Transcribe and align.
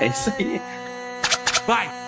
é 0.00 0.06
isso 0.06 0.32
aí. 0.38 0.60
Vai! 1.66 1.99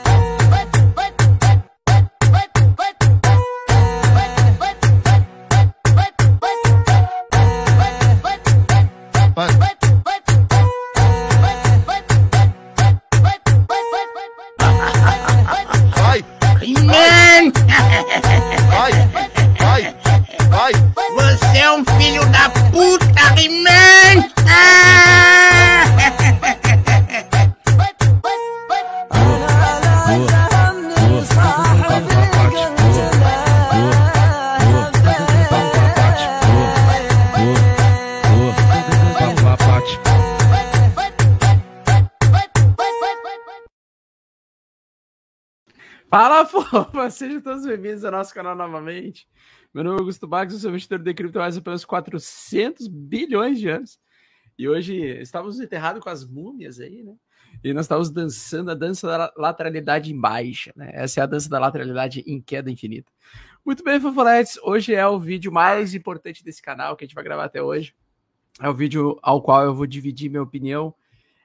Fofa! 46.72 47.10
Sejam 47.12 47.38
todos 47.42 47.66
bem-vindos 47.66 48.02
ao 48.02 48.10
nosso 48.10 48.33
canal 48.33 48.56
novamente. 48.56 49.28
Meu 49.74 49.84
nome 49.84 49.98
é 49.98 50.00
Augusto 50.00 50.27
Bagos, 50.27 50.55
eu 50.55 50.60
sou 50.60 50.70
investidor 50.70 51.00
de 51.00 51.12
cripto 51.12 51.38
há 51.38 51.50
pelos 51.60 51.84
400 51.84 52.88
bilhões 52.88 53.58
de 53.60 53.68
anos. 53.68 54.00
E 54.58 54.66
hoje 54.66 54.96
estávamos 55.20 55.60
enterrados 55.60 56.02
com 56.02 56.08
as 56.08 56.24
múmias 56.24 56.80
aí, 56.80 57.02
né? 57.02 57.14
E 57.62 57.74
nós 57.74 57.84
estávamos 57.84 58.08
dançando 58.08 58.70
a 58.70 58.74
dança 58.74 59.06
da 59.06 59.30
lateralidade 59.36 60.10
em 60.10 60.18
baixa, 60.18 60.72
né? 60.74 60.90
Essa 60.94 61.20
é 61.20 61.22
a 61.24 61.27
dança 61.27 61.46
da 61.46 61.58
lateralidade 61.58 62.24
em 62.27 62.40
queda 62.40 62.70
infinita. 62.70 63.12
Muito 63.62 63.84
bem, 63.84 64.00
fofoletes, 64.00 64.58
hoje 64.62 64.94
é 64.94 65.06
o 65.06 65.20
vídeo 65.20 65.52
mais 65.52 65.94
importante 65.94 66.42
desse 66.42 66.62
canal 66.62 66.96
que 66.96 67.04
a 67.04 67.06
gente 67.06 67.14
vai 67.14 67.22
gravar 67.22 67.44
até 67.44 67.62
hoje. 67.62 67.94
É 68.58 68.66
o 68.70 68.74
vídeo 68.74 69.18
ao 69.22 69.42
qual 69.42 69.62
eu 69.62 69.74
vou 69.74 69.86
dividir 69.86 70.30
minha 70.30 70.42
opinião 70.42 70.94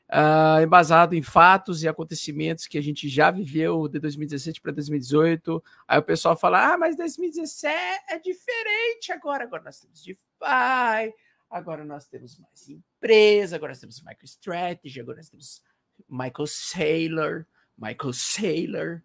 uh, 0.10 0.62
embasado 0.62 1.16
em 1.16 1.22
fatos 1.22 1.84
e 1.84 1.88
acontecimentos 1.88 2.68
que 2.68 2.78
a 2.78 2.82
gente 2.82 3.08
já 3.10 3.32
viveu 3.32 3.88
de 3.88 4.00
2017 4.00 4.62
para 4.62 4.72
2018. 4.72 5.64
Aí 5.88 6.00
o 6.00 6.04
pessoal 6.04 6.36
fala: 6.36 6.74
ah, 6.74 6.78
mas 6.78 6.96
2017 6.96 7.74
é 8.10 8.20
diferente 8.20 9.12
agora. 9.12 9.44
Agora 9.44 9.64
nós 9.64 9.80
temos 9.80 10.02
DeFi, 10.04 11.14
agora 11.50 11.86
nós 11.86 12.08
temos 12.08 12.40
mais 12.40 12.70
empresa, 12.70 13.56
agora 13.56 13.72
nós 13.72 13.80
temos 13.80 14.02
MicroStrategy, 14.02 15.00
agora 15.00 15.18
nós 15.18 15.30
temos 15.30 15.64
Michael 16.10 16.48
Saylor, 16.48 17.46
Michael 17.78 18.14
Saylor, 18.14 19.02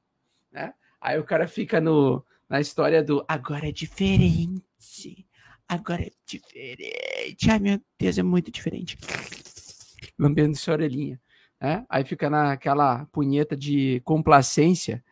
né? 0.50 0.74
Aí 1.00 1.18
o 1.18 1.24
cara 1.24 1.48
fica 1.48 1.80
no, 1.80 2.24
na 2.48 2.60
história 2.60 3.02
do 3.02 3.24
agora 3.26 3.68
é 3.68 3.72
diferente. 3.72 5.26
Agora 5.68 6.02
é 6.02 6.10
diferente. 6.26 7.50
Ai, 7.50 7.58
meu 7.58 7.80
Deus, 7.98 8.18
é 8.18 8.22
muito 8.22 8.50
diferente 8.50 8.98
lambendo 10.18 10.56
sua 10.56 10.74
orelhinha. 10.74 11.20
Né? 11.60 11.84
Aí 11.88 12.04
fica 12.04 12.28
naquela 12.28 13.06
punheta 13.12 13.56
de 13.56 14.00
complacência 14.04 15.02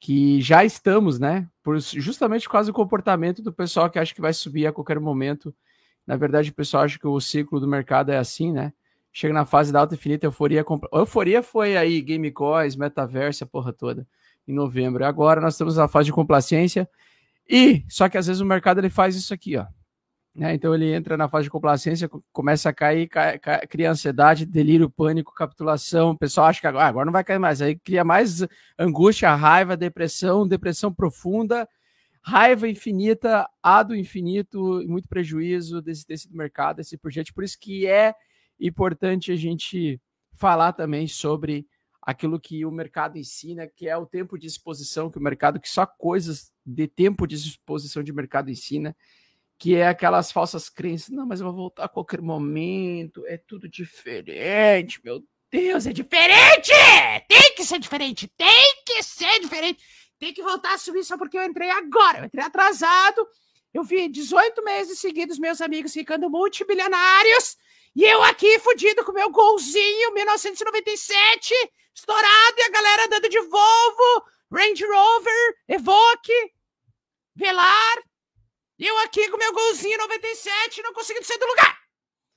que 0.00 0.40
já 0.40 0.64
estamos, 0.64 1.18
né? 1.18 1.48
Por, 1.62 1.78
justamente 1.78 2.44
por 2.44 2.52
causa 2.52 2.70
do 2.70 2.74
comportamento 2.74 3.42
do 3.42 3.52
pessoal 3.52 3.88
que 3.88 3.98
acha 3.98 4.14
que 4.14 4.20
vai 4.20 4.32
subir 4.32 4.66
a 4.66 4.72
qualquer 4.72 5.00
momento. 5.00 5.54
Na 6.06 6.16
verdade, 6.16 6.50
o 6.50 6.54
pessoal 6.54 6.84
acha 6.84 6.98
que 6.98 7.06
o 7.06 7.18
ciclo 7.20 7.58
do 7.58 7.66
mercado 7.66 8.10
é 8.10 8.18
assim, 8.18 8.52
né? 8.52 8.72
Chega 9.12 9.32
na 9.32 9.46
fase 9.46 9.72
da 9.72 9.80
alta 9.80 9.94
infinita, 9.94 10.26
euforia. 10.26 10.64
Euforia 10.92 11.42
foi 11.42 11.76
aí, 11.76 12.02
Game 12.02 12.30
Coins, 12.32 12.76
Metaverse, 12.76 13.44
a 13.44 13.46
porra 13.46 13.72
toda, 13.72 14.06
em 14.46 14.52
novembro. 14.52 15.04
Agora 15.06 15.40
nós 15.40 15.54
estamos 15.54 15.76
na 15.76 15.88
fase 15.88 16.06
de 16.06 16.12
complacência. 16.12 16.88
E, 17.48 17.84
só 17.88 18.08
que 18.08 18.18
às 18.18 18.26
vezes 18.26 18.40
o 18.40 18.46
mercado 18.46 18.80
ele 18.80 18.90
faz 18.90 19.16
isso 19.16 19.32
aqui, 19.32 19.56
ó. 19.56 19.66
Né? 20.34 20.54
Então 20.54 20.74
ele 20.74 20.92
entra 20.92 21.16
na 21.16 21.28
fase 21.28 21.44
de 21.44 21.50
complacência, 21.50 22.10
começa 22.32 22.68
a 22.68 22.72
cair, 22.72 23.06
cai, 23.08 23.38
cai, 23.38 23.66
cria 23.66 23.90
ansiedade, 23.90 24.44
delírio, 24.44 24.90
pânico, 24.90 25.32
capitulação. 25.32 26.10
O 26.10 26.18
pessoal 26.18 26.48
acha 26.48 26.60
que 26.60 26.66
agora, 26.66 26.86
agora 26.86 27.06
não 27.06 27.12
vai 27.12 27.22
cair 27.22 27.38
mais. 27.38 27.62
Aí 27.62 27.76
cria 27.78 28.02
mais 28.04 28.44
angústia, 28.78 29.32
raiva, 29.34 29.76
depressão, 29.76 30.46
depressão 30.46 30.92
profunda, 30.92 31.68
raiva 32.20 32.68
infinita, 32.68 33.48
ado 33.62 33.94
infinito 33.94 34.82
e 34.82 34.88
muito 34.88 35.08
prejuízo 35.08 35.80
desse 35.80 36.04
tecido 36.04 36.32
do 36.32 36.38
mercado, 36.38 36.80
esse 36.80 36.98
projeto. 36.98 37.32
Por 37.32 37.44
isso 37.44 37.58
que 37.60 37.86
é 37.86 38.12
importante 38.58 39.30
a 39.30 39.36
gente 39.36 40.00
falar 40.32 40.72
também 40.72 41.06
sobre 41.06 41.64
aquilo 42.02 42.40
que 42.40 42.66
o 42.66 42.72
mercado 42.72 43.16
ensina, 43.16 43.68
que 43.68 43.88
é 43.88 43.96
o 43.96 44.04
tempo 44.04 44.36
de 44.36 44.48
exposição, 44.48 45.10
que 45.10 45.16
o 45.16 45.22
mercado, 45.22 45.60
que 45.60 45.68
só 45.68 45.86
coisas 45.86 46.52
de 46.66 46.88
tempo 46.88 47.24
de 47.26 47.36
exposição 47.36 48.02
de 48.02 48.12
mercado 48.12 48.50
ensina 48.50 48.94
que 49.58 49.76
é 49.76 49.88
aquelas 49.88 50.32
falsas 50.32 50.68
crenças. 50.68 51.10
Não, 51.10 51.26
mas 51.26 51.40
eu 51.40 51.46
vou 51.46 51.54
voltar 51.54 51.84
a 51.84 51.88
qualquer 51.88 52.20
momento, 52.20 53.24
é 53.26 53.36
tudo 53.36 53.68
diferente, 53.68 55.00
meu 55.04 55.22
Deus, 55.50 55.86
é 55.86 55.92
diferente! 55.92 56.72
Tem 57.28 57.54
que 57.54 57.64
ser 57.64 57.78
diferente, 57.78 58.28
tem 58.36 58.82
que 58.84 59.02
ser 59.02 59.40
diferente, 59.40 59.82
tem 60.18 60.32
que 60.32 60.42
voltar 60.42 60.74
a 60.74 60.78
subir 60.78 61.04
só 61.04 61.16
porque 61.16 61.38
eu 61.38 61.44
entrei 61.44 61.70
agora, 61.70 62.18
eu 62.18 62.24
entrei 62.24 62.44
atrasado. 62.44 63.26
Eu 63.72 63.82
vi 63.82 64.08
18 64.08 64.62
meses 64.62 65.00
seguidos 65.00 65.38
meus 65.38 65.60
amigos 65.60 65.92
ficando 65.92 66.30
multibilionários 66.30 67.56
e 67.94 68.02
eu 68.02 68.22
aqui 68.24 68.58
fudido 68.58 69.04
com 69.04 69.12
meu 69.12 69.30
golzinho 69.30 70.14
1997, 70.14 71.54
estourado 71.94 72.54
e 72.58 72.62
a 72.62 72.70
galera 72.70 73.06
andando 73.06 73.28
de 73.28 73.40
Volvo, 73.40 74.26
Range 74.52 74.84
Rover, 74.84 75.56
Evoque, 75.68 76.52
Velar, 77.36 78.02
eu 78.78 78.98
aqui 78.98 79.28
com 79.30 79.36
meu 79.36 79.52
golzinho 79.52 79.98
97 79.98 80.82
não 80.82 80.92
conseguindo 80.92 81.24
sair 81.24 81.38
do 81.38 81.46
lugar. 81.46 81.78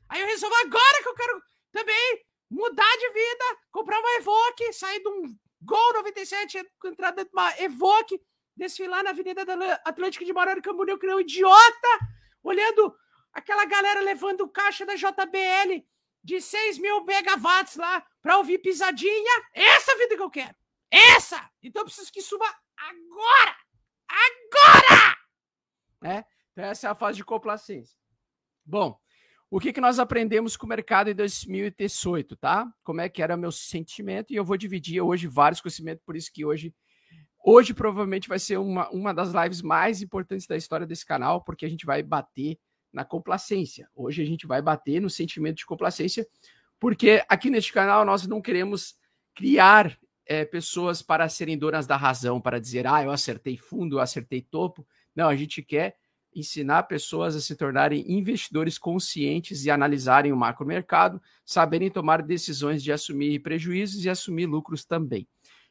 Aí 0.10 0.22
eu 0.22 0.28
resolvo 0.28 0.56
agora 0.56 1.04
que 1.04 1.10
eu 1.10 1.16
quero 1.16 1.42
também 1.72 2.25
mudar 2.50 2.98
de 2.98 3.10
vida, 3.10 3.45
comprar 3.72 4.00
uma 4.00 4.16
Evoque, 4.16 4.74
sair 4.74 5.01
de 5.01 5.10
um 5.10 5.38
Gol 5.62 5.94
97, 5.94 6.63
entrar 6.86 7.12
dentro 7.12 7.31
de 7.31 7.36
uma 7.36 7.60
Evoque, 7.60 8.22
desfilar 8.56 9.04
na 9.04 9.10
Avenida 9.10 9.44
Atlântica 9.84 10.24
de 10.24 10.31
Morado 10.31 10.62
Camboriú, 10.62 10.98
que 10.98 11.07
não 11.07 11.19
idiota, 11.19 12.00
olhando 12.44 12.95
aquela 13.34 13.66
galera 13.66 14.00
levando 14.01 14.50
caixa 14.50 14.86
da 14.86 14.95
JBL 14.95 15.84
de 16.24 16.42
6 16.42 16.78
mil 16.78 17.04
megawatts 17.04 17.75
lá 17.75 18.06
para 18.22 18.38
ouvir 18.38 18.60
pisadinha. 18.60 19.44
Essa 19.54 19.95
vida 19.98 20.16
que 20.16 20.22
eu 20.22 20.30
quero. 20.30 20.56
Essa! 20.92 21.50
Então 21.62 21.81
eu 21.81 21.86
preciso 21.86 22.12
que 22.12 22.22
suba 22.22 22.45
agora! 22.78 23.57
Agora! 24.10 25.17
Né? 26.02 26.26
Então, 26.52 26.66
essa 26.66 26.88
é 26.88 26.90
a 26.90 26.96
fase 26.96 27.18
de 27.18 27.26
complacência. 27.26 27.98
Bom, 28.66 29.00
O 29.50 29.62
que, 29.62 29.72
que 29.72 29.80
nós 29.80 29.98
aprendemos 29.98 30.58
com 30.58 30.66
o 30.66 30.70
mercado 30.70 31.10
em 31.10 31.16
2018, 31.16 32.36
tá? 32.36 32.70
Como 32.84 33.00
é 33.00 33.08
que 33.08 33.22
era 33.22 33.38
meu 33.38 33.52
sentimento? 33.52 34.34
E 34.34 34.36
eu 34.36 34.44
vou 34.44 34.58
dividir 34.58 35.02
hoje 35.02 35.26
vários 35.26 35.62
conhecimentos, 35.62 36.04
por 36.06 36.18
isso 36.18 36.32
que 36.34 36.44
hoje, 36.44 36.76
hoje 37.42 37.74
provavelmente 37.74 38.28
vai 38.28 38.40
ser 38.40 38.58
uma, 38.58 38.90
uma 38.90 39.14
das 39.14 39.32
lives 39.32 39.62
mais 39.62 40.02
importantes 40.02 40.48
da 40.48 40.58
história 40.58 40.86
desse 40.86 41.06
canal, 41.06 41.42
porque 41.46 41.66
a 41.66 41.70
gente 41.70 41.86
vai 41.86 42.04
bater 42.04 42.60
na 42.92 43.06
complacência. 43.06 43.90
Hoje 43.96 44.22
a 44.22 44.26
gente 44.26 44.46
vai 44.46 44.62
bater 44.62 45.00
no 45.00 45.10
sentimento 45.10 45.58
de 45.58 45.66
complacência, 45.66 46.28
porque 46.78 47.24
aqui 47.30 47.50
neste 47.50 47.72
canal 47.72 48.04
nós 48.04 48.28
não 48.28 48.42
queremos 48.42 48.96
criar 49.34 49.98
é, 50.26 50.44
pessoas 50.44 51.02
para 51.02 51.30
serem 51.30 51.58
donas 51.58 51.88
da 51.88 51.96
razão, 51.96 52.42
para 52.42 52.60
dizer, 52.60 52.86
ah, 52.86 53.02
eu 53.02 53.12
acertei 53.12 53.56
fundo, 53.56 53.96
eu 53.96 54.02
acertei 54.02 54.42
topo. 54.42 54.86
Não, 55.18 55.28
a 55.28 55.36
gente 55.36 55.64
quer 55.64 55.98
ensinar 56.36 56.84
pessoas 56.84 57.36
a 57.36 57.42
se 57.42 57.56
tornarem 57.56 58.06
investidores 58.08 58.78
conscientes 58.78 59.66
e 59.66 59.72
analisarem 59.72 60.31
o 60.31 60.38
macro 60.38 60.64
mercado, 60.64 61.19
saberem 61.44 61.90
tomar 61.90 62.22
decisões 62.22 62.84
de 62.84 62.92
assumir 62.92 63.40
prejuízos 63.40 64.06
e 64.06 64.10
assumir 64.12 64.46
lucros 64.46 64.86
também. 64.86 65.28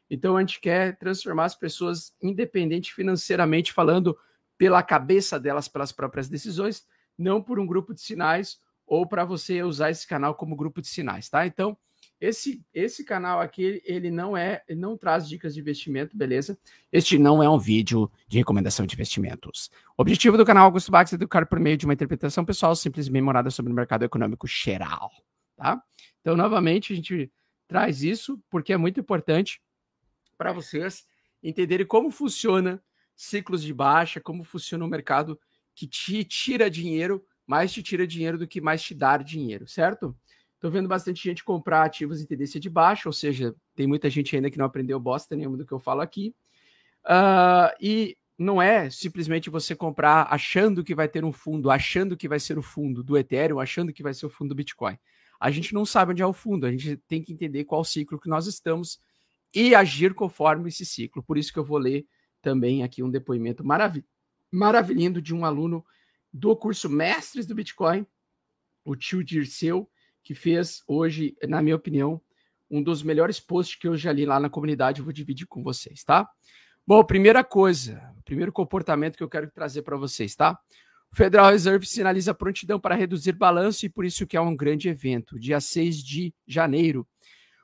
Então 0.09 0.35
a 0.35 0.41
gente 0.41 0.59
quer 0.59 0.97
transformar 0.97 1.45
as 1.45 1.55
pessoas 1.55 2.13
independentes 2.21 2.91
financeiramente 2.91 3.71
falando 3.71 4.17
pela 4.57 4.83
cabeça 4.83 5.39
delas 5.39 5.69
pelas 5.69 5.93
próprias 5.93 6.27
decisões, 6.27 6.85
não 7.17 7.41
por 7.41 7.57
um 7.57 7.65
grupo 7.65 7.93
de 7.93 8.01
sinais 8.01 8.59
ou 8.85 9.07
para 9.07 9.23
você 9.23 9.63
usar 9.63 9.91
esse 9.91 10.05
canal 10.05 10.35
como 10.35 10.57
grupo 10.57 10.81
de 10.81 10.87
sinais, 10.89 11.29
tá? 11.29 11.47
Então, 11.47 11.77
esse, 12.19 12.65
esse 12.73 13.03
canal 13.03 13.39
aqui, 13.39 13.81
ele 13.85 14.09
não 14.09 14.35
é, 14.35 14.63
ele 14.67 14.79
não 14.79 14.97
traz 14.97 15.27
dicas 15.27 15.53
de 15.53 15.59
investimento, 15.59 16.17
beleza? 16.17 16.57
Este 16.91 17.17
não 17.17 17.43
é 17.43 17.49
um 17.49 17.59
vídeo 17.59 18.11
de 18.27 18.37
recomendação 18.37 18.85
de 18.85 18.95
investimentos. 18.95 19.69
O 19.97 20.01
objetivo 20.01 20.37
do 20.37 20.45
canal 20.45 20.65
Augusto 20.65 20.91
Bax 20.91 21.13
é 21.13 21.15
educar 21.15 21.45
por 21.45 21.59
meio 21.59 21.77
de 21.77 21.85
uma 21.85 21.93
interpretação 21.93 22.43
pessoal 22.43 22.75
simples 22.75 23.07
e 23.07 23.11
memorada 23.11 23.51
sobre 23.51 23.71
o 23.71 23.75
mercado 23.75 24.03
econômico 24.03 24.47
geral, 24.47 25.11
tá? 25.55 25.81
Então, 26.21 26.35
novamente, 26.35 26.91
a 26.91 26.95
gente 26.95 27.31
traz 27.67 28.01
isso 28.01 28.41
porque 28.49 28.73
é 28.73 28.77
muito 28.77 28.99
importante 28.99 29.61
para 30.37 30.51
vocês 30.51 31.05
entenderem 31.43 31.85
como 31.85 32.09
funciona 32.09 32.81
ciclos 33.15 33.61
de 33.61 33.73
baixa, 33.73 34.19
como 34.19 34.43
funciona 34.43 34.85
o 34.85 34.87
mercado 34.87 35.39
que 35.75 35.87
te 35.87 36.23
tira 36.23 36.69
dinheiro, 36.69 37.23
mais 37.45 37.71
te 37.71 37.83
tira 37.83 38.07
dinheiro 38.07 38.37
do 38.37 38.47
que 38.47 38.59
mais 38.59 38.81
te 38.81 38.95
dar 38.95 39.23
dinheiro, 39.23 39.67
certo? 39.67 40.15
Estou 40.57 40.71
vendo 40.71 40.89
bastante 40.89 41.23
gente 41.23 41.43
comprar 41.43 41.83
ativos 41.83 42.19
em 42.19 42.25
tendência 42.25 42.59
de 42.59 42.67
baixa, 42.67 43.07
ou 43.07 43.13
seja, 43.13 43.55
tem 43.75 43.85
muita 43.85 44.09
gente 44.09 44.35
ainda 44.35 44.49
que 44.49 44.57
não 44.57 44.65
aprendeu 44.65 44.99
bosta 44.99 45.35
nenhuma 45.35 45.55
do 45.55 45.65
que 45.65 45.71
eu 45.71 45.77
falo 45.77 46.01
aqui. 46.01 46.33
Uh, 47.05 47.69
e 47.79 48.17
não 48.39 48.59
é 48.59 48.89
simplesmente 48.89 49.51
você 49.51 49.75
comprar 49.75 50.27
achando 50.31 50.83
que 50.83 50.95
vai 50.95 51.07
ter 51.07 51.23
um 51.23 51.31
fundo, 51.31 51.69
achando 51.69 52.17
que 52.17 52.27
vai 52.27 52.39
ser 52.39 52.57
o 52.57 52.63
fundo 52.63 53.03
do 53.03 53.15
Ethereum, 53.15 53.59
achando 53.59 53.93
que 53.93 54.01
vai 54.01 54.15
ser 54.15 54.25
o 54.25 54.31
fundo 54.31 54.49
do 54.49 54.55
Bitcoin. 54.55 54.97
A 55.39 55.51
gente 55.51 55.75
não 55.75 55.85
sabe 55.85 56.11
onde 56.11 56.23
é 56.23 56.25
o 56.25 56.33
fundo, 56.33 56.65
a 56.65 56.71
gente 56.71 56.97
tem 57.07 57.21
que 57.21 57.31
entender 57.31 57.63
qual 57.63 57.83
ciclo 57.83 58.19
que 58.19 58.27
nós 58.27 58.47
estamos 58.47 58.99
e 59.53 59.75
agir 59.75 60.15
conforme 60.15 60.69
esse 60.69 60.85
ciclo. 60.85 61.21
Por 61.21 61.37
isso 61.37 61.53
que 61.53 61.59
eu 61.59 61.63
vou 61.63 61.77
ler 61.77 62.07
também 62.41 62.81
aqui 62.81 63.03
um 63.03 63.11
depoimento 63.11 63.63
marav 63.63 64.03
maravilhoso 64.51 65.21
de 65.21 65.35
um 65.35 65.45
aluno 65.45 65.85
do 66.33 66.55
curso 66.55 66.89
Mestres 66.89 67.45
do 67.45 67.53
Bitcoin, 67.53 68.07
o 68.83 68.95
tio 68.95 69.23
Dirceu, 69.23 69.89
que 70.27 70.35
fez 70.35 70.83
hoje, 70.85 71.37
na 71.47 71.61
minha 71.61 71.77
opinião, 71.77 72.21
um 72.69 72.83
dos 72.83 73.01
melhores 73.01 73.39
posts 73.39 73.79
que 73.79 73.87
eu 73.87 73.95
já 73.95 74.11
li 74.11 74.25
lá 74.25 74.41
na 74.41 74.49
comunidade. 74.49 74.99
Eu 74.99 75.05
vou 75.05 75.13
dividir 75.13 75.47
com 75.47 75.63
vocês, 75.63 76.03
tá? 76.03 76.29
Bom, 76.85 77.01
primeira 77.01 77.45
coisa, 77.45 78.13
primeiro 78.25 78.51
comportamento 78.51 79.15
que 79.15 79.23
eu 79.23 79.29
quero 79.29 79.49
trazer 79.49 79.83
para 79.83 79.95
vocês, 79.95 80.35
tá? 80.35 80.59
O 81.09 81.15
Federal 81.15 81.49
Reserve 81.49 81.85
sinaliza 81.85 82.33
prontidão 82.33 82.77
para 82.77 82.93
reduzir 82.93 83.31
balanço 83.31 83.85
e 83.85 83.89
por 83.89 84.03
isso 84.03 84.27
que 84.27 84.35
é 84.35 84.41
um 84.41 84.53
grande 84.53 84.89
evento, 84.89 85.39
dia 85.39 85.61
6 85.61 86.03
de 86.03 86.35
janeiro. 86.45 87.07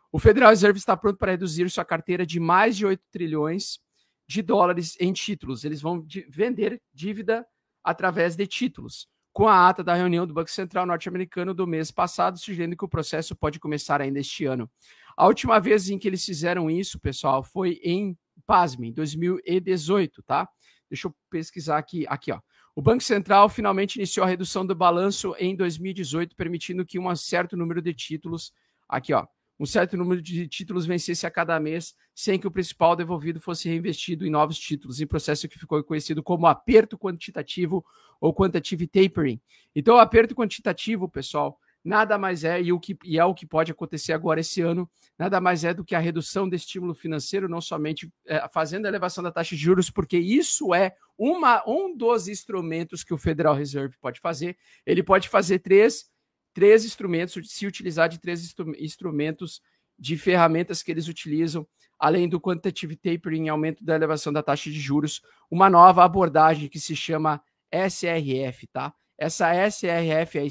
O 0.10 0.18
Federal 0.18 0.51
Reserve 0.51 0.80
está 0.80 0.95
pronto 0.95 1.18
para 1.18 1.31
reduzir 1.31 1.69
sua 1.69 1.83
carteira 1.83 2.25
de 2.25 2.39
mais 2.39 2.77
de 2.77 2.86
8 2.86 3.04
trilhões 3.12 3.77
de 4.25 4.42
dólares 4.42 4.95
em 5.01 5.12
títulos. 5.12 5.65
Eles 5.65 5.81
vão 5.81 6.07
vender 6.30 6.81
dívida 6.94 7.45
através 7.83 8.38
de 8.38 8.48
títulos 8.48 9.12
com 9.33 9.47
a 9.47 9.68
ata 9.68 9.83
da 9.83 9.95
reunião 9.95 10.27
do 10.27 10.33
Banco 10.33 10.51
Central 10.51 10.85
norte-americano 10.85 11.56
do 11.56 11.65
mês 11.65 11.89
passado, 11.89 12.38
sugerindo 12.38 12.77
que 12.77 12.85
o 12.85 12.88
processo 12.88 13.35
pode 13.35 13.59
começar 13.59 14.00
ainda 14.00 14.19
este 14.19 14.45
ano. 14.45 14.69
A 15.18 15.25
última 15.25 15.59
vez 15.59 15.89
em 15.89 15.97
que 15.97 16.07
eles 16.07 16.24
fizeram 16.24 16.69
isso, 16.69 17.00
pessoal, 17.00 17.41
foi 17.41 17.80
em, 17.83 18.15
pasmem, 18.45 18.94
2018, 18.94 20.21
tá? 20.21 20.47
Deixa 20.88 21.07
eu 21.07 21.15
pesquisar 21.31 21.80
aqui, 21.80 22.06
aqui, 22.07 22.31
ó. 22.31 22.39
O 22.75 22.81
Banco 22.81 23.03
Central 23.03 23.50
finalmente 23.50 23.95
iniciou 23.95 24.24
a 24.24 24.30
redução 24.30 24.65
do 24.65 24.75
balanço 24.75 25.36
em 25.39 25.56
2018, 25.56 26.36
permitindo 26.36 26.86
que 26.86 27.00
um 27.00 27.15
certo 27.15 27.57
número 27.57 27.81
de 27.81 27.94
títulos, 27.94 28.53
aqui, 28.88 29.13
ó, 29.13 29.25
um 29.63 29.65
certo 29.65 29.95
número 29.95 30.21
de 30.21 30.45
títulos 30.45 30.86
vencesse 30.86 31.25
a 31.25 31.31
cada 31.31 31.57
mês, 31.57 31.95
sem 32.13 32.38
que 32.38 32.45
o 32.45 32.51
principal 32.51 32.98
devolvido 32.98 33.39
fosse 33.39 33.69
reinvestido 33.69 34.27
em 34.27 34.30
novos 34.30 34.60
títulos, 34.60 35.00
em 35.00 35.07
processo 35.07 35.48
que 35.48 35.57
ficou 35.57 35.81
conhecido 35.86 36.21
como 36.21 36.48
aperto 36.48 36.98
quantitativo 36.98 37.83
ou 38.19 38.36
quantitative 38.36 38.86
tapering. 38.88 39.39
Então, 39.74 39.95
o 39.95 40.00
aperto 40.00 40.36
quantitativo, 40.36 41.07
pessoal, 41.07 41.57
nada 41.81 42.18
mais 42.18 42.44
é, 42.44 42.62
e, 42.62 42.74
o 42.74 42.80
que, 42.80 42.98
e 43.06 43.18
é 43.18 43.24
o 43.24 43.33
que 43.33 43.45
pode 43.45 43.71
acontecer 43.71 44.12
agora 44.12 44.42
esse 44.42 44.60
ano, 44.60 44.89
nada 45.18 45.39
mais 45.39 45.63
é 45.63 45.74
do 45.74 45.86
que 45.86 45.95
a 45.95 46.00
redução 46.00 46.50
do 46.50 46.56
estímulo 46.57 46.94
financeiro, 46.94 47.48
não 47.48 47.62
somente 47.62 48.12
é, 48.27 48.45
fazendo 48.50 48.86
a 48.86 48.89
elevação 48.89 49.24
da 49.24 49.31
taxa 49.31 49.56
de 49.56 49.62
juros, 49.62 49.89
porque 49.89 50.18
isso 50.18 50.75
é 50.75 50.94
uma, 51.18 51.63
um 51.65 51.95
dos 51.95 52.27
instrumentos 52.27 53.01
que 53.01 53.13
o 53.13 53.18
Federal 53.18 53.56
Reserve 53.56 53.95
pode 54.01 54.19
fazer. 54.19 54.57
Ele 54.86 55.01
pode 55.01 55.30
fazer 55.30 55.60
três 55.60 56.12
três 56.53 56.86
instrumentos, 56.86 57.51
se 57.51 57.65
utilizar 57.65 58.07
de 58.07 58.19
três 58.19 58.55
instrumentos 58.79 59.62
de 59.98 60.17
ferramentas 60.17 60.83
que 60.83 60.91
eles 60.91 61.07
utilizam, 61.07 61.67
além 62.00 62.27
do 62.27 62.39
quantitative 62.39 62.95
tapering, 62.95 63.50
aumento 63.50 63.83
da 63.83 63.95
elevação 63.95 64.33
da 64.33 64.43
taxa 64.43 64.69
de 64.69 64.79
juros, 64.79 65.22
uma 65.50 65.69
nova 65.69 66.03
abordagem 66.03 66.67
que 66.67 66.79
se 66.79 66.95
chama 66.95 67.41
SRF, 67.72 68.67
tá? 68.67 68.93
Essa 69.17 69.53
SRF 69.69 70.39
é 70.39 70.45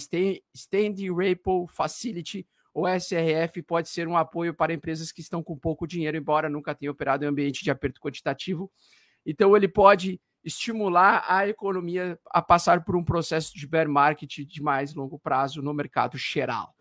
Standing 0.54 1.14
Repo 1.14 1.66
Facility, 1.66 2.47
ou 2.73 2.87
SRF 2.88 3.61
pode 3.62 3.88
ser 3.88 4.09
um 4.09 4.16
apoio 4.16 4.54
para 4.54 4.73
empresas 4.73 5.12
que 5.12 5.21
estão 5.21 5.42
com 5.42 5.59
pouco 5.59 5.87
dinheiro, 5.87 6.16
embora 6.16 6.49
nunca 6.49 6.75
tenham 6.75 6.92
operado 6.92 7.25
em 7.25 7.28
ambiente 7.28 7.62
de 7.62 7.71
aperto 7.71 8.00
quantitativo. 8.00 8.73
Então, 9.26 9.54
ele 9.54 9.68
pode 9.68 10.21
estimular 10.44 11.25
a 11.28 11.46
economia 11.46 12.18
a 12.30 12.42
passar 12.42 12.84
por 12.84 12.96
um 12.96 13.04
processo 13.04 13.56
de 13.56 13.66
bear 13.66 13.88
market 13.88 14.38
de 14.46 14.62
mais 14.62 14.94
longo 14.94 15.18
prazo 15.18 15.62
no 15.62 15.72
mercado 15.72 16.16
geral. 16.16 16.75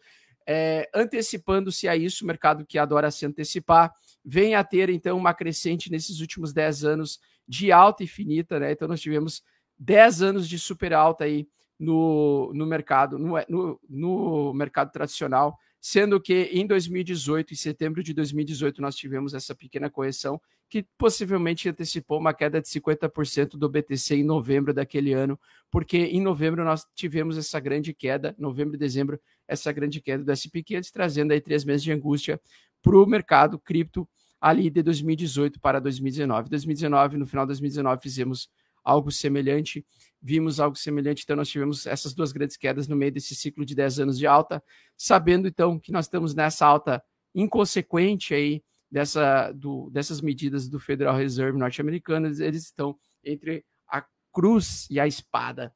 É, 0.48 0.90
Antecipando-se 0.94 1.88
a 1.88 1.96
isso, 1.96 2.24
o 2.24 2.28
mercado 2.28 2.66
que 2.66 2.78
adora 2.78 3.12
se 3.12 3.26
antecipar, 3.26 3.94
vem 4.24 4.56
a 4.56 4.64
ter 4.64 4.90
então 4.90 5.18
uma 5.18 5.34
crescente 5.34 5.92
nesses 5.92 6.20
últimos 6.20 6.54
10 6.54 6.84
anos 6.84 7.20
de 7.48 7.72
alta 7.72 8.04
infinita, 8.04 8.60
né? 8.60 8.72
Então 8.72 8.88
nós 8.88 9.02
tivemos 9.02 9.44
10 9.78 10.22
anos 10.22 10.48
de 10.48 10.58
super 10.60 10.94
alta 10.94 11.24
aí 11.24 11.48
no, 11.80 12.52
no 12.54 12.66
mercado, 12.66 13.18
no, 13.18 13.34
no, 13.50 13.80
no 13.90 14.54
mercado 14.54 14.92
tradicional, 14.92 15.58
sendo 15.82 16.22
que 16.22 16.44
em 16.54 16.68
2018, 16.68 17.54
em 17.54 17.58
setembro 17.58 18.04
de 18.04 18.14
2018, 18.14 18.80
nós 18.82 18.96
tivemos 18.96 19.34
essa 19.34 19.56
pequena 19.56 19.90
correção 19.90 20.40
que 20.70 20.86
possivelmente 20.98 21.68
antecipou 21.68 22.20
uma 22.20 22.34
queda 22.34 22.62
de 22.62 22.68
50% 22.68 23.58
do 23.58 23.68
BTC 23.68 24.16
em 24.16 24.24
novembro 24.24 24.74
daquele 24.74 25.12
ano, 25.12 25.38
porque 25.72 25.98
em 25.98 26.22
novembro 26.22 26.64
nós 26.64 26.86
tivemos 26.96 27.36
essa 27.36 27.60
grande 27.60 27.94
queda, 27.94 28.36
novembro 28.38 28.76
e 28.76 28.78
dezembro, 28.78 29.20
essa 29.48 29.72
grande 29.72 30.00
queda 30.00 30.24
do 30.24 30.32
SP500, 30.32 30.92
trazendo 30.92 31.34
aí 31.34 31.42
três 31.42 31.66
meses 31.66 31.84
de 31.84 31.92
angústia 31.92 32.40
para 32.82 32.96
o 32.96 33.06
mercado 33.06 33.60
cripto 33.60 34.08
ali 34.40 34.70
de 34.70 34.82
2018 34.84 35.60
para 35.60 35.82
2019. 35.82 36.50
2019, 36.50 37.18
no 37.18 37.26
final 37.26 37.46
de 37.46 37.50
2019, 37.50 38.02
fizemos 38.02 38.50
algo 38.84 39.12
semelhante, 39.12 39.86
vimos 40.22 40.60
algo 40.60 40.76
semelhante, 40.76 41.24
então 41.24 41.36
nós 41.36 41.50
tivemos 41.50 41.86
essas 41.86 42.14
duas 42.14 42.32
grandes 42.32 42.58
quedas 42.58 42.88
no 42.88 42.96
meio 42.96 43.12
desse 43.12 43.36
ciclo 43.36 43.66
de 43.66 43.76
10 43.76 44.00
anos 44.02 44.18
de 44.18 44.28
alta, 44.28 44.64
sabendo 44.98 45.48
então 45.48 45.80
que 45.80 45.92
nós 45.92 46.06
estamos 46.06 46.34
nessa 46.34 46.66
alta 46.66 47.04
inconsequente 47.34 48.34
aí, 48.34 48.64
dessa, 48.92 49.52
do, 49.54 49.90
dessas 49.90 50.20
medidas 50.20 50.68
do 50.68 50.78
Federal 50.78 51.16
Reserve 51.16 51.58
norte-americano, 51.58 52.28
eles 52.28 52.64
estão 52.64 52.98
entre 53.24 53.64
a 53.88 54.06
cruz 54.34 54.86
e 54.90 55.00
a 55.00 55.08
espada 55.08 55.74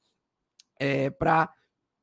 é, 0.78 1.10
para 1.10 1.50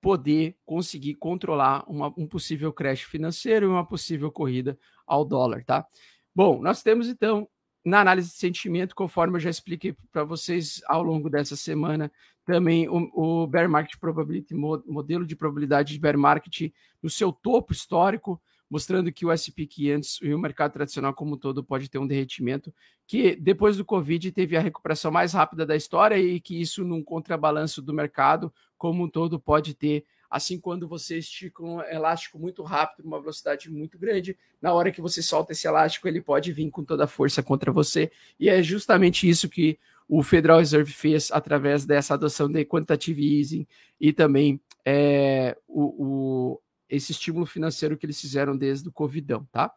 poder 0.00 0.56
conseguir 0.64 1.14
controlar 1.14 1.84
uma, 1.88 2.12
um 2.16 2.26
possível 2.26 2.72
crash 2.72 3.02
financeiro 3.02 3.66
e 3.66 3.68
uma 3.68 3.86
possível 3.86 4.32
corrida 4.32 4.76
ao 5.06 5.24
dólar, 5.24 5.64
tá? 5.64 5.86
Bom, 6.34 6.60
nós 6.62 6.82
temos 6.82 7.08
então 7.08 7.48
na 7.84 8.00
análise 8.00 8.28
de 8.30 8.36
sentimento, 8.36 8.94
conforme 8.94 9.36
eu 9.36 9.40
já 9.40 9.50
expliquei 9.50 9.94
para 10.12 10.24
vocês 10.24 10.80
ao 10.86 11.02
longo 11.02 11.28
dessa 11.28 11.56
semana, 11.56 12.10
também 12.44 12.88
o, 12.88 13.42
o 13.42 13.46
Bear 13.46 13.68
Market 13.68 13.98
Probability, 13.98 14.54
modelo 14.54 15.26
de 15.26 15.36
probabilidade 15.36 15.92
de 15.92 16.00
Bear 16.00 16.18
Market 16.18 16.72
no 17.02 17.10
seu 17.10 17.32
topo 17.32 17.72
histórico, 17.72 18.40
mostrando 18.70 19.12
que 19.12 19.26
o 19.26 19.30
S&P 19.30 19.66
500 19.66 20.20
e 20.22 20.32
o 20.32 20.38
mercado 20.38 20.72
tradicional 20.72 21.12
como 21.12 21.34
um 21.34 21.38
todo 21.38 21.62
pode 21.62 21.90
ter 21.90 21.98
um 21.98 22.06
derretimento, 22.06 22.72
que 23.06 23.36
depois 23.36 23.76
do 23.76 23.84
Covid 23.84 24.32
teve 24.32 24.56
a 24.56 24.60
recuperação 24.60 25.10
mais 25.10 25.32
rápida 25.34 25.66
da 25.66 25.76
história 25.76 26.16
e 26.16 26.40
que 26.40 26.60
isso 26.60 26.82
num 26.82 27.02
contrabalanço 27.02 27.82
do 27.82 27.92
mercado 27.92 28.52
como 28.78 29.04
um 29.04 29.08
todo 29.08 29.38
pode 29.38 29.74
ter 29.74 30.04
assim 30.32 30.58
quando 30.58 30.88
você 30.88 31.18
estica 31.18 31.62
um 31.62 31.82
elástico 31.82 32.38
muito 32.38 32.62
rápido, 32.62 33.04
uma 33.04 33.20
velocidade 33.20 33.70
muito 33.70 33.98
grande, 33.98 34.34
na 34.62 34.72
hora 34.72 34.90
que 34.90 35.02
você 35.02 35.22
solta 35.22 35.52
esse 35.52 35.68
elástico, 35.68 36.08
ele 36.08 36.22
pode 36.22 36.50
vir 36.54 36.70
com 36.70 36.82
toda 36.82 37.04
a 37.04 37.06
força 37.06 37.42
contra 37.42 37.70
você. 37.70 38.10
E 38.40 38.48
é 38.48 38.62
justamente 38.62 39.28
isso 39.28 39.46
que 39.46 39.78
o 40.08 40.22
Federal 40.22 40.58
Reserve 40.58 40.90
fez 40.90 41.30
através 41.30 41.84
dessa 41.84 42.14
adoção 42.14 42.50
de 42.50 42.64
quantitative 42.64 43.38
easing 43.38 43.66
e 44.00 44.10
também 44.10 44.58
é, 44.86 45.54
o, 45.68 45.82
o, 45.82 46.62
esse 46.88 47.12
estímulo 47.12 47.44
financeiro 47.44 47.98
que 47.98 48.06
eles 48.06 48.18
fizeram 48.18 48.56
desde 48.56 48.88
o 48.88 48.92
Covidão, 48.92 49.46
tá? 49.52 49.70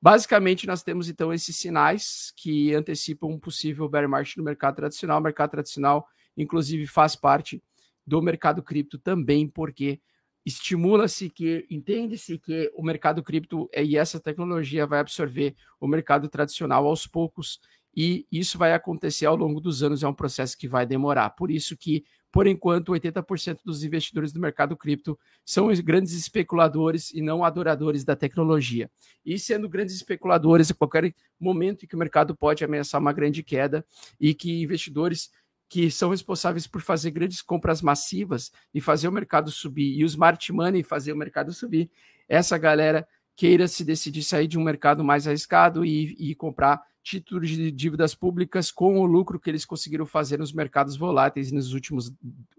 Basicamente, 0.00 0.68
nós 0.68 0.84
temos 0.84 1.08
então 1.08 1.34
esses 1.34 1.56
sinais 1.56 2.32
que 2.36 2.72
antecipam 2.74 3.26
um 3.26 3.40
possível 3.40 3.88
bear 3.88 4.08
market 4.08 4.36
no 4.36 4.44
mercado 4.44 4.76
tradicional. 4.76 5.18
O 5.18 5.22
mercado 5.22 5.50
tradicional, 5.50 6.06
inclusive, 6.36 6.86
faz 6.86 7.16
parte 7.16 7.60
do 8.06 8.22
mercado 8.22 8.62
cripto 8.62 8.98
também, 8.98 9.48
porque 9.48 10.00
estimula-se 10.44 11.28
que, 11.28 11.66
entende-se 11.68 12.38
que 12.38 12.70
o 12.74 12.82
mercado 12.82 13.22
cripto 13.22 13.68
e 13.76 13.96
essa 13.96 14.20
tecnologia 14.20 14.86
vai 14.86 15.00
absorver 15.00 15.56
o 15.80 15.88
mercado 15.88 16.28
tradicional 16.28 16.86
aos 16.86 17.06
poucos, 17.06 17.58
e 17.96 18.26
isso 18.30 18.58
vai 18.58 18.74
acontecer 18.74 19.24
ao 19.24 19.34
longo 19.34 19.58
dos 19.58 19.82
anos, 19.82 20.02
é 20.02 20.08
um 20.08 20.12
processo 20.12 20.56
que 20.56 20.68
vai 20.68 20.84
demorar. 20.84 21.30
Por 21.30 21.50
isso 21.50 21.74
que, 21.74 22.04
por 22.30 22.46
enquanto, 22.46 22.92
80% 22.92 23.60
dos 23.64 23.82
investidores 23.82 24.34
do 24.34 24.38
mercado 24.38 24.76
cripto 24.76 25.18
são 25.46 25.68
os 25.68 25.80
grandes 25.80 26.12
especuladores 26.12 27.10
e 27.14 27.22
não 27.22 27.42
adoradores 27.42 28.04
da 28.04 28.14
tecnologia. 28.14 28.90
E 29.24 29.38
sendo 29.38 29.66
grandes 29.66 29.96
especuladores, 29.96 30.70
a 30.70 30.74
qualquer 30.74 31.14
momento 31.40 31.84
em 31.84 31.88
que 31.88 31.96
o 31.96 31.98
mercado 31.98 32.36
pode 32.36 32.62
ameaçar 32.62 33.00
uma 33.00 33.14
grande 33.14 33.42
queda 33.42 33.84
e 34.20 34.34
que 34.34 34.62
investidores 34.62 35.30
que 35.68 35.90
são 35.90 36.10
responsáveis 36.10 36.66
por 36.66 36.80
fazer 36.80 37.10
grandes 37.10 37.42
compras 37.42 37.82
massivas 37.82 38.52
e 38.72 38.80
fazer 38.80 39.08
o 39.08 39.12
mercado 39.12 39.50
subir, 39.50 39.96
e 39.98 40.04
o 40.04 40.06
smart 40.06 40.52
money 40.52 40.82
fazer 40.82 41.12
o 41.12 41.16
mercado 41.16 41.52
subir, 41.52 41.90
essa 42.28 42.56
galera 42.56 43.06
queira 43.34 43.68
se 43.68 43.84
decidir 43.84 44.22
sair 44.22 44.46
de 44.46 44.58
um 44.58 44.62
mercado 44.62 45.04
mais 45.04 45.26
arriscado 45.26 45.84
e, 45.84 46.16
e 46.18 46.34
comprar 46.34 46.80
títulos 47.02 47.50
de 47.50 47.70
dívidas 47.70 48.14
públicas 48.14 48.72
com 48.72 48.98
o 48.98 49.06
lucro 49.06 49.38
que 49.38 49.48
eles 49.48 49.64
conseguiram 49.64 50.06
fazer 50.06 50.38
nos 50.38 50.52
mercados 50.52 50.96
voláteis 50.96 51.52
nos 51.52 51.72
últimos 51.72 52.12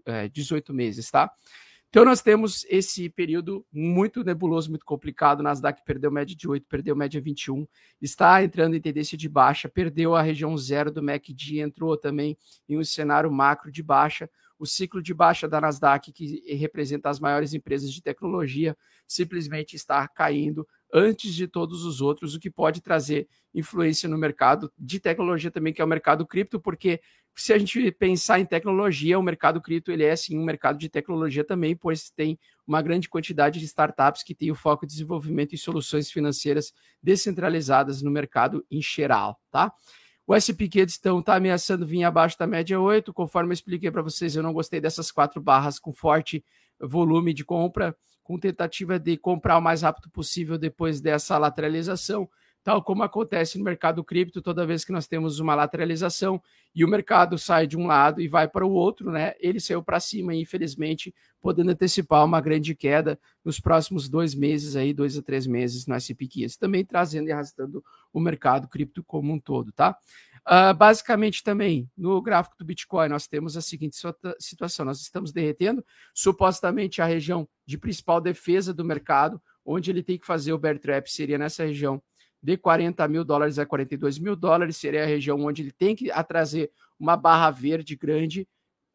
é, 0.06 0.28
18 0.28 0.72
meses, 0.72 1.10
tá? 1.10 1.30
Então, 1.90 2.04
nós 2.04 2.20
temos 2.20 2.66
esse 2.68 3.08
período 3.08 3.64
muito 3.72 4.22
nebuloso, 4.22 4.68
muito 4.68 4.84
complicado. 4.84 5.42
Nasdaq 5.42 5.82
perdeu 5.86 6.10
média 6.10 6.36
de 6.36 6.46
8, 6.46 6.66
perdeu 6.68 6.94
média 6.94 7.18
21, 7.18 7.66
está 8.00 8.42
entrando 8.44 8.76
em 8.76 8.80
tendência 8.80 9.16
de 9.16 9.26
baixa, 9.26 9.70
perdeu 9.70 10.14
a 10.14 10.20
região 10.20 10.54
zero 10.58 10.92
do 10.92 11.02
MACD, 11.02 11.60
entrou 11.60 11.96
também 11.96 12.36
em 12.68 12.76
um 12.76 12.84
cenário 12.84 13.32
macro 13.32 13.72
de 13.72 13.82
baixa. 13.82 14.28
O 14.58 14.66
ciclo 14.66 15.00
de 15.00 15.14
baixa 15.14 15.48
da 15.48 15.62
Nasdaq, 15.62 16.12
que 16.12 16.42
representa 16.56 17.08
as 17.08 17.18
maiores 17.18 17.54
empresas 17.54 17.90
de 17.90 18.02
tecnologia, 18.02 18.76
simplesmente 19.06 19.74
está 19.74 20.06
caindo 20.08 20.66
antes 20.92 21.34
de 21.34 21.46
todos 21.46 21.84
os 21.84 22.00
outros, 22.00 22.34
o 22.34 22.40
que 22.40 22.50
pode 22.50 22.82
trazer 22.82 23.28
influência 23.54 24.08
no 24.08 24.18
mercado 24.18 24.70
de 24.78 25.00
tecnologia 25.00 25.50
também, 25.50 25.72
que 25.72 25.80
é 25.80 25.84
o 25.84 25.88
mercado 25.88 26.26
cripto, 26.26 26.60
porque 26.60 27.00
se 27.40 27.52
a 27.52 27.58
gente 27.58 27.90
pensar 27.92 28.40
em 28.40 28.44
tecnologia, 28.44 29.18
o 29.18 29.22
mercado 29.22 29.60
cripto 29.60 29.92
ele 29.92 30.04
é 30.04 30.14
sim 30.16 30.36
um 30.36 30.44
mercado 30.44 30.78
de 30.78 30.88
tecnologia 30.88 31.44
também, 31.44 31.76
pois 31.76 32.10
tem 32.10 32.38
uma 32.66 32.82
grande 32.82 33.08
quantidade 33.08 33.60
de 33.60 33.64
startups 33.64 34.22
que 34.22 34.34
tem 34.34 34.50
o 34.50 34.54
foco 34.54 34.84
em 34.84 34.88
desenvolvimento 34.88 35.54
e 35.54 35.58
soluções 35.58 36.10
financeiras 36.10 36.72
descentralizadas 37.02 38.02
no 38.02 38.10
mercado 38.10 38.66
em 38.70 38.82
geral, 38.82 39.40
tá? 39.50 39.72
O 40.26 40.34
SP 40.36 40.68
então 40.98 41.20
está 41.20 41.36
ameaçando 41.36 41.86
vir 41.86 42.04
abaixo 42.04 42.36
da 42.38 42.46
média 42.46 42.78
8, 42.78 43.14
conforme 43.14 43.50
eu 43.50 43.54
expliquei 43.54 43.90
para 43.90 44.02
vocês, 44.02 44.36
eu 44.36 44.42
não 44.42 44.52
gostei 44.52 44.80
dessas 44.80 45.10
quatro 45.10 45.40
barras 45.40 45.78
com 45.78 45.92
forte 45.92 46.44
volume 46.80 47.32
de 47.32 47.44
compra, 47.44 47.96
com 48.22 48.38
tentativa 48.38 48.98
de 48.98 49.16
comprar 49.16 49.56
o 49.56 49.62
mais 49.62 49.82
rápido 49.82 50.10
possível 50.10 50.58
depois 50.58 51.00
dessa 51.00 51.38
lateralização 51.38 52.28
tal 52.68 52.82
como 52.82 53.02
acontece 53.02 53.56
no 53.56 53.64
mercado 53.64 54.04
cripto, 54.04 54.42
toda 54.42 54.66
vez 54.66 54.84
que 54.84 54.92
nós 54.92 55.06
temos 55.06 55.40
uma 55.40 55.54
lateralização 55.54 56.38
e 56.74 56.84
o 56.84 56.88
mercado 56.88 57.38
sai 57.38 57.66
de 57.66 57.78
um 57.78 57.86
lado 57.86 58.20
e 58.20 58.28
vai 58.28 58.46
para 58.46 58.66
o 58.66 58.70
outro, 58.70 59.10
né? 59.10 59.32
Ele 59.40 59.58
saiu 59.58 59.82
para 59.82 59.98
cima, 59.98 60.34
infelizmente, 60.34 61.14
podendo 61.40 61.70
antecipar 61.70 62.22
uma 62.22 62.42
grande 62.42 62.74
queda 62.74 63.18
nos 63.42 63.58
próximos 63.58 64.06
dois 64.06 64.34
meses, 64.34 64.76
aí, 64.76 64.92
dois 64.92 65.16
a 65.16 65.22
três 65.22 65.46
meses 65.46 65.86
no 65.86 65.94
SP500, 65.94 66.58
também 66.58 66.84
trazendo 66.84 67.28
e 67.28 67.32
arrastando 67.32 67.82
o 68.12 68.20
mercado 68.20 68.68
cripto 68.68 69.02
como 69.02 69.32
um 69.32 69.40
todo, 69.40 69.72
tá? 69.72 69.96
Uh, 70.46 70.74
basicamente, 70.76 71.42
também 71.42 71.90
no 71.96 72.20
gráfico 72.20 72.58
do 72.58 72.66
Bitcoin, 72.66 73.08
nós 73.08 73.26
temos 73.26 73.56
a 73.56 73.62
seguinte 73.62 73.96
situação: 74.38 74.84
nós 74.84 75.00
estamos 75.00 75.32
derretendo 75.32 75.82
supostamente 76.12 77.00
a 77.00 77.06
região 77.06 77.48
de 77.64 77.78
principal 77.78 78.20
defesa 78.20 78.74
do 78.74 78.84
mercado, 78.84 79.40
onde 79.64 79.90
ele 79.90 80.02
tem 80.02 80.18
que 80.18 80.26
fazer 80.26 80.52
o 80.52 80.58
bear 80.58 80.78
trap, 80.78 81.10
seria 81.10 81.38
nessa 81.38 81.64
região 81.64 82.02
de 82.42 82.56
40 82.56 83.06
mil 83.08 83.24
dólares 83.24 83.58
a 83.58 83.66
42 83.66 84.18
mil 84.18 84.36
dólares, 84.36 84.76
seria 84.76 85.02
a 85.02 85.06
região 85.06 85.40
onde 85.44 85.62
ele 85.62 85.72
tem 85.72 85.94
que 85.96 86.10
trazer 86.24 86.70
uma 86.98 87.16
barra 87.16 87.50
verde 87.50 87.96
grande, 87.96 88.48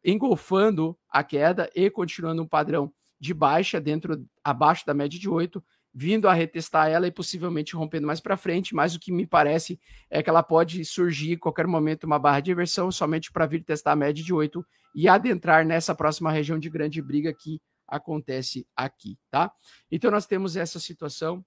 engolfando 0.03 0.97
a 1.09 1.23
queda 1.23 1.69
e 1.75 1.89
continuando 1.89 2.41
um 2.41 2.47
padrão 2.47 2.91
de 3.19 3.33
baixa 3.33 3.79
dentro 3.79 4.25
abaixo 4.43 4.85
da 4.85 4.93
média 4.93 5.19
de 5.19 5.29
8, 5.29 5.63
vindo 5.93 6.27
a 6.27 6.33
retestar 6.33 6.89
ela 6.89 7.07
e 7.07 7.12
possivelmente 7.12 7.75
rompendo 7.75 8.07
mais 8.07 8.19
para 8.19 8.35
frente, 8.35 8.73
mas 8.73 8.95
o 8.95 9.00
que 9.00 9.12
me 9.12 9.27
parece 9.27 9.79
é 10.09 10.23
que 10.23 10.29
ela 10.29 10.41
pode 10.41 10.83
surgir 10.83 11.33
em 11.33 11.38
qualquer 11.38 11.67
momento 11.67 12.05
uma 12.05 12.17
barra 12.17 12.39
de 12.39 12.51
inversão 12.51 12.91
somente 12.91 13.31
para 13.31 13.45
vir 13.45 13.63
testar 13.63 13.91
a 13.91 13.95
média 13.95 14.23
de 14.23 14.33
8 14.33 14.65
e 14.95 15.07
adentrar 15.07 15.65
nessa 15.65 15.93
próxima 15.93 16.31
região 16.31 16.57
de 16.57 16.69
grande 16.69 17.01
briga 17.01 17.33
que 17.33 17.62
acontece 17.88 18.67
aqui, 18.75 19.17
tá? 19.29 19.51
Então 19.91 20.09
nós 20.09 20.25
temos 20.25 20.57
essa 20.57 20.79
situação, 20.79 21.45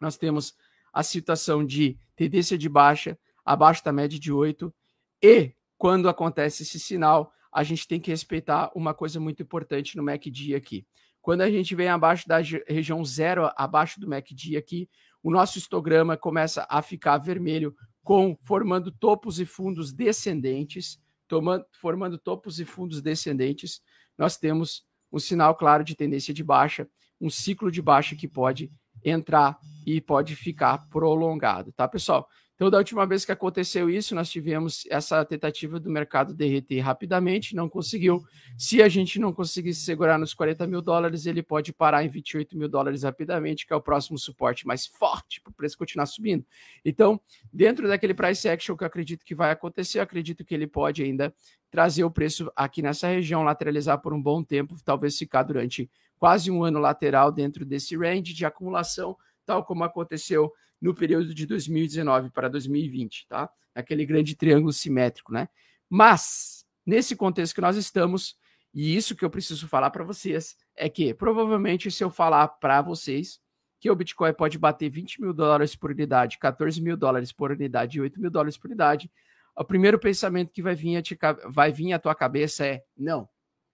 nós 0.00 0.16
temos 0.16 0.54
a 0.96 1.02
situação 1.02 1.62
de 1.62 1.98
tendência 2.16 2.56
de 2.56 2.70
baixa, 2.70 3.18
abaixo 3.44 3.84
da 3.84 3.92
média 3.92 4.18
de 4.18 4.32
8, 4.32 4.74
e 5.22 5.52
quando 5.76 6.08
acontece 6.08 6.62
esse 6.62 6.80
sinal, 6.80 7.30
a 7.52 7.62
gente 7.62 7.86
tem 7.86 8.00
que 8.00 8.10
respeitar 8.10 8.70
uma 8.74 8.94
coisa 8.94 9.20
muito 9.20 9.42
importante 9.42 9.94
no 9.94 10.02
MACD 10.02 10.54
aqui. 10.54 10.86
Quando 11.20 11.42
a 11.42 11.50
gente 11.50 11.74
vem 11.74 11.88
abaixo 11.88 12.26
da 12.26 12.38
região 12.66 13.04
zero, 13.04 13.50
abaixo 13.58 14.00
do 14.00 14.08
MACD 14.08 14.56
aqui, 14.56 14.88
o 15.22 15.30
nosso 15.30 15.58
histograma 15.58 16.16
começa 16.16 16.66
a 16.66 16.80
ficar 16.80 17.18
vermelho, 17.18 17.76
com 18.02 18.34
formando 18.42 18.90
topos 18.90 19.38
e 19.38 19.44
fundos 19.44 19.92
descendentes, 19.92 20.98
tomando, 21.28 21.66
formando 21.78 22.16
topos 22.16 22.58
e 22.58 22.64
fundos 22.64 23.02
descendentes, 23.02 23.82
nós 24.16 24.38
temos 24.38 24.82
um 25.12 25.18
sinal 25.18 25.54
claro 25.56 25.84
de 25.84 25.94
tendência 25.94 26.32
de 26.32 26.42
baixa, 26.42 26.88
um 27.20 27.28
ciclo 27.28 27.70
de 27.70 27.82
baixa 27.82 28.16
que 28.16 28.26
pode 28.26 28.70
entrar 29.06 29.58
e 29.86 30.00
pode 30.00 30.34
ficar 30.34 30.78
prolongado, 30.88 31.72
tá, 31.72 31.86
pessoal? 31.86 32.28
Então, 32.56 32.70
da 32.70 32.78
última 32.78 33.06
vez 33.06 33.22
que 33.22 33.30
aconteceu 33.30 33.90
isso, 33.90 34.14
nós 34.14 34.30
tivemos 34.30 34.86
essa 34.90 35.22
tentativa 35.26 35.78
do 35.78 35.90
mercado 35.90 36.32
derreter 36.32 36.80
rapidamente, 36.80 37.54
não 37.54 37.68
conseguiu. 37.68 38.24
Se 38.56 38.82
a 38.82 38.88
gente 38.88 39.20
não 39.20 39.30
conseguisse 39.30 39.82
segurar 39.82 40.18
nos 40.18 40.32
40 40.32 40.66
mil 40.66 40.80
dólares, 40.80 41.26
ele 41.26 41.42
pode 41.42 41.70
parar 41.70 42.02
em 42.02 42.08
28 42.08 42.56
mil 42.56 42.66
dólares 42.66 43.02
rapidamente, 43.02 43.66
que 43.66 43.74
é 43.74 43.76
o 43.76 43.80
próximo 43.80 44.18
suporte 44.18 44.66
mais 44.66 44.86
forte 44.86 45.38
para 45.42 45.50
o 45.50 45.54
preço 45.54 45.76
continuar 45.76 46.06
subindo. 46.06 46.46
Então, 46.82 47.20
dentro 47.52 47.86
daquele 47.86 48.14
price 48.14 48.48
action 48.48 48.74
que 48.74 48.82
eu 48.82 48.86
acredito 48.86 49.22
que 49.22 49.34
vai 49.34 49.50
acontecer, 49.50 49.98
eu 49.98 50.02
acredito 50.02 50.42
que 50.42 50.54
ele 50.54 50.66
pode 50.66 51.02
ainda 51.02 51.34
trazer 51.70 52.04
o 52.04 52.10
preço 52.10 52.50
aqui 52.56 52.80
nessa 52.80 53.06
região, 53.06 53.42
lateralizar 53.42 54.00
por 54.00 54.14
um 54.14 54.22
bom 54.22 54.42
tempo, 54.42 54.74
talvez 54.82 55.18
ficar 55.18 55.42
durante 55.42 55.90
quase 56.18 56.50
um 56.50 56.64
ano 56.64 56.78
lateral 56.78 57.30
dentro 57.30 57.64
desse 57.64 57.96
range 57.96 58.32
de 58.32 58.44
acumulação, 58.44 59.16
tal 59.44 59.64
como 59.64 59.84
aconteceu 59.84 60.52
no 60.80 60.94
período 60.94 61.34
de 61.34 61.46
2019 61.46 62.30
para 62.30 62.48
2020, 62.48 63.26
tá? 63.28 63.48
Aquele 63.74 64.04
grande 64.04 64.34
triângulo 64.34 64.72
simétrico, 64.72 65.32
né? 65.32 65.48
Mas, 65.88 66.66
nesse 66.84 67.14
contexto 67.14 67.54
que 67.54 67.60
nós 67.60 67.76
estamos, 67.76 68.36
e 68.74 68.94
isso 68.94 69.14
que 69.14 69.24
eu 69.24 69.30
preciso 69.30 69.68
falar 69.68 69.90
para 69.90 70.04
vocês, 70.04 70.56
é 70.74 70.88
que 70.88 71.14
provavelmente 71.14 71.90
se 71.90 72.02
eu 72.04 72.10
falar 72.10 72.48
para 72.48 72.82
vocês 72.82 73.40
que 73.78 73.90
o 73.90 73.96
Bitcoin 73.96 74.32
pode 74.32 74.58
bater 74.58 74.88
20 74.90 75.20
mil 75.20 75.32
dólares 75.32 75.76
por 75.76 75.90
unidade, 75.90 76.38
14 76.38 76.80
mil 76.80 76.96
dólares 76.96 77.32
por 77.32 77.50
unidade 77.50 77.98
e 77.98 78.00
8 78.00 78.20
mil 78.20 78.30
dólares 78.30 78.56
por 78.58 78.68
unidade, 78.68 79.10
o 79.56 79.64
primeiro 79.64 79.98
pensamento 79.98 80.52
que 80.52 80.62
vai 80.62 80.74
vir, 80.74 80.96
a 80.98 81.32
vai 81.48 81.72
vir 81.72 81.92
à 81.92 81.98
tua 81.98 82.14
cabeça 82.14 82.66
é: 82.66 82.84
não, 82.96 83.28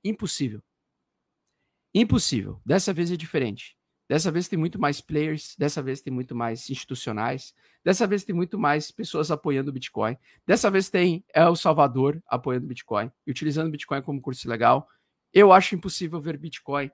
impossível. 0.04 0.62
Impossível. 1.94 2.60
Dessa 2.64 2.92
vez 2.92 3.10
é 3.10 3.16
diferente. 3.16 3.76
Dessa 4.08 4.30
vez 4.30 4.48
tem 4.48 4.58
muito 4.58 4.78
mais 4.78 5.00
players, 5.00 5.54
dessa 5.58 5.82
vez 5.82 6.02
tem 6.02 6.12
muito 6.12 6.34
mais 6.34 6.68
institucionais, 6.68 7.54
dessa 7.82 8.06
vez 8.06 8.24
tem 8.24 8.34
muito 8.34 8.58
mais 8.58 8.90
pessoas 8.90 9.30
apoiando 9.30 9.70
o 9.70 9.72
Bitcoin. 9.72 10.16
Dessa 10.46 10.70
vez 10.70 10.90
tem 10.90 11.24
El 11.34 11.56
Salvador 11.56 12.22
apoiando 12.26 12.66
o 12.66 12.68
Bitcoin 12.68 13.10
e 13.26 13.30
utilizando 13.30 13.68
o 13.68 13.70
Bitcoin 13.70 14.02
como 14.02 14.20
curso 14.20 14.48
legal. 14.48 14.86
Eu 15.32 15.52
acho 15.52 15.74
impossível 15.74 16.20
ver 16.20 16.36
Bitcoin 16.36 16.90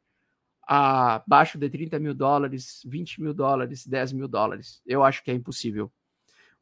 abaixo 0.63 1.59
de 1.59 1.69
30 1.69 1.99
mil 1.99 2.15
dólares, 2.15 2.83
20 2.85 3.23
mil 3.23 3.35
dólares, 3.35 3.87
10 3.87 4.13
mil 4.13 4.29
dólares. 4.29 4.83
Eu 4.87 5.03
acho 5.03 5.25
que 5.25 5.31
é 5.31 5.35
impossível. 5.35 5.91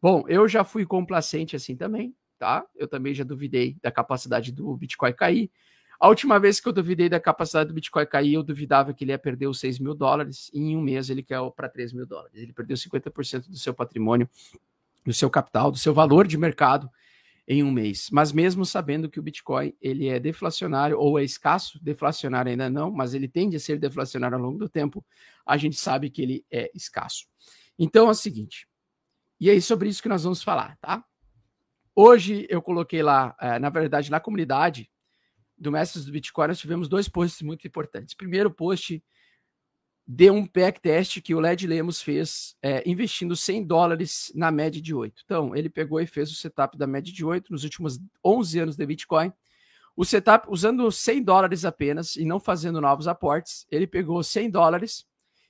Bom, 0.01 0.25
eu 0.29 0.49
já 0.49 0.63
fui 0.63 0.87
complacente 0.87 1.57
assim 1.57 1.77
também, 1.77 2.15
tá? 2.39 2.65
Eu 2.75 2.87
também 2.87 3.13
já 3.13 3.25
duvidei 3.25 3.77
da 3.83 3.91
capacidade 3.91 4.53
do 4.53 4.77
Bitcoin 4.77 5.13
cair. 5.13 5.51
A 5.99 6.09
última 6.09 6.39
vez 6.39 6.61
que 6.61 6.69
eu 6.69 6.73
duvidei 6.73 7.09
da 7.09 7.19
capacidade 7.19 7.69
do 7.69 7.75
Bitcoin 7.75 8.07
cair, 8.07 8.35
eu 8.35 8.43
duvidava 8.43 8.93
que 8.93 9.05
ele 9.05 9.13
ia 9.13 9.19
perder 9.19 9.47
os 9.47 9.59
6 9.61 9.79
mil 9.79 9.95
dólares. 9.95 10.51
E 10.53 10.61
em 10.61 10.77
um 10.77 10.81
mês 10.81 11.09
ele 11.09 11.23
caiu 11.23 11.51
para 11.51 11.69
3 11.69 11.93
mil 11.93 12.07
dólares. 12.07 12.35
Ele 12.35 12.53
perdeu 12.53 12.77
50% 12.77 13.49
do 13.49 13.57
seu 13.57 13.73
patrimônio, 13.73 14.29
do 15.05 15.13
seu 15.13 15.31
capital, 15.31 15.71
do 15.71 15.79
seu 15.79 15.95
valor 15.95 16.27
de 16.27 16.37
mercado 16.37 16.91
em 17.49 17.63
um 17.63 17.71
mês. 17.71 18.09
Mas 18.11 18.33
mesmo 18.33 18.67
sabendo 18.67 19.09
que 19.09 19.21
o 19.21 19.23
Bitcoin 19.23 19.73
ele 19.81 20.09
é 20.09 20.19
deflacionário 20.19 20.99
ou 20.99 21.19
é 21.19 21.25
escasso, 21.25 21.83
deflacionário 21.83 22.51
ainda 22.51 22.69
não, 22.69 22.91
mas 22.91 23.15
ele 23.15 23.29
tende 23.29 23.57
a 23.57 23.61
ser 23.61 23.79
deflacionário 23.79 24.37
ao 24.37 24.43
longo 24.43 24.59
do 24.59 24.69
tempo, 24.69 25.05
a 25.45 25.57
gente 25.57 25.77
sabe 25.77 26.11
que 26.11 26.21
ele 26.21 26.45
é 26.51 26.71
escasso. 26.75 27.27
Então 27.79 28.09
é 28.09 28.11
o 28.11 28.15
seguinte, 28.15 28.67
e 29.39 29.51
é 29.51 29.61
sobre 29.61 29.89
isso 29.89 30.03
que 30.03 30.09
nós 30.09 30.25
vamos 30.25 30.43
falar, 30.43 30.77
tá? 30.79 31.05
Hoje 31.95 32.47
eu 32.51 32.61
coloquei 32.61 33.03
lá, 33.03 33.37
eh, 33.41 33.59
na 33.59 33.71
verdade, 33.71 34.11
na 34.11 34.19
comunidade 34.19 34.91
do 35.57 35.73
Mestres 35.73 36.05
do 36.05 36.13
Bitcoin, 36.13 36.49
nós 36.49 36.59
tivemos 36.59 36.89
dois 36.89 37.09
posts 37.09 37.43
muito 37.43 37.67
importantes. 37.67 38.15
Primeiro 38.15 38.51
post 38.51 39.03
de 40.07 40.31
um 40.31 40.47
backtest 40.47 41.21
que 41.21 41.35
o 41.35 41.41
Led 41.41 41.67
Lemos 41.67 42.01
fez 42.01 42.55
é, 42.63 42.89
investindo 42.89 43.35
100 43.35 43.65
dólares 43.65 44.31
na 44.35 44.53
média 44.53 44.81
de 44.81 44.95
8. 44.95 45.23
Então, 45.25 45.57
ele 45.57 45.69
pegou 45.69 46.01
e 46.01 46.07
fez 46.07 46.31
o 46.31 46.35
setup 46.35 46.79
da 46.79 46.87
média 46.87 47.13
de 47.13 47.25
8 47.25 47.51
nos 47.51 47.65
últimos 47.65 47.99
11 48.25 48.61
anos 48.61 48.77
de 48.77 48.87
Bitcoin. 48.87 49.33
O 49.97 50.05
setup, 50.05 50.47
usando 50.49 50.93
100 50.93 51.23
dólares 51.25 51.65
apenas 51.65 52.15
e 52.17 52.25
não 52.25 52.39
fazendo 52.39 52.81
novos 52.81 53.09
aportes, 53.09 53.67
ele 53.69 53.87
pegou 53.87 54.23
100 54.23 54.51
dólares 54.51 55.05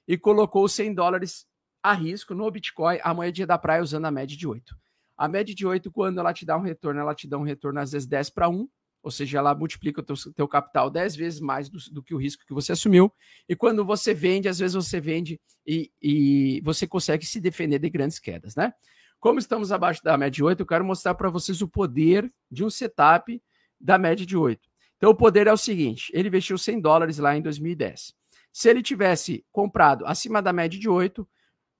e 0.08 0.16
colocou 0.16 0.66
100 0.68 0.94
dólares 0.94 1.46
a 1.82 1.92
risco 1.92 2.34
no 2.34 2.50
Bitcoin, 2.50 2.98
a 3.02 3.12
moedinha 3.12 3.46
da 3.46 3.58
praia, 3.58 3.82
usando 3.82 4.06
a 4.06 4.10
média 4.10 4.36
de 4.36 4.46
8. 4.46 4.74
A 5.18 5.28
média 5.28 5.54
de 5.54 5.66
8, 5.66 5.90
quando 5.90 6.18
ela 6.18 6.32
te 6.32 6.46
dá 6.46 6.56
um 6.56 6.62
retorno, 6.62 7.00
ela 7.00 7.14
te 7.14 7.28
dá 7.28 7.36
um 7.36 7.42
retorno 7.42 7.80
às 7.80 7.92
vezes 7.92 8.08
10 8.08 8.30
para 8.30 8.48
1, 8.48 8.68
ou 9.06 9.10
seja, 9.12 9.38
ela 9.38 9.54
multiplica 9.54 10.00
o 10.00 10.02
teu, 10.02 10.16
teu 10.34 10.48
capital 10.48 10.90
10 10.90 11.14
vezes 11.14 11.40
mais 11.40 11.68
do, 11.68 11.78
do, 11.92 12.02
que 12.02 12.12
o 12.12 12.18
risco 12.18 12.44
que 12.44 12.52
você 12.52 12.72
assumiu. 12.72 13.12
E 13.48 13.54
quando 13.54 13.84
você 13.84 14.12
vende, 14.12 14.48
às 14.48 14.58
vezes 14.58 14.74
você 14.74 15.00
vende 15.00 15.40
e, 15.64 15.92
e 16.02 16.60
você 16.64 16.88
consegue 16.88 17.24
se 17.24 17.40
defender 17.40 17.78
de 17.78 17.88
grandes 17.88 18.18
quedas, 18.18 18.56
né? 18.56 18.74
Como 19.20 19.38
estamos 19.38 19.70
abaixo 19.70 20.02
da 20.02 20.18
média 20.18 20.32
de 20.32 20.42
8, 20.42 20.58
eu 20.58 20.66
quero 20.66 20.84
mostrar 20.84 21.14
para 21.14 21.30
vocês 21.30 21.62
o 21.62 21.68
poder 21.68 22.28
de 22.50 22.64
um 22.64 22.68
setup 22.68 23.40
da 23.80 23.96
média 23.96 24.26
de 24.26 24.36
8. 24.36 24.68
Então, 24.96 25.10
o 25.10 25.14
poder 25.14 25.46
é 25.46 25.52
o 25.52 25.56
seguinte: 25.56 26.10
ele 26.12 26.26
investiu 26.26 26.58
100 26.58 26.80
dólares 26.80 27.18
lá 27.18 27.36
em 27.36 27.40
2010. 27.40 28.12
Se 28.52 28.68
ele 28.68 28.82
tivesse 28.82 29.46
comprado 29.52 30.04
acima 30.04 30.42
da 30.42 30.52
média 30.52 30.80
de 30.80 30.88
8, 30.88 31.24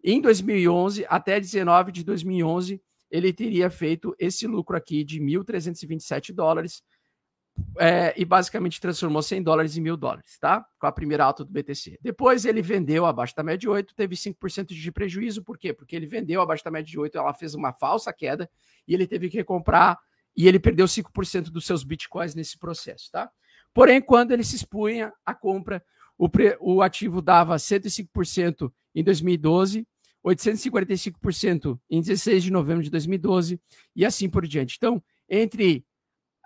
em 0.04 0.20
2011 0.20 1.04
até 1.08 1.40
19 1.40 1.90
de 1.90 2.04
2011, 2.04 2.80
ele 3.10 3.32
teria 3.32 3.68
feito 3.68 4.14
esse 4.16 4.46
lucro 4.46 4.76
aqui 4.76 5.02
de 5.02 5.20
1.327 5.20 6.32
dólares 6.32 6.84
é, 7.78 8.14
e 8.16 8.24
basicamente 8.24 8.80
transformou 8.80 9.22
100 9.22 9.42
dólares 9.42 9.76
em 9.76 9.80
mil 9.80 9.96
dólares, 9.96 10.38
tá? 10.38 10.64
Com 10.78 10.86
a 10.86 10.92
primeira 10.92 11.24
alta 11.24 11.44
do 11.44 11.50
BTC. 11.50 11.98
Depois 12.02 12.44
ele 12.44 12.62
vendeu 12.62 13.04
abaixo 13.06 13.34
da 13.34 13.42
média 13.42 13.58
de 13.58 13.68
8, 13.68 13.94
teve 13.94 14.14
5% 14.14 14.68
de 14.68 14.92
prejuízo, 14.92 15.42
por 15.42 15.58
quê? 15.58 15.72
Porque 15.72 15.94
ele 15.94 16.06
vendeu 16.06 16.40
abaixo 16.40 16.64
da 16.64 16.70
média 16.70 16.90
de 16.90 16.98
8, 16.98 17.16
ela 17.16 17.32
fez 17.32 17.54
uma 17.54 17.72
falsa 17.72 18.12
queda 18.12 18.48
e 18.86 18.94
ele 18.94 19.06
teve 19.06 19.28
que 19.28 19.36
recomprar 19.36 19.98
e 20.36 20.46
ele 20.46 20.58
perdeu 20.58 20.86
5% 20.86 21.44
dos 21.44 21.64
seus 21.64 21.82
bitcoins 21.82 22.34
nesse 22.34 22.58
processo, 22.58 23.10
tá? 23.10 23.30
Porém, 23.72 24.00
quando 24.00 24.32
ele 24.32 24.44
se 24.44 24.56
expunha 24.56 25.12
à 25.24 25.34
compra, 25.34 25.82
o, 26.18 26.28
pre, 26.28 26.56
o 26.60 26.82
ativo 26.82 27.20
dava 27.20 27.56
105% 27.56 28.72
em 28.94 29.04
2012, 29.04 29.86
845% 30.24 31.78
em 31.90 32.00
16 32.00 32.44
de 32.44 32.50
novembro 32.50 32.82
de 32.82 32.90
2012 32.90 33.60
e 33.94 34.04
assim 34.04 34.28
por 34.28 34.46
diante. 34.46 34.76
Então, 34.76 35.02
entre 35.28 35.84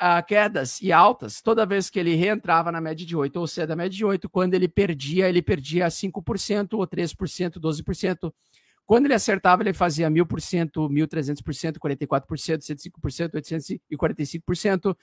uh, 0.00 0.24
quedas 0.26 0.80
e 0.80 0.90
altas, 0.90 1.42
toda 1.42 1.66
vez 1.66 1.90
que 1.90 1.98
ele 1.98 2.14
reentrava 2.14 2.72
na 2.72 2.80
média 2.80 3.04
de 3.04 3.14
8, 3.14 3.36
ou 3.36 3.46
seja, 3.46 3.66
da 3.66 3.76
média 3.76 3.96
de 3.96 4.04
8, 4.04 4.28
quando 4.28 4.54
ele 4.54 4.66
perdia, 4.66 5.28
ele 5.28 5.42
perdia 5.42 5.86
5%, 5.86 6.72
ou 6.72 6.86
3%, 6.86 7.60
12%. 7.60 8.32
Quando 8.86 9.04
ele 9.04 9.14
acertava, 9.14 9.62
ele 9.62 9.72
fazia 9.72 10.10
1000%, 10.10 10.88
1300%, 10.88 11.78
44%, 11.78 12.58
105%, 12.58 13.30
845%. 13.92 14.96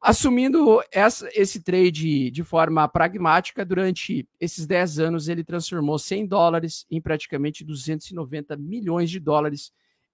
Assumindo 0.00 0.82
essa, 0.90 1.28
esse 1.32 1.62
trade 1.62 2.30
de 2.30 2.42
forma 2.42 2.88
pragmática, 2.88 3.64
durante 3.64 4.26
esses 4.40 4.66
10 4.66 4.98
anos, 4.98 5.28
ele 5.28 5.44
transformou 5.44 5.98
100 5.98 6.26
dólares 6.26 6.86
em 6.90 7.00
praticamente 7.00 7.64
290 7.64 8.56
milhões 8.56 9.10
de 9.10 9.20
dólares 9.20 9.72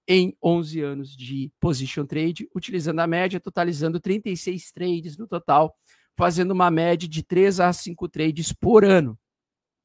em 0.08 0.34
11 0.42 0.80
anos 0.80 1.14
de 1.14 1.52
position 1.60 2.06
trade, 2.06 2.48
utilizando 2.54 3.00
a 3.00 3.06
média, 3.06 3.38
totalizando 3.38 4.00
36 4.00 4.72
trades 4.72 5.18
no 5.18 5.28
total, 5.28 5.76
fazendo 6.16 6.52
uma 6.52 6.70
média 6.70 7.06
de 7.06 7.22
3 7.22 7.60
a 7.60 7.70
5 7.70 8.08
trades 8.08 8.50
por 8.50 8.86
ano, 8.86 9.18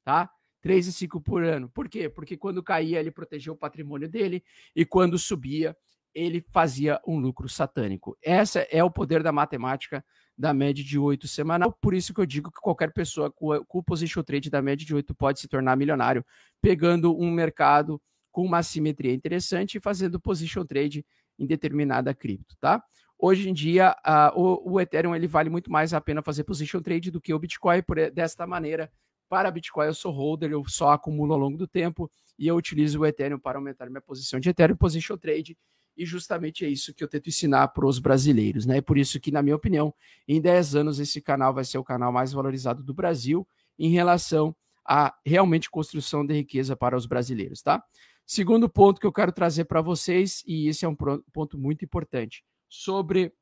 tá? 0.06 0.30
3 0.62 0.88
a 0.88 0.92
5 0.94 1.20
por 1.20 1.44
ano. 1.44 1.70
Por 1.70 1.90
quê? 1.90 2.08
Porque 2.08 2.38
quando 2.38 2.64
caía, 2.64 3.02
ele 3.02 3.12
protegeu 3.12 3.54
o 3.54 3.58
patrimônio 3.58 4.08
dele 4.08 4.42
e 4.74 4.86
quando 4.86 5.20
subia, 5.20 5.76
ele 6.16 6.46
fazia 6.52 7.02
um 7.06 7.20
lucro 7.20 7.50
satânico. 7.50 8.18
Essa 8.22 8.62
é 8.72 8.82
o 8.82 8.90
poder 8.90 9.22
da 9.22 9.32
matemática 9.32 10.06
da 10.38 10.54
média 10.54 10.84
de 10.84 10.98
8 10.98 11.28
semanal. 11.28 11.74
Por 11.82 11.94
isso 11.94 12.14
que 12.14 12.22
eu 12.22 12.26
digo 12.26 12.50
que 12.50 12.62
qualquer 12.62 12.94
pessoa 12.94 13.30
com 13.30 13.66
o 13.70 13.84
position 13.84 14.24
trade 14.24 14.50
da 14.50 14.62
média 14.62 14.86
de 14.86 14.96
8 14.96 15.14
pode 15.16 15.42
se 15.42 15.50
tornar 15.50 15.76
milionário, 15.76 16.26
pegando 16.62 17.20
um 17.20 17.30
mercado 17.30 18.02
com 18.34 18.44
uma 18.44 18.62
simetria 18.64 19.14
interessante 19.14 19.78
e 19.78 19.80
fazendo 19.80 20.20
position 20.20 20.66
trade 20.66 21.06
em 21.40 21.46
determinada 21.46 22.14
cripto, 22.14 22.58
tá? 22.60 22.84
Hoje 23.18 23.50
em 23.50 23.54
dia, 23.54 23.96
o, 24.36 24.74
o, 24.74 24.82
Ethereum 24.82 25.16
ele 25.16 25.28
vale 25.28 25.50
muito 25.50 25.72
mais 25.72 25.94
a 25.94 26.02
pena 26.02 26.22
fazer 26.22 26.44
position 26.44 26.82
trade 26.82 27.10
do 27.10 27.22
que 27.22 27.34
o 27.34 27.40
Bitcoin, 27.40 27.82
por, 27.84 28.12
desta 28.12 28.46
maneira, 28.46 28.92
para 29.30 29.50
Bitcoin 29.50 29.86
eu 29.86 29.94
sou 29.94 30.12
holder, 30.12 30.52
eu 30.52 30.64
só 30.68 30.92
acumulo 30.92 31.34
ao 31.34 31.40
longo 31.40 31.58
do 31.58 31.68
tempo 31.68 32.12
e 32.38 32.48
eu 32.48 32.56
utilizo 32.56 33.00
o 33.00 33.06
Ethereum 33.06 33.40
para 33.40 33.58
aumentar 33.58 33.90
minha 33.90 34.02
posição 34.02 34.40
de 34.40 34.50
Ethereum 34.50 34.76
position 34.76 35.16
trade 35.16 35.56
e 35.96 36.06
justamente 36.06 36.66
é 36.66 36.68
isso 36.68 36.94
que 36.94 37.04
eu 37.04 37.08
tento 37.08 37.30
ensinar 37.30 37.68
para 37.70 37.86
os 37.86 38.00
brasileiros, 38.00 38.66
né? 38.66 38.78
É 38.78 38.82
por 38.82 38.98
isso 38.98 39.20
que, 39.20 39.32
na 39.32 39.44
minha 39.44 39.56
opinião, 39.56 39.94
em 40.28 40.42
10 40.42 40.76
anos 40.76 41.00
esse 41.00 41.22
canal 41.22 41.54
vai 41.54 41.64
ser 41.64 41.78
o 41.78 41.84
canal 41.84 42.12
mais 42.12 42.34
valorizado 42.34 42.84
do 42.84 42.94
Brasil 42.94 43.48
em 43.78 43.92
relação 43.92 44.56
à 44.86 45.16
realmente 45.26 45.70
construção 45.70 46.26
de 46.26 46.34
riqueza 46.34 46.76
para 46.76 46.98
os 46.98 47.06
brasileiros, 47.06 47.62
tá? 47.62 47.84
Segundo 48.26 48.70
ponto 48.70 49.00
que 49.00 49.08
eu 49.08 49.12
quero 49.12 49.32
trazer 49.32 49.66
para 49.66 49.82
vocês, 49.82 50.44
e 50.48 50.68
esse 50.68 50.86
é 50.86 50.88
um 50.88 50.96
ponto 50.96 51.58
muito 51.58 51.84
importante, 51.84 52.44
sobre 52.70 53.34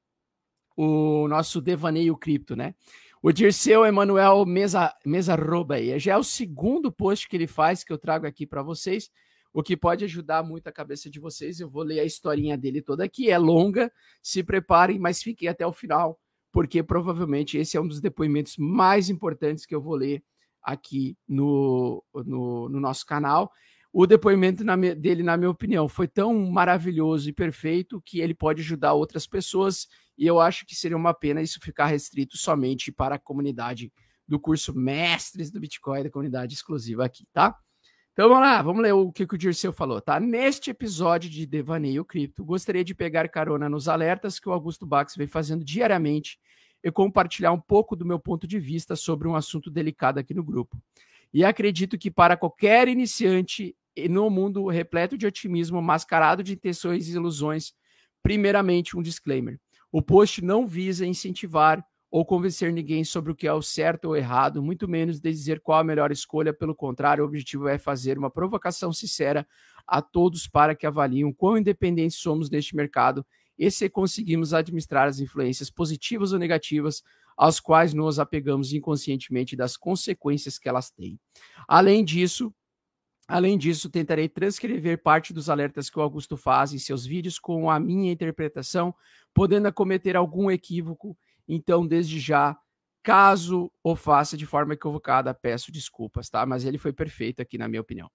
o 0.75 1.27
nosso 1.27 1.61
devaneio 1.61 2.17
cripto, 2.17 2.55
né? 2.55 2.73
O 3.21 3.31
Dirceu 3.31 3.85
Emanuel 3.85 4.45
Mesa, 4.45 4.93
Mesa 5.05 5.35
Roba 5.35 5.75
aí, 5.75 5.97
já 5.99 6.13
é 6.13 6.17
o 6.17 6.23
segundo 6.23 6.91
post 6.91 7.29
que 7.29 7.35
ele 7.35 7.45
faz 7.45 7.83
que 7.83 7.93
eu 7.93 7.97
trago 7.97 8.25
aqui 8.25 8.47
para 8.47 8.63
vocês, 8.63 9.11
o 9.53 9.61
que 9.61 9.77
pode 9.77 10.03
ajudar 10.05 10.43
muito 10.43 10.67
a 10.67 10.71
cabeça 10.71 11.09
de 11.09 11.19
vocês. 11.19 11.59
Eu 11.59 11.69
vou 11.69 11.83
ler 11.83 11.99
a 11.99 12.05
historinha 12.05 12.57
dele 12.57 12.81
toda 12.81 13.03
aqui, 13.03 13.29
é 13.29 13.37
longa, 13.37 13.91
se 14.23 14.43
preparem, 14.43 14.97
mas 14.97 15.21
fiquem 15.21 15.47
até 15.47 15.67
o 15.67 15.71
final, 15.71 16.19
porque 16.51 16.81
provavelmente 16.81 17.57
esse 17.57 17.77
é 17.77 17.81
um 17.81 17.87
dos 17.87 18.01
depoimentos 18.01 18.55
mais 18.57 19.09
importantes 19.09 19.65
que 19.65 19.75
eu 19.75 19.81
vou 19.81 19.93
ler 19.93 20.23
aqui 20.63 21.15
no, 21.27 22.03
no, 22.25 22.69
no 22.69 22.79
nosso 22.79 23.05
canal 23.05 23.51
o 23.93 24.07
depoimento 24.07 24.63
na, 24.63 24.75
dele, 24.75 25.21
na 25.21 25.35
minha 25.35 25.49
opinião, 25.49 25.87
foi 25.87 26.07
tão 26.07 26.33
maravilhoso 26.49 27.29
e 27.29 27.33
perfeito 27.33 28.01
que 28.05 28.21
ele 28.21 28.33
pode 28.33 28.61
ajudar 28.61 28.93
outras 28.93 29.27
pessoas. 29.27 29.87
E 30.17 30.25
eu 30.25 30.39
acho 30.39 30.65
que 30.65 30.75
seria 30.75 30.95
uma 30.95 31.13
pena 31.13 31.41
isso 31.41 31.59
ficar 31.61 31.87
restrito 31.87 32.37
somente 32.37 32.91
para 32.91 33.15
a 33.15 33.19
comunidade 33.19 33.91
do 34.25 34.39
curso 34.39 34.73
Mestres 34.73 35.51
do 35.51 35.59
Bitcoin, 35.59 36.03
da 36.03 36.09
comunidade 36.09 36.53
exclusiva 36.53 37.03
aqui, 37.03 37.25
tá? 37.33 37.57
Então 38.13 38.29
vamos 38.29 38.43
lá, 38.43 38.61
vamos 38.61 38.81
ler 38.81 38.93
o 38.93 39.11
que, 39.11 39.23
o 39.23 39.37
Dirceu 39.37 39.73
falou, 39.73 39.99
tá? 40.01 40.19
Neste 40.19 40.69
episódio 40.69 41.29
de 41.29 41.45
Devaneio 41.45 42.05
Cripto, 42.05 42.45
gostaria 42.45 42.83
de 42.83 42.95
pegar 42.95 43.27
carona 43.29 43.69
nos 43.69 43.87
alertas 43.89 44.39
que 44.39 44.47
o 44.47 44.53
Augusto 44.53 44.85
Bax 44.85 45.15
vem 45.15 45.27
fazendo 45.27 45.65
diariamente 45.65 46.39
e 46.83 46.91
compartilhar 46.91 47.51
um 47.51 47.59
pouco 47.59 47.95
do 47.95 48.05
meu 48.05 48.19
ponto 48.19 48.47
de 48.47 48.59
vista 48.59 48.95
sobre 48.95 49.27
um 49.27 49.35
assunto 49.35 49.69
delicado 49.69 50.17
aqui 50.17 50.33
no 50.33 50.43
grupo. 50.43 50.77
E 51.33 51.43
acredito 51.43 51.97
que 51.97 52.11
para 52.11 52.35
qualquer 52.35 52.87
iniciante 52.87 53.75
no 54.09 54.29
mundo 54.29 54.67
repleto 54.67 55.17
de 55.17 55.25
otimismo, 55.25 55.81
mascarado 55.81 56.43
de 56.43 56.53
intenções 56.53 57.07
e 57.07 57.13
ilusões, 57.13 57.73
primeiramente 58.23 58.97
um 58.97 59.01
disclaimer. 59.01 59.59
O 59.91 60.01
post 60.01 60.43
não 60.43 60.65
visa 60.65 61.05
incentivar 61.05 61.85
ou 62.09 62.25
convencer 62.25 62.73
ninguém 62.73 63.05
sobre 63.05 63.31
o 63.31 63.35
que 63.35 63.47
é 63.47 63.53
o 63.53 63.61
certo 63.61 64.05
ou 64.05 64.17
errado, 64.17 64.61
muito 64.61 64.87
menos 64.87 65.21
dizer 65.21 65.61
qual 65.61 65.79
a 65.79 65.83
melhor 65.83 66.11
escolha. 66.11 66.53
Pelo 66.53 66.75
contrário, 66.75 67.23
o 67.23 67.27
objetivo 67.27 67.69
é 67.69 67.77
fazer 67.77 68.17
uma 68.17 68.29
provocação 68.29 68.91
sincera 68.91 69.47
a 69.87 70.01
todos 70.01 70.47
para 70.47 70.75
que 70.75 70.85
avaliem 70.85 71.31
quão 71.31 71.57
independentes 71.57 72.17
somos 72.17 72.49
neste 72.49 72.75
mercado 72.75 73.25
e 73.57 73.71
se 73.71 73.89
conseguimos 73.89 74.53
administrar 74.53 75.07
as 75.07 75.19
influências 75.19 75.69
positivas 75.69 76.33
ou 76.33 76.39
negativas 76.39 77.01
às 77.37 77.59
quais 77.59 77.93
nos 77.93 78.19
apegamos 78.19 78.73
inconscientemente 78.73 79.55
das 79.55 79.77
consequências 79.77 80.59
que 80.59 80.67
elas 80.67 80.91
têm. 80.91 81.17
Além 81.67 82.03
disso, 82.03 82.53
Além 83.27 83.57
disso, 83.57 83.89
tentarei 83.89 84.27
transcrever 84.27 85.01
parte 85.01 85.33
dos 85.33 85.49
alertas 85.49 85.89
que 85.89 85.97
o 85.97 86.01
Augusto 86.01 86.35
faz 86.35 86.73
em 86.73 86.77
seus 86.77 87.05
vídeos 87.05 87.39
com 87.39 87.69
a 87.69 87.79
minha 87.79 88.11
interpretação, 88.11 88.93
podendo 89.33 89.71
cometer 89.71 90.15
algum 90.15 90.51
equívoco. 90.51 91.17
Então, 91.47 91.87
desde 91.87 92.19
já, 92.19 92.57
Caso 93.03 93.71
o 93.83 93.95
faça 93.95 94.37
de 94.37 94.45
forma 94.45 94.75
equivocada, 94.75 95.33
peço 95.33 95.71
desculpas, 95.71 96.29
tá? 96.29 96.45
Mas 96.45 96.65
ele 96.65 96.77
foi 96.77 96.93
perfeito 96.93 97.41
aqui, 97.41 97.57
na 97.57 97.67
minha 97.67 97.81
opinião. 97.81 98.07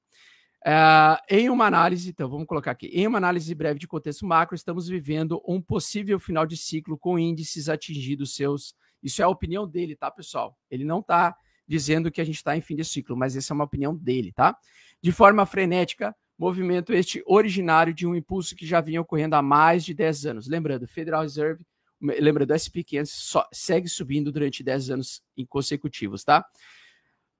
Uh, 0.65 1.19
em 1.29 1.51
uma 1.51 1.67
análise, 1.67 2.09
então 2.09 2.29
vamos 2.29 2.47
colocar 2.47 2.71
aqui, 2.71 2.87
em 2.89 3.07
uma 3.07 3.19
análise 3.19 3.53
breve 3.55 3.79
de 3.81 3.89
contexto 3.89 4.25
macro, 4.25 4.55
estamos 4.55 4.89
vivendo 4.89 5.43
um 5.47 5.61
possível 5.61 6.19
final 6.21 6.47
de 6.47 6.57
ciclo 6.57 6.97
com 6.97 7.19
índices 7.19 7.69
atingidos 7.69 8.35
seus. 8.35 8.75
Isso 9.03 9.21
é 9.21 9.25
a 9.25 9.29
opinião 9.29 9.67
dele, 9.67 9.97
tá, 9.97 10.09
pessoal? 10.09 10.57
Ele 10.71 10.85
não 10.85 11.01
está 11.01 11.37
dizendo 11.67 12.11
que 12.11 12.21
a 12.21 12.25
gente 12.25 12.37
está 12.37 12.57
em 12.57 12.61
fim 12.61 12.77
de 12.77 12.85
ciclo, 12.85 13.17
mas 13.17 13.37
essa 13.37 13.53
é 13.53 13.55
uma 13.55 13.65
opinião 13.65 13.95
dele, 13.95 14.33
tá? 14.33 14.57
De 15.03 15.13
forma 15.13 15.47
frenética, 15.47 16.15
movimento 16.39 16.93
este 16.93 17.23
originário 17.27 17.95
de 17.95 18.07
um 18.07 18.15
impulso 18.15 18.55
que 18.57 18.67
já 18.67 18.81
vinha 18.81 19.01
ocorrendo 19.01 19.37
há 19.37 19.43
mais 19.43 19.85
de 19.85 19.95
10 19.95 20.27
anos. 20.27 20.49
Lembrando, 20.49 20.87
Federal 20.87 21.23
Reserve 21.23 21.65
lembra 22.01 22.45
do 22.45 22.55
SP500, 22.55 23.07
só, 23.07 23.49
segue 23.53 23.89
subindo 23.89 24.31
durante 24.31 24.63
10 24.63 24.91
anos 24.91 25.23
consecutivos, 25.49 26.25
tá? 26.25 26.45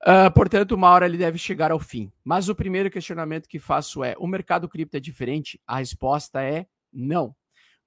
Uh, 0.03 0.31
portanto, 0.33 0.73
uma 0.73 0.89
hora 0.89 1.05
ele 1.05 1.17
deve 1.17 1.37
chegar 1.37 1.71
ao 1.71 1.79
fim. 1.79 2.11
Mas 2.23 2.49
o 2.49 2.55
primeiro 2.55 2.89
questionamento 2.89 3.47
que 3.47 3.59
faço 3.59 4.03
é: 4.03 4.15
o 4.19 4.27
mercado 4.27 4.69
cripto 4.69 4.97
é 4.97 4.99
diferente? 4.99 5.59
A 5.65 5.77
resposta 5.77 6.41
é 6.41 6.67
não. 6.93 7.35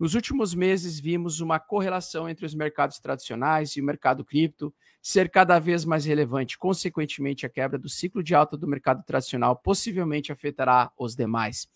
Nos 0.00 0.14
últimos 0.14 0.54
meses, 0.54 0.98
vimos 0.98 1.40
uma 1.40 1.60
correlação 1.60 2.26
entre 2.26 2.46
os 2.46 2.54
mercados 2.54 2.98
tradicionais 2.98 3.76
e 3.76 3.82
o 3.82 3.84
mercado 3.84 4.24
cripto 4.24 4.74
ser 5.02 5.28
cada 5.28 5.58
vez 5.58 5.84
mais 5.84 6.06
relevante. 6.06 6.56
Consequentemente, 6.56 7.44
a 7.44 7.50
quebra 7.50 7.78
do 7.78 7.86
ciclo 7.86 8.22
de 8.22 8.34
alta 8.34 8.56
do 8.56 8.66
mercado 8.66 9.04
tradicional 9.04 9.56
possivelmente 9.56 10.32
afetará 10.32 10.90
os 10.98 11.14
demais. 11.14 11.68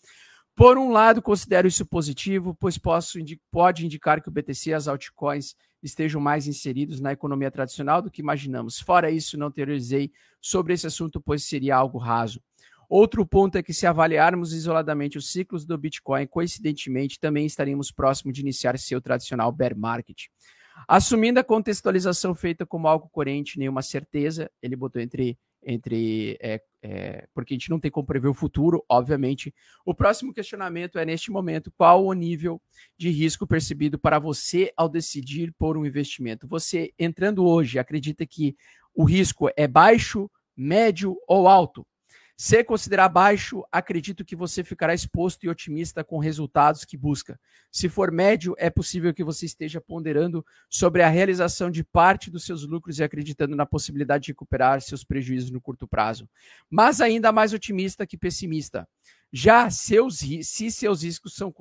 Por 0.57 0.79
um 0.79 0.91
lado, 0.91 1.21
considero 1.21 1.69
isso 1.69 1.85
positivo, 1.85 2.57
pois 2.59 2.79
posso, 2.79 3.19
pode 3.51 3.85
indicar 3.85 4.23
que 4.23 4.29
o 4.31 4.33
BTC 4.33 4.71
e 4.71 4.75
as 4.75 4.89
altcoins 4.89 5.55
estejam 5.83 6.19
mais 6.19 6.47
inseridos 6.47 7.03
na 7.03 7.13
economia 7.13 7.51
tradicional 7.51 8.01
do 8.01 8.11
que 8.11 8.23
imaginamos. 8.23 8.81
Fora 8.81 9.11
isso, 9.11 9.37
não 9.37 9.51
teorizei 9.51 10.11
sobre 10.41 10.73
esse 10.73 10.87
assunto, 10.87 11.21
pois 11.21 11.45
seria 11.45 11.77
algo 11.77 11.99
raso. 11.99 12.41
Outro 12.88 13.27
ponto 13.27 13.57
é 13.57 13.62
que, 13.62 13.73
se 13.73 13.87
avaliarmos 13.87 14.53
isoladamente 14.53 15.18
os 15.18 15.31
ciclos 15.31 15.64
do 15.64 15.77
Bitcoin, 15.77 16.27
coincidentemente, 16.27 17.18
também 17.18 17.47
estaríamos 17.47 17.90
próximo 17.90 18.33
de 18.33 18.40
iniciar 18.40 18.79
seu 18.79 19.01
tradicional 19.01 19.51
bear 19.53 19.77
market. 19.77 20.27
Assumindo 20.88 21.38
a 21.38 21.44
contextualização 21.44 22.35
feita 22.35 22.66
como 22.66 22.88
algo 22.88 23.09
corrente, 23.09 23.59
nenhuma 23.59 23.83
certeza, 23.83 24.51
ele 24.61 24.77
botou 24.77 25.01
entre 25.01 25.38
entre 25.66 26.37
é, 26.40 26.61
é, 26.83 27.27
porque 27.33 27.55
a 27.55 27.57
gente 27.57 27.70
não 27.70 27.81
tem 27.81 27.90
como 27.90 28.07
prever 28.07 28.29
o 28.29 28.35
futuro, 28.35 28.85
obviamente. 28.88 29.55
O 29.85 29.94
próximo 29.94 30.33
questionamento 30.33 30.99
é 30.99 31.05
neste 31.05 31.31
momento 31.31 31.73
qual 31.77 32.05
o 32.05 32.12
nível 32.12 32.61
de 32.97 33.09
risco 33.09 33.47
percebido 33.47 33.99
para 33.99 34.18
você 34.18 34.73
ao 34.77 34.88
decidir 34.88 35.53
por 35.59 35.77
um 35.77 35.87
investimento. 35.87 36.47
Você 36.47 36.92
entrando 36.99 37.47
hoje 37.47 37.79
acredita 37.79 38.27
que 38.27 38.55
o 38.94 39.05
risco 39.05 39.49
é 39.57 39.66
baixo, 39.66 40.31
médio 40.55 41.16
ou 41.27 41.49
alto? 41.49 41.87
Se 42.37 42.64
considerar 42.64 43.09
baixo, 43.09 43.64
acredito 43.70 44.25
que 44.25 44.35
você 44.35 44.64
ficará 44.64 44.92
exposto 44.92 45.44
e 45.44 45.49
otimista 45.49 46.03
com 46.03 46.18
resultados 46.18 46.85
que 46.85 46.97
busca. 46.97 47.38
Se 47.70 47.88
for 47.88 48.11
médio, 48.11 48.57
é 48.59 48.68
possível 48.68 49.14
que 49.14 49.23
você 49.23 49.47
esteja 49.47 49.81
ponderando 49.81 50.44
sobre 50.68 51.03
a 51.03 51.09
realização 51.09 51.70
de 51.70 51.85
parte 51.85 52.33
dos 52.33 52.44
seus 52.44 52.66
lucros 52.66 52.99
e 52.99 53.05
acreditando 53.05 53.55
na 53.55 53.64
possibilidade 53.64 54.25
de 54.25 54.33
recuperar 54.33 54.81
seus 54.81 55.05
prejuízos 55.05 55.53
no 55.53 55.61
curto 55.61 55.87
prazo. 55.87 56.29
Mas 56.68 57.01
ainda 57.01 57.31
mais 57.31 57.53
otimista 57.53 58.05
que 58.05 58.16
pessimista. 58.16 58.88
Já 59.33 59.70
seus, 59.70 60.18
se 60.18 60.70
seus 60.73 61.03
riscos 61.03 61.35
são 61.35 61.53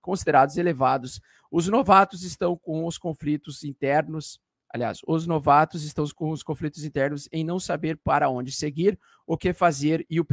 considerados 0.00 0.56
elevados, 0.56 1.20
os 1.50 1.68
novatos 1.68 2.24
estão 2.24 2.56
com 2.56 2.84
os 2.84 2.98
conflitos 2.98 3.62
internos 3.62 4.40
Aliás, 4.74 4.98
os 5.06 5.24
novatos 5.24 5.84
estão 5.84 6.04
com 6.16 6.30
os 6.30 6.42
conflitos 6.42 6.82
internos 6.84 7.28
em 7.30 7.44
não 7.44 7.60
saber 7.60 7.96
para 7.96 8.28
onde 8.28 8.50
seguir, 8.50 8.98
o 9.24 9.38
que 9.38 9.52
fazer 9.52 10.04
e 10.10 10.18
o 10.18 10.26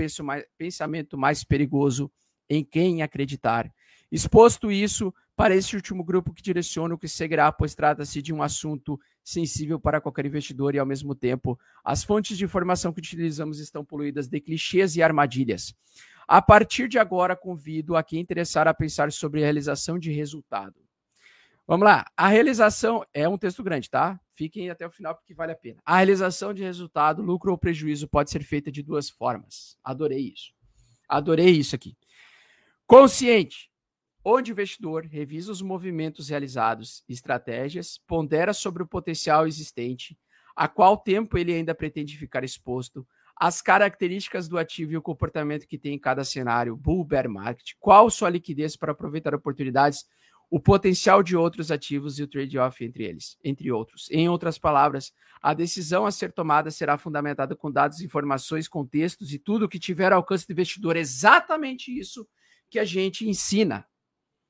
pensamento 0.58 1.15
mais 1.15 1.43
perigoso 1.43 2.12
em 2.49 2.65
quem 2.65 3.04
acreditar. 3.04 3.71
Exposto 4.12 4.71
isso, 4.71 5.13
para 5.36 5.56
este 5.56 5.75
último 5.75 6.04
grupo 6.04 6.34
que 6.34 6.41
direciona 6.41 6.95
o 6.95 6.97
que 6.97 7.08
seguirá, 7.08 7.51
pois 7.51 7.75
trata-se 7.75 8.19
de 8.19 8.34
um 8.34 8.41
assunto 8.41 8.99
sensível 9.23 9.80
para 9.80 10.01
qualquer 10.01 10.25
investidor 10.25 10.73
e, 10.73 10.80
ao 10.80 10.88
mesmo 10.88 11.13
tempo, 11.13 11.56
as 11.84 12.04
fontes 12.04 12.36
de 12.36 12.43
informação 12.43 12.91
que 12.91 12.99
utilizamos 12.99 13.60
estão 13.60 13.86
poluídas 13.86 14.27
de 14.27 14.41
clichês 14.41 14.95
e 14.95 15.04
armadilhas. 15.04 15.71
A 16.27 16.41
partir 16.41 16.88
de 16.88 16.97
agora, 16.97 17.36
convido 17.36 17.95
a 17.95 18.01
quem 18.01 18.19
interessar 18.19 18.67
a 18.67 18.73
pensar 18.73 19.12
sobre 19.12 19.41
a 19.41 19.43
realização 19.43 19.99
de 19.99 20.12
resultado. 20.12 20.82
Vamos 21.67 21.86
lá. 21.86 22.06
A 22.17 22.27
realização 22.27 23.06
é 23.13 23.30
um 23.30 23.38
texto 23.38 23.63
grande, 23.63 23.89
tá? 23.89 24.19
Fiquem 24.41 24.71
até 24.71 24.88
o 24.88 24.89
final 24.89 25.13
porque 25.13 25.36
vale 25.36 25.51
a 25.51 25.56
pena. 25.56 25.80
A 25.86 25.97
realização 25.97 26.51
de 26.51 26.63
resultado, 26.63 27.21
lucro 27.21 27.51
ou 27.51 27.58
prejuízo, 27.60 28.08
pode 28.08 28.32
ser 28.32 28.41
feita 28.41 28.71
de 28.71 28.82
duas 28.82 29.08
formas. 29.08 29.77
Adorei 29.84 30.34
isso. 30.34 30.51
Adorei 31.08 31.51
isso 31.51 31.75
aqui. 31.75 31.95
Consciente, 32.88 33.69
onde 34.25 34.51
o 34.51 34.54
investidor 34.54 35.06
revisa 35.06 35.51
os 35.51 35.62
movimentos 35.62 36.30
realizados, 36.30 37.04
estratégias, 37.08 37.99
pondera 38.08 38.51
sobre 38.51 38.82
o 38.82 38.88
potencial 38.88 39.45
existente, 39.45 40.17
a 40.56 40.67
qual 40.67 40.97
tempo 40.97 41.38
ele 41.38 41.54
ainda 41.54 41.75
pretende 41.75 42.17
ficar 42.17 42.43
exposto, 42.43 43.08
as 43.39 43.62
características 43.62 44.47
do 44.47 44.58
ativo 44.58 44.93
e 44.93 44.97
o 44.97 45.04
comportamento 45.04 45.67
que 45.67 45.77
tem 45.77 45.93
em 45.93 45.99
cada 45.99 46.23
cenário, 46.23 46.75
bull 46.75 47.06
bear 47.06 47.30
market, 47.30 47.73
qual 47.80 48.10
sua 48.10 48.32
liquidez 48.32 48.75
para 48.75 48.91
aproveitar 48.91 49.36
oportunidades 49.36 50.04
o 50.52 50.60
potencial 50.60 51.24
de 51.24 51.34
outros 51.34 51.72
ativos 51.72 52.20
e 52.20 52.24
o 52.24 52.28
trade-off 52.28 52.84
entre 52.84 53.06
eles, 53.06 53.38
entre 53.42 53.72
outros. 53.72 54.10
Em 54.12 54.28
outras 54.28 54.58
palavras, 54.58 55.14
a 55.42 55.54
decisão 55.54 56.06
a 56.06 56.12
ser 56.12 56.34
tomada 56.34 56.70
será 56.70 56.98
fundamentada 56.98 57.56
com 57.56 57.72
dados, 57.72 58.02
informações, 58.02 58.68
contextos 58.68 59.34
e 59.34 59.40
tudo 59.40 59.70
que 59.70 59.80
tiver 59.80 60.12
alcance 60.12 60.46
do 60.46 60.52
investidor. 60.52 60.98
Exatamente 60.98 61.98
isso 61.98 62.28
que 62.70 62.78
a 62.78 62.84
gente 62.84 63.26
ensina. 63.26 63.88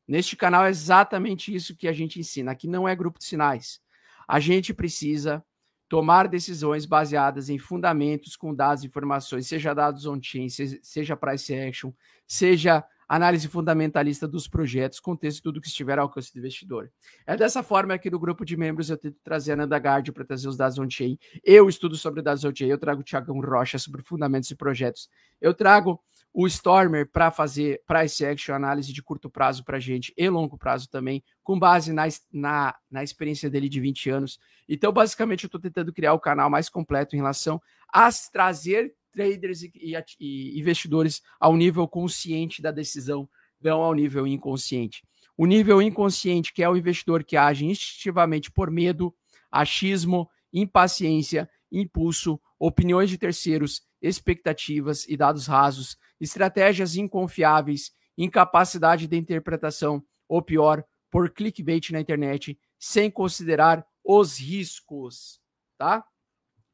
Neste 0.08 0.36
canal 0.36 0.66
é 0.66 0.72
exatamente 0.72 1.54
isso 1.54 1.78
que 1.78 1.88
a 1.88 1.94
gente 1.94 2.20
ensina. 2.20 2.52
Aqui 2.52 2.68
não 2.68 2.88
é 2.88 2.96
grupo 2.96 3.20
de 3.20 3.26
sinais. 3.26 3.80
A 4.28 4.40
gente 4.40 4.74
precisa 4.74 5.46
tomar 5.88 6.28
decisões 6.28 6.88
baseadas 6.88 7.48
em 7.48 7.60
fundamentos 7.60 8.36
com 8.36 8.56
dados 8.56 8.84
e 8.84 8.88
informações, 8.88 9.46
seja 9.46 9.76
dados 9.76 10.08
on-chain, 10.08 10.48
seja 10.50 11.16
price 11.16 11.54
action, 11.54 11.94
seja 12.26 12.84
análise 13.16 13.46
fundamentalista 13.50 14.26
dos 14.26 14.48
projetos, 14.48 14.98
contexto 15.02 15.40
e 15.40 15.42
tudo 15.44 15.60
que 15.60 15.68
estiver 15.68 16.00
ao 16.00 16.06
alcance 16.06 16.32
do 16.32 16.40
investidor. 16.40 16.90
É 17.28 17.36
dessa 17.36 17.62
forma 17.62 17.98
que 17.98 18.10
no 18.10 18.18
grupo 18.18 18.46
de 18.46 18.56
membros 18.56 18.90
eu 18.90 18.98
tento 18.98 19.18
trazer 19.22 19.52
a 19.52 19.56
Nanda 19.58 19.76
Guard 19.76 20.10
para 20.12 20.24
trazer 20.24 20.48
os 20.48 20.56
dados 20.56 20.80
on-chain. 20.80 21.20
Eu 21.44 21.68
estudo 21.68 21.98
sobre 21.98 22.22
dados 22.22 22.46
on-chain, 22.46 22.70
eu 22.70 22.78
trago 22.78 23.02
o 23.02 23.04
Thiagão 23.04 23.42
Rocha 23.42 23.78
sobre 23.78 24.02
fundamentos 24.02 24.50
e 24.50 24.56
projetos. 24.56 25.10
Eu 25.42 25.54
trago 25.54 26.02
o 26.34 26.48
Stormer 26.48 27.06
para 27.06 27.30
fazer 27.30 27.82
price 27.86 28.26
action, 28.26 28.56
análise 28.56 28.94
de 28.94 29.04
curto 29.04 29.30
prazo 29.30 29.66
para 29.66 29.78
gente 29.78 30.14
e 30.16 30.30
longo 30.30 30.58
prazo 30.58 30.90
também, 30.90 31.22
com 31.44 31.60
base 31.60 31.92
na, 31.92 32.04
na, 32.32 32.74
na 32.90 33.04
experiência 33.04 33.50
dele 33.50 33.68
de 33.68 33.82
20 33.82 34.10
anos. 34.10 34.40
Então, 34.70 34.94
basicamente, 34.94 35.44
eu 35.44 35.50
estou 35.50 35.60
tentando 35.60 35.92
criar 35.92 36.14
o 36.14 36.20
canal 36.20 36.50
mais 36.50 36.70
completo 36.70 37.14
em 37.14 37.20
relação 37.20 37.62
a 37.92 38.10
trazer 38.32 38.96
traders 39.12 39.62
e, 39.64 39.72
e, 39.76 39.96
e 40.20 40.60
investidores 40.60 41.22
ao 41.40 41.56
nível 41.56 41.88
consciente 41.88 42.62
da 42.62 42.72
decisão, 42.72 43.30
não 43.62 43.82
ao 43.82 43.94
nível 43.94 44.26
inconsciente. 44.26 45.04
O 45.38 45.46
nível 45.46 45.82
inconsciente, 45.82 46.54
que 46.54 46.64
é 46.64 46.70
o 46.70 46.78
investidor 46.78 47.24
que 47.24 47.38
age 47.38 47.66
instintivamente 47.66 48.52
por 48.52 48.70
medo, 48.70 49.14
achismo, 49.52 50.30
impaciência, 50.54 51.50
impulso, 51.72 52.40
opiniões 52.60 53.10
de 53.10 53.18
terceiros, 53.18 53.82
expectativas 54.02 55.08
e 55.08 55.16
dados 55.16 55.48
rasos, 55.48 55.98
estratégias 56.20 56.96
inconfiáveis, 56.96 57.92
incapacidade 58.18 59.08
de 59.08 59.18
interpretação, 59.18 60.04
ou 60.28 60.42
pior, 60.42 60.84
por 61.10 61.30
clickbait 61.30 61.92
na 61.92 62.00
internet, 62.00 62.58
sem 62.80 63.10
considerar 63.12 63.86
os 64.04 64.40
riscos, 64.40 65.40
tá? 65.78 66.04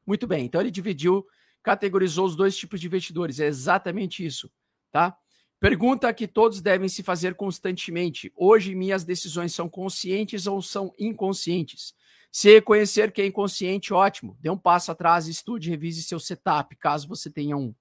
Muito 0.06 0.26
bem, 0.26 0.46
então 0.46 0.60
ele 0.60 0.70
dividiu 0.70 1.24
categorizou 1.62 2.26
os 2.26 2.36
dois 2.36 2.56
tipos 2.56 2.80
de 2.80 2.86
investidores. 2.86 3.40
É 3.40 3.46
exatamente 3.46 4.24
isso, 4.24 4.50
tá? 4.90 5.16
Pergunta 5.60 6.12
que 6.14 6.28
todos 6.28 6.60
devem 6.60 6.88
se 6.88 7.02
fazer 7.02 7.34
constantemente. 7.34 8.32
Hoje, 8.36 8.76
minhas 8.76 9.04
decisões 9.04 9.52
são 9.52 9.68
conscientes 9.68 10.46
ou 10.46 10.62
são 10.62 10.94
inconscientes? 10.98 11.94
Se 12.30 12.52
reconhecer 12.52 13.10
que 13.10 13.22
é 13.22 13.26
inconsciente, 13.26 13.92
ótimo. 13.92 14.36
Dê 14.40 14.50
um 14.50 14.58
passo 14.58 14.92
atrás, 14.92 15.26
estude, 15.26 15.70
revise 15.70 16.02
seu 16.02 16.20
setup, 16.20 16.76
caso 16.76 17.08
você 17.08 17.28
tenha 17.28 17.56
um. 17.56 17.74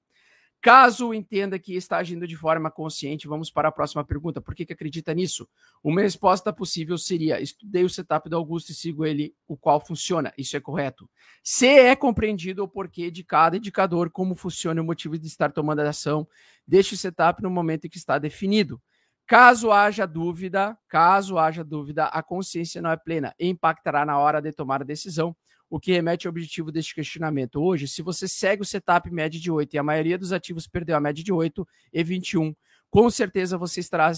Caso 0.59 1.13
entenda 1.13 1.59
que 1.59 1.75
está 1.75 1.97
agindo 1.97 2.27
de 2.27 2.35
forma 2.35 2.71
consciente, 2.71 3.27
vamos 3.27 3.51
para 3.51 3.69
a 3.69 3.71
próxima 3.71 4.03
pergunta. 4.03 4.41
Por 4.41 4.55
que, 4.55 4.65
que 4.65 4.73
acredita 4.73 5.13
nisso? 5.13 5.47
Uma 5.83 6.01
resposta 6.01 6.51
possível 6.51 6.97
seria: 6.97 7.39
estudei 7.39 7.83
o 7.83 7.89
setup 7.89 8.27
do 8.27 8.35
Augusto 8.35 8.71
e 8.71 8.75
sigo 8.75 9.05
ele, 9.05 9.35
o 9.47 9.55
qual 9.55 9.79
funciona. 9.79 10.33
Isso 10.37 10.57
é 10.57 10.59
correto. 10.59 11.09
Se 11.43 11.67
é 11.67 11.95
compreendido 11.95 12.63
o 12.63 12.67
porquê 12.67 13.11
de 13.11 13.23
cada 13.23 13.57
indicador, 13.57 14.09
como 14.09 14.33
funciona 14.33 14.81
o 14.81 14.85
motivo 14.85 15.17
de 15.17 15.27
estar 15.27 15.51
tomando 15.51 15.79
a 15.81 15.89
ação, 15.89 16.27
deixe 16.67 16.95
o 16.95 16.97
setup 16.97 17.41
no 17.43 17.51
momento 17.51 17.85
em 17.85 17.89
que 17.89 17.97
está 17.97 18.17
definido. 18.17 18.81
Caso 19.27 19.71
haja 19.71 20.07
dúvida, 20.07 20.77
caso 20.87 21.37
haja 21.37 21.61
dúvida, 21.63 22.05
a 22.05 22.23
consciência 22.23 22.81
não 22.81 22.89
é 22.89 22.95
plena 22.95 23.35
e 23.37 23.47
impactará 23.47 24.05
na 24.05 24.17
hora 24.17 24.41
de 24.41 24.53
tomar 24.53 24.81
a 24.81 24.85
decisão. 24.85 25.35
O 25.69 25.79
que 25.79 25.91
remete 25.91 26.27
ao 26.27 26.31
objetivo 26.31 26.71
deste 26.71 26.95
questionamento. 26.95 27.61
Hoje, 27.61 27.87
se 27.87 28.01
você 28.01 28.27
segue 28.27 28.61
o 28.61 28.65
setup 28.65 29.09
média 29.11 29.39
de 29.39 29.51
8 29.51 29.73
e 29.73 29.77
a 29.77 29.83
maioria 29.83 30.17
dos 30.17 30.31
ativos 30.31 30.67
perdeu 30.67 30.95
a 30.95 31.01
média 31.01 31.23
de 31.23 31.31
8 31.31 31.67
e 31.91 32.03
21, 32.03 32.55
com 32.89 33.09
certeza 33.09 33.57
você 33.57 33.79
estará 33.79 34.11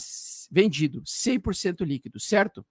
vendido 0.51 1.01
100% 1.01 1.85
líquido, 1.85 2.19
certo? 2.19 2.65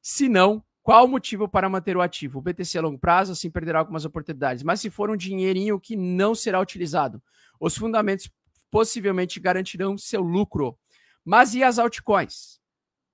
Se 0.00 0.28
não, 0.28 0.64
qual 0.82 1.04
o 1.04 1.08
motivo 1.08 1.48
para 1.48 1.68
manter 1.68 1.96
o 1.96 2.00
ativo? 2.00 2.38
O 2.38 2.42
BTC 2.42 2.78
a 2.78 2.82
longo 2.82 2.98
prazo, 2.98 3.32
assim 3.32 3.50
perderá 3.50 3.80
algumas 3.80 4.04
oportunidades. 4.04 4.62
Mas 4.62 4.80
se 4.80 4.90
for 4.90 5.10
um 5.10 5.16
dinheirinho 5.16 5.78
que 5.78 5.96
não 5.96 6.34
será 6.34 6.60
utilizado, 6.60 7.22
os 7.58 7.76
fundamentos 7.76 8.30
possivelmente 8.70 9.40
garantirão 9.40 9.98
seu 9.98 10.22
lucro. 10.22 10.78
Mas 11.24 11.54
e 11.54 11.62
as 11.62 11.78
altcoins? 11.78 12.60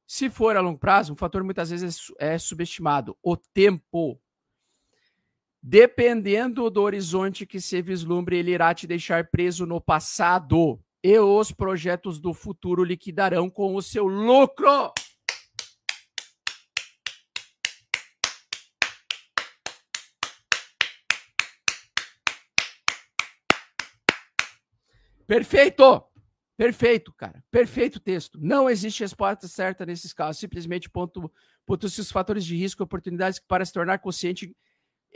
Se 0.07 0.31
for 0.31 0.57
a 0.57 0.61
longo 0.61 0.79
prazo, 0.79 1.13
um 1.13 1.17
fator 1.17 1.43
muitas 1.43 1.71
vezes 1.71 2.13
é 2.19 2.39
subestimado: 2.39 3.17
o 3.23 3.37
tempo. 3.37 4.21
Dependendo 5.69 6.71
do 6.71 6.81
horizonte 6.81 7.45
que 7.45 7.61
se 7.61 7.83
vislumbre, 7.83 8.37
ele 8.37 8.53
irá 8.53 8.73
te 8.73 8.87
deixar 8.87 9.29
preso 9.29 9.67
no 9.67 9.81
passado. 9.81 10.81
E 11.03 11.19
os 11.19 11.51
projetos 11.51 12.21
do 12.21 12.33
futuro 12.33 12.85
liquidarão 12.85 13.51
com 13.51 13.75
o 13.75 13.83
seu 13.83 14.07
lucro. 14.07 14.93
Perfeito! 25.27 26.05
Perfeito, 26.57 27.13
cara. 27.13 27.43
Perfeito 27.51 27.99
texto. 27.99 28.39
Não 28.41 28.71
existe 28.71 29.03
resposta 29.03 29.49
certa 29.49 29.85
nesses 29.85 30.13
casos. 30.13 30.39
Simplesmente 30.39 30.89
ponto, 30.89 31.29
ponto 31.67 31.89
se 31.89 32.01
os 32.01 32.13
fatores 32.13 32.45
de 32.45 32.55
risco 32.57 32.83
e 32.83 32.85
oportunidades 32.85 33.41
para 33.41 33.65
se 33.65 33.73
tornar 33.73 33.99
consciente 33.99 34.57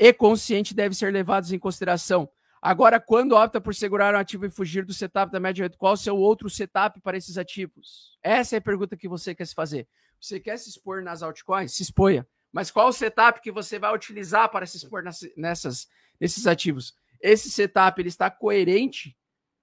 e 0.01 0.15
consciente 0.15 0.73
devem 0.73 0.97
ser 0.97 1.13
levados 1.13 1.53
em 1.53 1.59
consideração. 1.59 2.27
Agora, 2.63 2.99
quando 2.99 3.33
opta 3.33 3.61
por 3.61 3.75
segurar 3.75 4.15
um 4.15 4.19
ativo 4.19 4.47
e 4.47 4.51
fugir 4.51 4.83
do 4.83 4.95
setup 4.95 5.31
da 5.31 5.39
média 5.39 5.63
8, 5.63 5.77
qual 5.77 5.93
o 5.93 5.97
seu 5.97 6.17
outro 6.17 6.49
setup 6.49 6.99
para 7.03 7.19
esses 7.19 7.37
ativos? 7.37 8.19
Essa 8.23 8.57
é 8.57 8.59
a 8.59 8.63
pergunta 8.63 8.97
que 8.97 9.07
você 9.07 9.35
quer 9.35 9.47
se 9.47 9.55
fazer. 9.55 9.87
Você 10.19 10.41
quer 10.41 10.57
se 10.57 10.71
expor 10.71 11.03
nas 11.03 11.23
altcoins? 11.23 11.75
Se 11.75 11.83
exponha. 11.83 12.27
Mas 12.51 12.71
qual 12.71 12.89
o 12.89 12.93
setup 12.93 13.43
que 13.43 13.53
você 13.53 13.79
vai 13.79 13.95
utilizar 13.95 14.51
para 14.51 14.65
se 14.65 14.79
expor 14.79 15.05
nessas, 15.37 15.87
nesses 16.19 16.47
ativos? 16.47 16.95
Esse 17.21 17.51
setup 17.51 18.01
ele 18.01 18.09
está 18.09 18.31
coerente? 18.31 19.15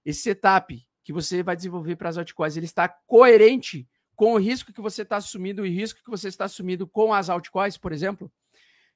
Esse 0.04 0.20
setup 0.20 0.80
que 1.02 1.12
você 1.12 1.42
vai 1.42 1.56
desenvolver 1.56 1.96
para 1.96 2.10
as 2.10 2.16
altcoins, 2.16 2.56
ele 2.56 2.66
está 2.66 2.88
coerente 2.88 3.88
com 4.14 4.34
o 4.34 4.38
risco 4.38 4.72
que 4.72 4.80
você 4.80 5.02
está 5.02 5.16
assumindo 5.16 5.66
e 5.66 5.68
o 5.68 5.72
risco 5.72 6.00
que 6.02 6.10
você 6.10 6.28
está 6.28 6.44
assumindo 6.44 6.86
com 6.86 7.12
as 7.12 7.28
altcoins, 7.28 7.76
por 7.76 7.92
exemplo? 7.92 8.30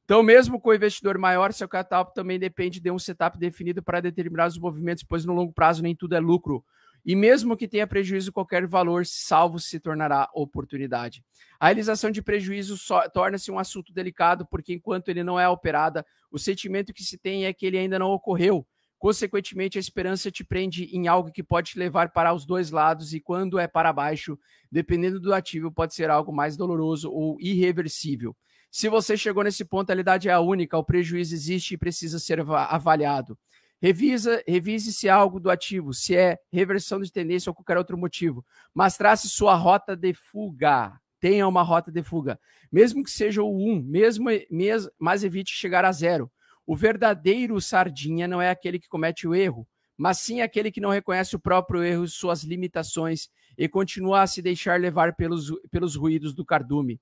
Então, 0.05 0.23
mesmo 0.23 0.61
com 0.61 0.71
o 0.71 0.75
investidor 0.75 1.17
maior, 1.17 1.53
seu 1.53 1.69
capital 1.69 2.05
também 2.07 2.39
depende 2.39 2.81
de 2.81 2.91
um 2.91 2.99
setup 2.99 3.39
definido 3.39 3.83
para 3.83 4.01
determinados 4.01 4.59
movimentos, 4.59 5.05
pois 5.05 5.25
no 5.25 5.33
longo 5.33 5.53
prazo 5.53 5.83
nem 5.83 5.95
tudo 5.95 6.15
é 6.15 6.21
lucro. 6.21 6.65
E 7.05 7.17
mesmo 7.17 7.57
que 7.57 7.67
tenha 7.67 7.87
prejuízo, 7.87 8.33
qualquer 8.33 8.67
valor 8.67 9.05
salvo 9.05 9.59
se 9.59 9.81
tornará 9.81 10.29
oportunidade. 10.35 11.25
A 11.59 11.67
realização 11.67 12.11
de 12.11 12.23
prejuízo 12.23 12.77
torna-se 13.13 13.51
um 13.51 13.59
assunto 13.59 13.93
delicado, 13.93 14.47
porque 14.47 14.75
enquanto 14.75 15.09
ele 15.09 15.25
não 15.25 15.39
é 15.39 15.49
operada, 15.49 16.07
o 16.31 16.39
sentimento 16.39 16.93
que 16.93 17.03
se 17.03 17.19
tem 17.19 17.45
é 17.45 17.53
que 17.53 17.67
ele 17.67 17.79
ainda 17.79 17.99
não 17.99 18.11
ocorreu. 18.11 18.67
Consequentemente, 18.99 19.79
a 19.79 19.81
esperança 19.81 20.31
te 20.31 20.45
prende 20.45 20.85
em 20.97 21.09
algo 21.09 21.33
que 21.33 21.43
pode 21.43 21.73
te 21.73 21.79
levar 21.79 22.13
para 22.13 22.33
os 22.33 22.47
dois 22.47 22.71
lados, 22.71 23.13
e 23.13 23.21
quando 23.21 23.59
é 23.59 23.67
para 23.67 23.93
baixo, 23.93 24.39
dependendo 24.71 25.19
do 25.19 25.35
ativo, 25.35 25.73
pode 25.73 25.93
ser 25.95 26.09
algo 26.09 26.33
mais 26.33 26.57
doloroso 26.57 27.11
ou 27.11 27.37
irreversível. 27.41 28.37
Se 28.75 28.89
você 28.89 29.19
chegou 29.19 29.45
nesse 29.45 29.67
ponto, 29.67 29.91
a 29.91 29.93
realidade 29.93 30.31
é 30.31 30.33
a 30.33 30.41
única, 30.41 30.79
o 30.79 30.83
prejuízo 30.83 31.35
existe 31.35 31.75
e 31.75 31.77
precisa 31.77 32.19
ser 32.19 32.41
avaliado. 32.41 33.39
Revisa, 33.83 34.43
revise 34.49 34.95
se 34.95 35.11
algo 35.11 35.39
do 35.39 35.51
ativo, 35.51 35.93
se 35.93 36.17
é 36.17 36.39
reversão 36.51 36.99
de 36.99 37.13
tendência 37.13 37.51
ou 37.51 37.55
qualquer 37.55 37.77
outro 37.77 37.99
motivo, 37.99 38.43
mas 38.73 38.97
trace 38.97 39.29
sua 39.29 39.55
rota 39.57 39.95
de 39.95 40.15
fuga. 40.15 40.99
Tenha 41.21 41.47
uma 41.47 41.61
rota 41.63 41.93
de 41.93 42.03
fuga, 42.03 42.41
mesmo 42.73 43.05
que 43.05 43.11
seja 43.11 43.43
o 43.43 43.55
1, 43.55 43.83
mesmo, 43.83 44.31
mesmo, 44.51 44.91
mas 44.99 45.23
evite 45.23 45.53
chegar 45.53 45.85
a 45.85 45.93
zero. 45.93 46.33
O 46.67 46.75
verdadeiro 46.75 47.61
sardinha 47.61 48.27
não 48.27 48.41
é 48.41 48.49
aquele 48.49 48.79
que 48.79 48.89
comete 48.89 49.29
o 49.29 49.35
erro, 49.35 49.69
mas 49.99 50.19
sim 50.19 50.41
aquele 50.41 50.73
que 50.73 50.81
não 50.81 50.91
reconhece 50.91 51.37
o 51.37 51.41
próprio 51.41 51.85
erro 51.85 52.05
e 52.05 52.09
suas 52.09 52.43
limitações 52.43 53.29
e 53.59 53.69
continua 53.69 54.23
a 54.23 54.27
se 54.27 54.41
deixar 54.41 54.81
levar 54.81 55.15
pelos, 55.15 55.53
pelos 55.71 55.95
ruídos 55.95 56.35
do 56.35 56.45
cardume. 56.45 56.99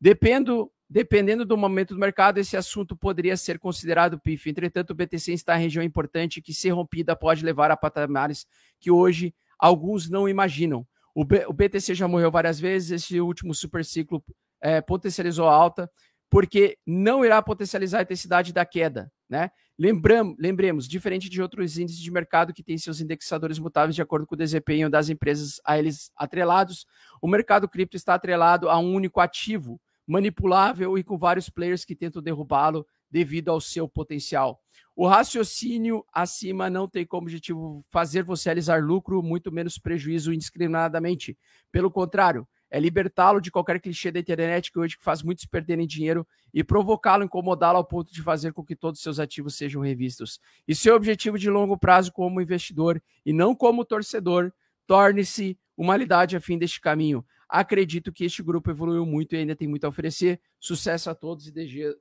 Dependo, 0.00 0.68
dependendo 0.92 1.46
do 1.46 1.56
momento 1.56 1.94
do 1.94 2.00
mercado, 2.00 2.36
esse 2.36 2.54
assunto 2.54 2.94
poderia 2.94 3.34
ser 3.34 3.58
considerado 3.58 4.20
PIF. 4.20 4.50
Entretanto, 4.50 4.90
o 4.90 4.94
BTC 4.94 5.32
está 5.32 5.58
em 5.58 5.62
região 5.62 5.82
importante 5.82 6.42
que, 6.42 6.52
se 6.52 6.68
rompida, 6.68 7.16
pode 7.16 7.42
levar 7.42 7.70
a 7.70 7.76
patamares 7.78 8.46
que 8.78 8.90
hoje 8.90 9.34
alguns 9.58 10.10
não 10.10 10.28
imaginam. 10.28 10.86
O, 11.14 11.24
B, 11.24 11.46
o 11.46 11.52
BTC 11.52 11.94
já 11.94 12.06
morreu 12.06 12.30
várias 12.30 12.60
vezes, 12.60 12.90
esse 12.90 13.18
último 13.22 13.54
super 13.54 13.82
ciclo 13.86 14.22
é, 14.60 14.82
potencializou 14.82 15.48
alta, 15.48 15.90
porque 16.28 16.76
não 16.86 17.24
irá 17.24 17.40
potencializar 17.40 18.00
a 18.00 18.02
intensidade 18.02 18.52
da 18.52 18.66
queda. 18.66 19.10
Né? 19.30 19.50
Lembram, 19.78 20.36
lembremos, 20.38 20.86
diferente 20.86 21.30
de 21.30 21.40
outros 21.40 21.78
índices 21.78 22.02
de 22.02 22.10
mercado 22.10 22.52
que 22.52 22.62
têm 22.62 22.76
seus 22.76 23.00
indexadores 23.00 23.58
mutáveis 23.58 23.94
de 23.94 24.02
acordo 24.02 24.26
com 24.26 24.34
o 24.34 24.38
desempenho 24.38 24.90
das 24.90 25.08
empresas 25.08 25.58
a 25.64 25.78
eles 25.78 26.12
atrelados, 26.14 26.86
o 27.22 27.26
mercado 27.26 27.66
cripto 27.66 27.96
está 27.96 28.12
atrelado 28.12 28.68
a 28.68 28.78
um 28.78 28.92
único 28.92 29.20
ativo, 29.20 29.80
manipulável 30.12 30.98
e 30.98 31.02
com 31.02 31.16
vários 31.16 31.48
players 31.48 31.84
que 31.84 31.96
tentam 31.96 32.22
derrubá-lo 32.22 32.86
devido 33.10 33.50
ao 33.50 33.60
seu 33.60 33.88
potencial. 33.88 34.60
O 34.94 35.06
raciocínio 35.06 36.04
acima 36.12 36.68
não 36.68 36.86
tem 36.86 37.06
como 37.06 37.22
objetivo 37.22 37.84
fazer 37.90 38.22
você 38.22 38.50
realizar 38.50 38.82
lucro, 38.84 39.22
muito 39.22 39.50
menos 39.50 39.78
prejuízo 39.78 40.32
indiscriminadamente. 40.32 41.36
Pelo 41.70 41.90
contrário, 41.90 42.46
é 42.70 42.78
libertá-lo 42.78 43.40
de 43.40 43.50
qualquer 43.50 43.80
clichê 43.80 44.10
da 44.10 44.20
internet 44.20 44.70
que 44.70 44.78
hoje 44.78 44.96
faz 45.00 45.22
muitos 45.22 45.46
perderem 45.46 45.86
dinheiro 45.86 46.26
e 46.52 46.62
provocá-lo, 46.62 47.24
incomodá-lo 47.24 47.78
ao 47.78 47.84
ponto 47.84 48.12
de 48.12 48.22
fazer 48.22 48.52
com 48.52 48.62
que 48.62 48.76
todos 48.76 48.98
os 48.98 49.02
seus 49.02 49.18
ativos 49.18 49.56
sejam 49.56 49.80
revistos. 49.80 50.38
E 50.68 50.74
seu 50.74 50.94
objetivo 50.94 51.38
de 51.38 51.48
longo 51.48 51.76
prazo 51.76 52.12
como 52.12 52.40
investidor 52.40 53.02
e 53.24 53.32
não 53.32 53.54
como 53.54 53.84
torcedor, 53.84 54.52
torne-se 54.86 55.58
uma 55.76 55.94
realidade 55.94 56.36
a 56.36 56.40
fim 56.40 56.58
deste 56.58 56.80
caminho. 56.80 57.24
Acredito 57.54 58.10
que 58.10 58.24
este 58.24 58.42
grupo 58.42 58.70
evoluiu 58.70 59.04
muito 59.04 59.34
e 59.34 59.38
ainda 59.38 59.54
tem 59.54 59.68
muito 59.68 59.84
a 59.84 59.88
oferecer. 59.90 60.40
Sucesso 60.58 61.10
a 61.10 61.14
todos 61.14 61.46
e 61.46 61.52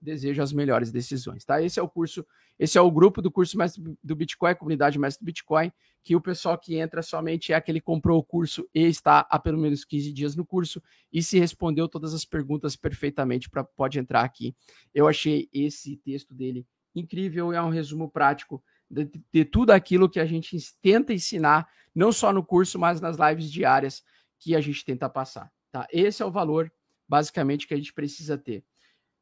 desejo 0.01 0.41
as 0.41 0.53
melhores 0.53 0.93
decisões, 0.93 1.43
tá? 1.43 1.61
Esse 1.61 1.77
é 1.77 1.83
o 1.83 1.89
curso, 1.89 2.25
esse 2.57 2.77
é 2.77 2.81
o 2.81 2.89
grupo 2.89 3.21
do 3.21 3.29
curso 3.29 3.57
Mestre 3.57 3.83
do 4.01 4.15
Bitcoin, 4.15 4.55
comunidade 4.55 4.97
Mestre 4.97 5.21
do 5.21 5.25
Bitcoin, 5.25 5.69
que 6.01 6.15
o 6.15 6.21
pessoal 6.21 6.57
que 6.57 6.77
entra 6.77 7.01
somente 7.01 7.51
é 7.51 7.55
aquele 7.57 7.81
que 7.81 7.85
comprou 7.85 8.17
o 8.17 8.23
curso 8.23 8.65
e 8.73 8.83
está 8.83 9.27
há 9.29 9.37
pelo 9.37 9.57
menos 9.57 9.83
15 9.83 10.13
dias 10.13 10.37
no 10.37 10.45
curso 10.45 10.81
e 11.11 11.21
se 11.21 11.37
respondeu 11.37 11.85
todas 11.85 12.13
as 12.13 12.23
perguntas 12.23 12.77
perfeitamente 12.77 13.49
para 13.49 13.61
pode 13.61 13.99
entrar 13.99 14.21
aqui. 14.21 14.55
Eu 14.95 15.05
achei 15.05 15.49
esse 15.51 15.97
texto 15.97 16.33
dele 16.33 16.65
incrível, 16.95 17.51
é 17.51 17.61
um 17.61 17.69
resumo 17.69 18.09
prático 18.09 18.63
de, 18.89 19.11
de 19.33 19.43
tudo 19.43 19.71
aquilo 19.71 20.09
que 20.09 20.21
a 20.21 20.25
gente 20.25 20.57
tenta 20.81 21.11
ensinar, 21.11 21.67
não 21.93 22.13
só 22.13 22.31
no 22.31 22.41
curso, 22.41 22.79
mas 22.79 23.01
nas 23.01 23.17
lives 23.17 23.51
diárias 23.51 24.01
que 24.41 24.55
a 24.55 24.59
gente 24.59 24.83
tenta 24.83 25.07
passar. 25.07 25.49
Tá? 25.71 25.87
Esse 25.89 26.21
é 26.21 26.25
o 26.25 26.31
valor, 26.31 26.69
basicamente, 27.07 27.65
que 27.67 27.73
a 27.73 27.77
gente 27.77 27.93
precisa 27.93 28.37
ter. 28.37 28.65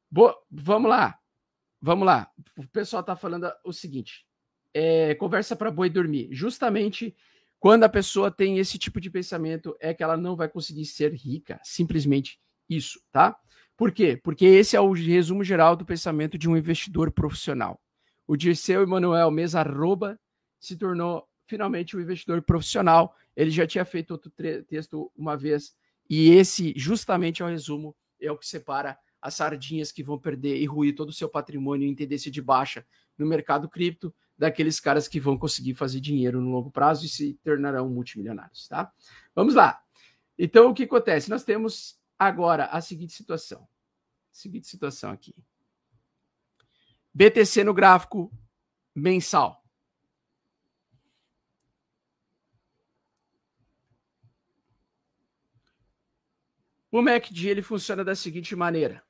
Bo 0.10 0.34
vamos 0.50 0.90
lá. 0.90 1.20
Vamos 1.82 2.06
lá. 2.06 2.32
O 2.58 2.68
pessoal 2.70 3.02
está 3.02 3.16
falando 3.16 3.52
o 3.64 3.72
seguinte: 3.72 4.26
é, 4.74 5.14
conversa 5.16 5.56
para 5.56 5.70
boi 5.70 5.90
dormir. 5.90 6.30
Justamente 6.32 7.16
quando 7.60 7.84
a 7.84 7.90
pessoa 7.90 8.32
tem 8.32 8.58
esse 8.58 8.78
tipo 8.78 9.02
de 9.02 9.10
pensamento, 9.10 9.76
é 9.82 9.94
que 9.94 10.02
ela 10.02 10.16
não 10.16 10.36
vai 10.36 10.48
conseguir 10.48 10.86
ser 10.86 11.14
rica. 11.14 11.60
Simplesmente 11.64 12.40
isso, 12.70 13.02
tá? 13.12 13.38
Por 13.76 13.92
quê? 13.92 14.20
Porque 14.24 14.46
esse 14.46 14.76
é 14.76 14.80
o 14.80 14.94
resumo 14.94 15.44
geral 15.44 15.76
do 15.76 15.86
pensamento 15.86 16.38
de 16.38 16.50
um 16.50 16.56
investidor 16.56 17.12
profissional. 17.12 17.80
O 18.26 18.38
Dirceu 18.38 18.82
Emanuel 18.82 19.30
Mesa 19.30 19.60
Arroba 19.60 20.18
se 20.60 20.78
tornou 20.78 21.28
finalmente 21.48 21.98
um 21.98 22.00
investidor 22.00 22.42
profissional 22.42 23.16
ele 23.39 23.52
já 23.52 23.65
tinha 23.65 23.86
feito 23.86 24.12
outro 24.12 24.30
texto 24.67 25.10
uma 25.15 25.38
vez, 25.38 25.73
e 26.10 26.30
esse 26.32 26.73
justamente 26.75 27.41
é 27.41 27.45
o 27.45 27.47
resumo, 27.47 27.95
é 28.19 28.30
o 28.30 28.38
que 28.38 28.45
separa 28.45 28.99
as 29.21 29.36
sardinhas 29.36 29.93
que 29.93 30.04
vão 30.04 30.19
perder 30.19 30.58
e 30.58 30.65
ruir 30.65 30.93
todo 30.93 31.08
o 31.08 31.13
seu 31.13 31.30
patrimônio 31.30 31.88
em 31.88 31.95
tendência 31.95 32.30
de 32.30 32.41
baixa 32.41 32.86
no 33.17 33.25
mercado 33.25 33.69
cripto, 33.69 34.13
daqueles 34.38 34.82
caras 34.82 35.08
que 35.08 35.21
vão 35.21 35.38
conseguir 35.38 35.73
fazer 35.73 36.02
dinheiro 36.02 36.41
no 36.41 36.49
longo 36.49 36.69
prazo 36.69 37.06
e 37.06 37.10
se 37.10 37.34
tornarão 37.41 37.89
multimilionários, 37.89 38.67
tá? 38.67 38.91
Vamos 39.34 39.56
lá. 39.56 39.82
Então, 40.38 40.69
o 40.69 40.73
que 40.73 40.84
acontece? 40.84 41.30
Nós 41.30 41.45
temos 41.45 41.97
agora 42.17 42.65
a 42.65 42.82
seguinte 42.82 43.13
situação. 43.13 43.65
Seguinte 44.34 44.67
situação 44.67 45.12
aqui. 45.12 45.34
BTC 47.13 47.63
no 47.63 47.73
gráfico 47.73 48.32
mensal. 48.93 49.59
O 56.91 57.02
MACD 57.02 57.49
ele 57.49 57.62
funciona 57.62 58.04
da 58.04 58.15
seguinte 58.15 58.56
maneira. 58.56 59.04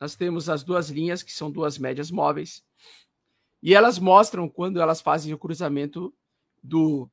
nós 0.00 0.14
temos 0.14 0.48
as 0.48 0.62
duas 0.62 0.88
linhas, 0.88 1.22
que 1.22 1.32
são 1.32 1.50
duas 1.50 1.76
médias 1.76 2.10
móveis, 2.10 2.64
e 3.62 3.74
elas 3.74 3.98
mostram 3.98 4.48
quando 4.48 4.80
elas 4.80 5.00
fazem 5.00 5.34
o 5.34 5.38
cruzamento 5.38 6.14
do 6.62 7.10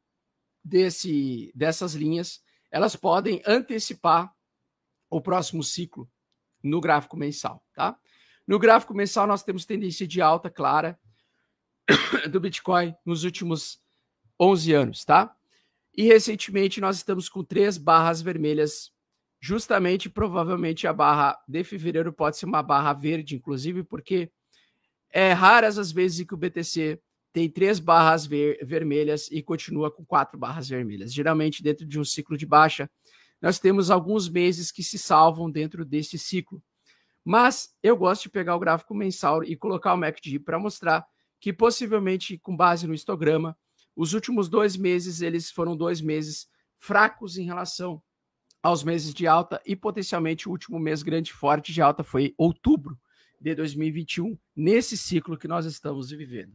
desse 0.63 1.51
dessas 1.55 1.93
linhas, 1.93 2.41
elas 2.71 2.95
podem 2.95 3.41
antecipar 3.45 4.33
o 5.09 5.21
próximo 5.21 5.63
ciclo 5.63 6.09
no 6.61 6.81
gráfico 6.81 7.15
mensal, 7.15 7.63
tá? 7.73 7.97
No 8.45 8.59
gráfico 8.59 8.93
mensal 8.93 9.27
nós 9.27 9.43
temos 9.43 9.65
tendência 9.65 10.07
de 10.07 10.21
alta 10.21 10.49
clara 10.49 10.99
do 12.31 12.39
Bitcoin 12.39 12.95
nos 13.05 13.23
últimos 13.23 13.81
11 14.39 14.73
anos, 14.73 15.05
tá? 15.05 15.35
E 15.95 16.03
recentemente 16.03 16.79
nós 16.79 16.97
estamos 16.97 17.27
com 17.27 17.43
três 17.43 17.77
barras 17.77 18.21
vermelhas, 18.21 18.93
justamente 19.39 20.09
provavelmente 20.09 20.87
a 20.87 20.93
barra 20.93 21.37
de 21.47 21.63
fevereiro 21.63 22.11
pode 22.11 22.37
ser 22.37 22.45
uma 22.45 22.63
barra 22.63 22.93
verde, 22.93 23.35
inclusive, 23.35 23.83
porque 23.83 24.31
é 25.11 25.31
raras 25.31 25.77
as 25.77 25.91
vezes 25.91 26.25
que 26.25 26.33
o 26.33 26.37
BTC 26.37 26.99
tem 27.31 27.49
três 27.49 27.79
barras 27.79 28.25
ver 28.25 28.57
vermelhas 28.65 29.29
e 29.31 29.43
continua 29.43 29.91
com 29.91 30.03
quatro 30.03 30.39
barras 30.39 30.69
vermelhas. 30.69 31.13
Geralmente, 31.13 31.61
dentro 31.61 31.85
de 31.85 31.99
um 31.99 32.03
ciclo 32.03 32.37
de 32.37 32.45
baixa, 32.45 32.89
nós 33.41 33.59
temos 33.59 33.91
alguns 33.91 34.27
meses 34.27 34.71
que 34.71 34.83
se 34.83 34.97
salvam 34.97 35.49
dentro 35.49 35.85
desse 35.85 36.17
ciclo. 36.17 36.61
Mas 37.23 37.75
eu 37.83 37.95
gosto 37.95 38.23
de 38.23 38.29
pegar 38.29 38.55
o 38.55 38.59
gráfico 38.59 38.95
mensal 38.95 39.43
e 39.43 39.55
colocar 39.55 39.93
o 39.93 39.97
MACD 39.97 40.39
para 40.39 40.57
mostrar 40.57 41.05
que 41.39 41.53
possivelmente, 41.53 42.37
com 42.39 42.55
base 42.55 42.87
no 42.87 42.93
histograma, 42.93 43.55
os 43.95 44.13
últimos 44.13 44.49
dois 44.49 44.75
meses 44.75 45.21
eles 45.21 45.51
foram 45.51 45.75
dois 45.75 46.01
meses 46.01 46.47
fracos 46.77 47.37
em 47.37 47.45
relação 47.45 48.01
aos 48.61 48.83
meses 48.83 49.13
de 49.13 49.27
alta 49.27 49.61
e 49.65 49.75
potencialmente 49.75 50.47
o 50.47 50.51
último 50.51 50.79
mês 50.79 51.03
grande 51.03 51.31
forte 51.31 51.71
de 51.71 51.81
alta 51.81 52.03
foi 52.03 52.33
outubro 52.37 52.97
de 53.39 53.53
2021, 53.53 54.37
nesse 54.55 54.97
ciclo 54.97 55.37
que 55.37 55.47
nós 55.47 55.65
estamos 55.65 56.09
vivendo. 56.09 56.53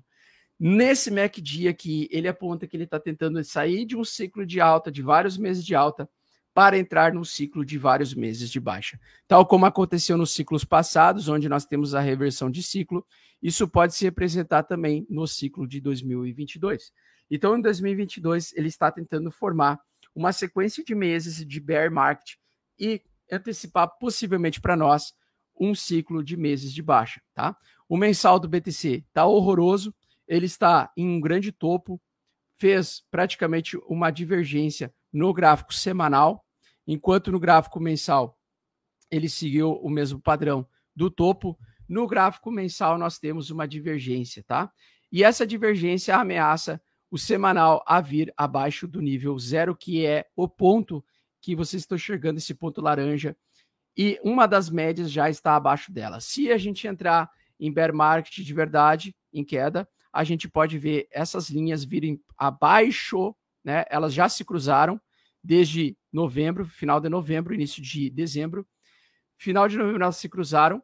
Nesse 0.59 1.11
MACD 1.11 1.69
aqui, 1.69 2.09
ele 2.11 2.29
aponta 2.29 2.67
que 2.67 2.77
ele 2.77 2.85
está 2.85 2.99
tentando 2.99 3.43
sair 3.43 3.85
de 3.85 3.97
um 3.97 4.05
ciclo 4.05 4.47
de 4.47 4.61
alta, 4.61 4.93
de 4.93 5.03
vários 5.03 5.37
meses 5.37 5.65
de 5.65 5.75
alta, 5.75 6.09
para 6.55 6.79
entrar 6.79 7.15
num 7.15 7.25
ciclo 7.25 7.65
de 7.65 7.79
vários 7.79 8.15
meses 8.15 8.51
de 8.51 8.61
baixa. 8.61 9.01
Tal 9.27 9.47
como 9.47 9.65
aconteceu 9.65 10.17
nos 10.17 10.33
ciclos 10.33 10.65
passados, 10.65 11.29
onde 11.29 11.49
nós 11.49 11.65
temos 11.65 11.95
a 11.95 12.01
reversão 12.01 12.51
de 12.51 12.63
ciclo, 12.63 13.07
isso 13.43 13.67
pode 13.67 13.95
se 13.95 14.05
representar 14.05 14.63
também 14.63 15.07
no 15.09 15.27
ciclo 15.27 15.67
de 15.67 15.81
2022. 15.81 16.93
Então, 17.31 17.57
em 17.57 17.63
2022, 17.63 18.53
ele 18.55 18.69
está 18.69 18.91
tentando 18.93 19.31
formar 19.31 19.81
uma 20.15 20.33
sequência 20.33 20.85
de 20.85 20.95
meses 20.95 21.47
de 21.47 21.61
bear 21.61 21.91
market 21.91 22.37
e 22.79 23.03
antecipar 23.31 23.89
possivelmente 23.99 24.61
para 24.61 24.77
nós 24.77 25.15
um 25.59 25.75
ciclo 25.75 26.23
de 26.23 26.37
meses 26.37 26.73
de 26.73 26.83
baixa, 26.83 27.21
tá? 27.35 27.57
O 27.89 27.97
mensal 27.97 28.39
do 28.39 28.49
BTC 28.49 29.05
está 29.07 29.27
horroroso, 29.27 29.95
ele 30.27 30.47
está 30.47 30.91
em 30.97 31.07
um 31.09 31.21
grande 31.21 31.53
topo, 31.53 32.01
fez 32.57 33.05
praticamente 33.11 33.77
uma 33.87 34.11
divergência 34.11 34.93
no 35.13 35.33
gráfico 35.33 35.75
semanal, 35.75 36.45
enquanto 36.87 37.31
no 37.31 37.39
gráfico 37.39 37.81
mensal 37.81 38.39
ele 39.11 39.29
seguiu 39.29 39.73
o 39.73 39.91
mesmo 39.91 40.21
padrão 40.21 40.67
do 40.97 41.11
topo. 41.11 41.59
No 41.89 42.07
gráfico 42.07 42.51
mensal 42.51 42.97
nós 42.97 43.19
temos 43.19 43.51
uma 43.51 43.69
divergência, 43.69 44.43
tá? 44.43 44.73
E 45.11 45.23
essa 45.23 45.47
divergência 45.47 46.17
ameaça 46.17 46.81
o 47.13 47.19
semanal 47.19 47.85
a 47.87 48.01
vir 48.01 48.33
abaixo 48.39 48.89
do 48.89 49.03
nível 49.03 49.39
zero, 49.39 49.77
que 49.77 50.07
é 50.07 50.25
o 50.35 50.49
ponto 50.49 51.05
que 51.43 51.55
vocês 51.55 51.83
estão 51.83 51.97
enxergando, 51.97 52.39
esse 52.39 52.55
ponto 52.55 52.81
laranja, 52.81 53.37
e 53.95 54.19
uma 54.25 54.47
das 54.47 54.71
médias 54.71 55.13
já 55.13 55.29
está 55.29 55.55
abaixo 55.55 55.93
dela. 55.93 56.21
Se 56.21 56.51
a 56.51 56.57
gente 56.57 56.89
entrar 56.89 57.31
em 57.61 57.71
bear 57.71 57.93
market 57.93 58.39
de 58.39 58.55
verdade, 58.55 59.15
em 59.31 59.45
queda, 59.45 59.87
a 60.11 60.25
gente 60.25 60.49
pode 60.49 60.79
ver 60.79 61.07
essas 61.11 61.51
linhas 61.51 61.85
virem 61.85 62.19
abaixo, 62.39 63.37
né? 63.63 63.85
Elas 63.91 64.15
já 64.15 64.27
se 64.27 64.43
cruzaram 64.43 64.99
desde 65.45 65.95
novembro, 66.11 66.65
final 66.65 66.99
de 66.99 67.11
novembro, 67.11 67.53
início 67.53 67.83
de 67.83 68.09
dezembro. 68.09 68.67
Final 69.37 69.69
de 69.69 69.77
novembro 69.77 70.03
elas 70.03 70.17
se 70.17 70.31
cruzaram 70.31 70.83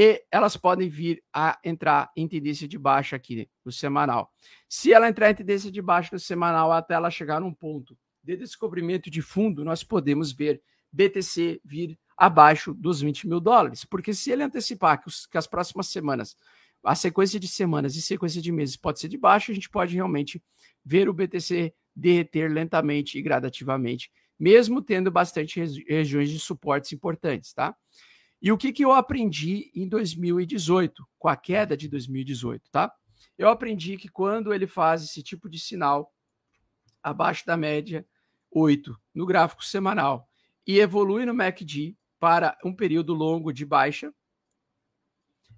e 0.00 0.24
elas 0.30 0.56
podem 0.56 0.88
vir 0.88 1.20
a 1.34 1.58
entrar 1.64 2.12
em 2.16 2.28
tendência 2.28 2.68
de 2.68 2.78
baixa 2.78 3.16
aqui 3.16 3.50
no 3.64 3.72
semanal. 3.72 4.32
Se 4.68 4.92
ela 4.92 5.08
entrar 5.08 5.28
em 5.28 5.34
tendência 5.34 5.72
de 5.72 5.82
baixa 5.82 6.10
no 6.12 6.20
semanal 6.20 6.70
até 6.70 6.94
ela 6.94 7.10
chegar 7.10 7.40
num 7.40 7.52
ponto 7.52 7.98
de 8.22 8.36
descobrimento 8.36 9.10
de 9.10 9.20
fundo, 9.20 9.64
nós 9.64 9.82
podemos 9.82 10.30
ver 10.30 10.62
BTC 10.92 11.60
vir 11.64 11.98
abaixo 12.16 12.72
dos 12.72 13.00
20 13.00 13.26
mil 13.26 13.40
dólares. 13.40 13.84
Porque 13.84 14.14
se 14.14 14.30
ele 14.30 14.44
antecipar 14.44 15.02
que, 15.02 15.08
os, 15.08 15.26
que 15.26 15.36
as 15.36 15.48
próximas 15.48 15.88
semanas, 15.88 16.36
a 16.84 16.94
sequência 16.94 17.40
de 17.40 17.48
semanas 17.48 17.96
e 17.96 18.00
sequência 18.00 18.40
de 18.40 18.52
meses 18.52 18.76
pode 18.76 19.00
ser 19.00 19.08
de 19.08 19.18
baixo, 19.18 19.50
a 19.50 19.54
gente 19.54 19.68
pode 19.68 19.96
realmente 19.96 20.40
ver 20.84 21.08
o 21.08 21.12
BTC 21.12 21.74
derreter 21.92 22.48
lentamente 22.52 23.18
e 23.18 23.22
gradativamente, 23.22 24.12
mesmo 24.38 24.80
tendo 24.80 25.10
bastante 25.10 25.60
regiões 25.88 26.30
de 26.30 26.38
suportes 26.38 26.92
importantes, 26.92 27.52
tá? 27.52 27.74
E 28.40 28.52
o 28.52 28.58
que, 28.58 28.72
que 28.72 28.84
eu 28.84 28.92
aprendi 28.92 29.70
em 29.74 29.88
2018, 29.88 31.06
com 31.18 31.28
a 31.28 31.36
queda 31.36 31.76
de 31.76 31.88
2018, 31.88 32.70
tá? 32.70 32.92
Eu 33.36 33.48
aprendi 33.48 33.96
que 33.96 34.08
quando 34.08 34.52
ele 34.52 34.66
faz 34.66 35.02
esse 35.02 35.22
tipo 35.22 35.48
de 35.48 35.58
sinal 35.58 36.12
abaixo 37.02 37.44
da 37.46 37.56
média 37.56 38.06
8 38.50 38.96
no 39.14 39.26
gráfico 39.26 39.64
semanal 39.64 40.28
e 40.66 40.78
evolui 40.78 41.24
no 41.24 41.34
MACD, 41.34 41.96
para 42.18 42.56
um 42.64 42.74
período 42.74 43.14
longo 43.14 43.52
de 43.52 43.64
baixa, 43.64 44.12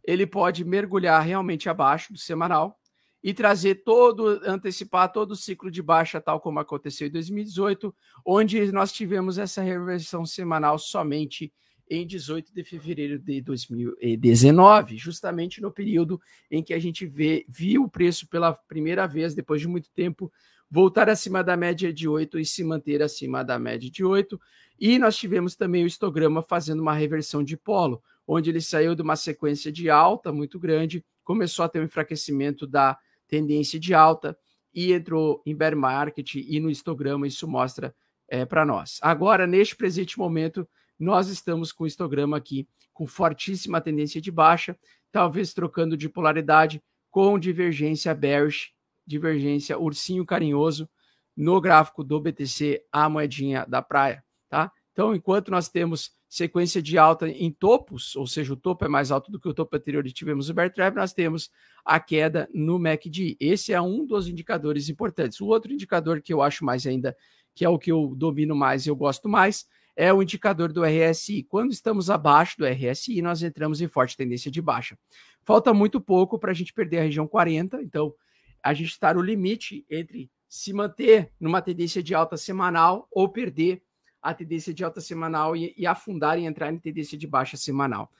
ele 0.05 0.27
pode 0.27 0.65
mergulhar 0.65 1.23
realmente 1.23 1.69
abaixo 1.69 2.13
do 2.13 2.19
semanal 2.19 2.79
e 3.23 3.35
trazer 3.35 3.83
todo, 3.85 4.41
antecipar 4.47 5.13
todo 5.13 5.33
o 5.33 5.37
ciclo 5.37 5.71
de 5.71 5.83
baixa, 5.83 6.21
tal 6.21 6.41
como 6.41 6.59
aconteceu 6.59 7.07
em 7.07 7.11
2018, 7.11 7.95
onde 8.25 8.73
nós 8.73 8.93
tivemos 8.93 9.37
essa 9.37 9.63
reversão 9.63 10.25
semanal 10.25 10.79
somente 10.79 11.53
em 11.91 12.07
18 12.07 12.55
de 12.55 12.63
fevereiro 12.63 13.19
de 13.19 13.41
2019, 13.41 14.97
justamente 14.97 15.61
no 15.61 15.73
período 15.73 16.21
em 16.49 16.63
que 16.63 16.73
a 16.73 16.79
gente 16.79 17.05
vê, 17.05 17.45
viu 17.49 17.83
o 17.83 17.91
preço 17.91 18.29
pela 18.29 18.53
primeira 18.53 19.09
vez, 19.09 19.35
depois 19.35 19.61
de 19.61 19.67
muito 19.67 19.91
tempo, 19.91 20.33
voltar 20.71 21.11
acima 21.11 21.43
da 21.43 21.57
média 21.57 21.93
de 21.93 22.07
8 22.07 22.39
e 22.39 22.45
se 22.45 22.63
manter 22.63 23.03
acima 23.03 23.43
da 23.43 23.59
média 23.59 23.91
de 23.91 24.05
8. 24.05 24.41
E 24.79 25.01
nós 25.01 25.17
tivemos 25.17 25.57
também 25.57 25.83
o 25.83 25.87
histograma 25.87 26.43
fazendo 26.43 26.81
uma 26.81 26.95
reversão 26.95 27.43
de 27.43 27.57
polo, 27.57 28.01
onde 28.25 28.49
ele 28.51 28.61
saiu 28.61 28.95
de 28.95 29.03
uma 29.03 29.17
sequência 29.17 29.73
de 29.73 29.91
alta 29.91 30.33
muito 30.33 30.61
grande, 30.61 31.05
começou 31.25 31.65
a 31.65 31.69
ter 31.69 31.81
um 31.81 31.85
enfraquecimento 31.85 32.69
da 32.69 32.97
tendência 33.27 33.81
de 33.81 33.93
alta 33.93 34.39
e 34.73 34.93
entrou 34.93 35.43
em 35.45 35.57
bear 35.57 35.75
market 35.75 36.37
e 36.37 36.61
no 36.61 36.71
histograma 36.71 37.27
isso 37.27 37.49
mostra 37.49 37.93
é, 38.29 38.45
para 38.45 38.65
nós. 38.65 39.01
Agora, 39.03 39.47
neste 39.47 39.75
presente 39.75 40.17
momento, 40.17 40.69
nós 41.01 41.29
estamos 41.29 41.73
com 41.73 41.85
o 41.85 41.87
histograma 41.87 42.37
aqui 42.37 42.69
com 42.93 43.07
fortíssima 43.07 43.81
tendência 43.81 44.21
de 44.21 44.31
baixa, 44.31 44.79
talvez 45.11 45.55
trocando 45.55 45.97
de 45.97 46.09
polaridade 46.09 46.83
com 47.11 47.39
divergência 47.39 48.15
bearish, 48.15 48.73
divergência 49.07 49.79
ursinho 49.79 50.25
carinhoso 50.25 50.89
no 51.37 51.61
gráfico 51.61 52.05
do 52.05 52.21
BTC, 52.21 52.85
a 52.93 53.09
moedinha 53.09 53.65
da 53.67 53.81
praia 53.81 54.23
tá? 54.51 54.71
Então, 54.93 55.15
enquanto 55.15 55.51
nós 55.51 55.69
temos 55.71 56.11
sequência 56.29 56.83
de 56.83 56.99
alta 56.99 57.29
em 57.29 57.51
topos, 57.51 58.15
ou 58.17 58.27
seja, 58.27 58.53
o 58.53 58.57
topo 58.57 58.85
é 58.85 58.89
mais 58.89 59.11
alto 59.11 59.31
do 59.31 59.41
que 59.41 59.49
o 59.49 59.55
topo 59.55 59.75
anterior 59.77 60.07
e 60.07 60.13
tivemos 60.13 60.51
o 60.51 60.55
bear 60.55 60.71
trap, 60.73 60.95
nós 60.95 61.13
temos 61.13 61.51
a 61.85 61.99
queda 61.99 62.49
no 62.53 62.79
MACD. 62.79 63.37
Esse 63.41 63.73
é 63.73 63.81
um 63.81 64.05
dos 64.05 64.29
indicadores 64.29 64.89
importantes. 64.89 65.41
O 65.41 65.47
outro 65.47 65.73
indicador 65.73 66.21
que 66.21 66.33
eu 66.33 66.43
acho 66.43 66.65
mais 66.65 66.87
ainda, 66.87 67.17
que 67.55 67.65
é 67.65 67.69
o 67.69 67.79
que 67.79 67.91
eu 67.91 68.15
domino 68.17 68.55
mais 68.55 68.85
e 68.85 68.91
eu 68.91 68.97
gosto 68.97 69.29
mais, 69.29 69.67
é 69.97 70.13
o 70.13 70.23
indicador 70.23 70.73
do 70.73 70.83
RSI. 70.85 71.43
Quando 71.45 71.73
estamos 71.73 72.11
abaixo 72.11 72.59
do 72.59 72.67
RSI, 72.67 73.21
nós 73.23 73.43
entramos 73.43 73.81
em 73.81 73.89
forte 73.89 74.17
tendência 74.17 74.51
de 74.51 74.63
baixa. 74.63 74.99
Falta 75.43 75.73
muito 75.73 76.01
pouco 76.01 76.39
para 76.39 76.51
a 76.51 76.55
gente 76.55 76.73
perder 76.73 76.99
a 76.99 77.03
região 77.03 77.27
40, 77.27 77.83
então 77.83 78.15
a 78.63 78.75
gente 78.75 78.91
está 78.91 79.15
no 79.15 79.21
limite 79.21 79.85
entre 79.91 80.31
se 80.49 80.73
manter 80.73 81.31
numa 81.41 81.63
tendência 81.63 82.03
de 82.03 82.15
alta 82.15 82.37
semanal 82.37 83.09
ou 83.11 83.29
perder 83.29 83.83
a 84.21 84.35
tendência 84.35 84.75
de 84.75 84.85
alta 84.85 85.01
semanal 85.01 85.57
e, 85.57 85.75
e 85.77 85.87
afundar 85.87 86.39
e 86.39 86.45
entrar 86.45 86.73
em 86.73 86.79
tendência 86.79 87.17
de 87.17 87.27
baixa 87.27 87.57
semanal. 87.57 88.13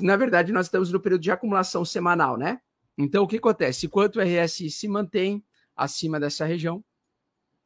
Na 0.00 0.16
verdade, 0.16 0.52
nós 0.52 0.66
estamos 0.66 0.90
no 0.90 1.00
período 1.00 1.22
de 1.22 1.30
acumulação 1.30 1.84
semanal, 1.84 2.36
né? 2.36 2.60
Então, 2.96 3.24
o 3.24 3.28
que 3.28 3.36
acontece? 3.36 3.86
Enquanto 3.86 4.16
o 4.16 4.22
RSI 4.22 4.70
se 4.70 4.88
mantém 4.88 5.44
acima 5.76 6.20
dessa 6.20 6.44
região, 6.44 6.84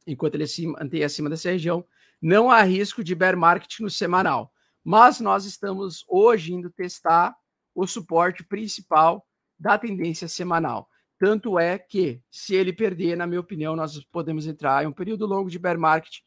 enquanto 0.05 0.35
ele 0.35 0.47
se 0.47 0.65
mantém 0.67 1.03
acima 1.03 1.29
dessa 1.29 1.51
região, 1.51 1.85
não 2.21 2.51
há 2.51 2.61
risco 2.61 3.03
de 3.03 3.15
bear 3.15 3.37
market 3.37 3.79
no 3.79 3.89
semanal. 3.89 4.51
Mas 4.83 5.19
nós 5.19 5.45
estamos 5.45 6.03
hoje 6.07 6.53
indo 6.53 6.69
testar 6.69 7.35
o 7.75 7.85
suporte 7.85 8.43
principal 8.43 9.25
da 9.57 9.77
tendência 9.77 10.27
semanal. 10.27 10.89
Tanto 11.17 11.59
é 11.59 11.77
que, 11.77 12.21
se 12.31 12.55
ele 12.55 12.71
perder, 12.71 13.17
na 13.17 13.27
minha 13.27 13.41
opinião, 13.41 13.75
nós 13.75 14.01
podemos 14.05 14.47
entrar 14.47 14.83
em 14.83 14.87
um 14.87 14.93
período 14.93 15.25
longo 15.25 15.49
de 15.49 15.59
bear 15.59 15.77
market 15.77 16.19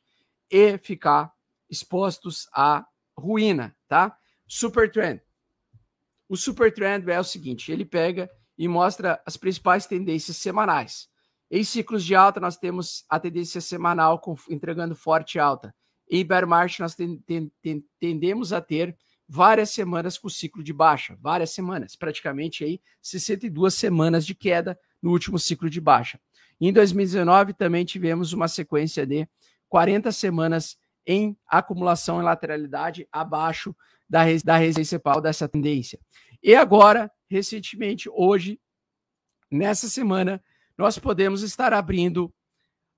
e 0.50 0.76
ficar 0.78 1.32
expostos 1.68 2.46
à 2.52 2.84
ruína, 3.16 3.74
tá? 3.88 4.16
Super 4.46 4.90
trend. 4.90 5.22
O 6.32 6.36
Super 6.36 6.72
Trend 6.72 7.06
é 7.10 7.20
o 7.20 7.24
seguinte: 7.24 7.70
ele 7.70 7.84
pega 7.84 8.30
e 8.56 8.66
mostra 8.66 9.20
as 9.26 9.36
principais 9.36 9.86
tendências 9.86 10.38
semanais. 10.38 11.06
Em 11.50 11.62
ciclos 11.62 12.02
de 12.02 12.14
alta, 12.14 12.40
nós 12.40 12.56
temos 12.56 13.04
a 13.06 13.20
tendência 13.20 13.60
semanal 13.60 14.18
entregando 14.48 14.94
forte 14.94 15.38
alta. 15.38 15.74
Em 16.10 16.24
bear 16.24 16.46
market, 16.46 16.80
nós 16.80 16.94
ten, 16.94 17.16
ten, 17.18 17.50
ten, 17.62 17.84
tendemos 17.98 18.52
a 18.52 18.60
ter 18.60 18.96
várias 19.28 19.70
semanas 19.70 20.18
com 20.18 20.28
ciclo 20.28 20.62
de 20.62 20.72
baixa, 20.72 21.16
várias 21.20 21.50
semanas, 21.50 21.96
praticamente 21.96 22.64
aí 22.64 22.80
62 23.00 23.72
semanas 23.72 24.26
de 24.26 24.34
queda 24.34 24.78
no 25.00 25.10
último 25.10 25.38
ciclo 25.38 25.70
de 25.70 25.80
baixa. 25.80 26.20
Em 26.60 26.72
2019 26.72 27.54
também 27.54 27.84
tivemos 27.84 28.32
uma 28.32 28.46
sequência 28.46 29.06
de 29.06 29.26
40 29.68 30.12
semanas 30.12 30.76
em 31.06 31.36
acumulação 31.46 32.20
em 32.20 32.24
lateralidade 32.24 33.08
abaixo 33.10 33.74
da, 34.08 34.20
da 34.44 34.56
resistência 34.56 34.98
principal 34.98 35.20
dessa 35.20 35.48
tendência. 35.48 35.98
E 36.42 36.54
agora, 36.54 37.10
recentemente, 37.28 38.08
hoje, 38.12 38.60
nessa 39.50 39.88
semana, 39.88 40.42
nós 40.76 40.98
podemos 40.98 41.42
estar 41.42 41.72
abrindo 41.72 42.32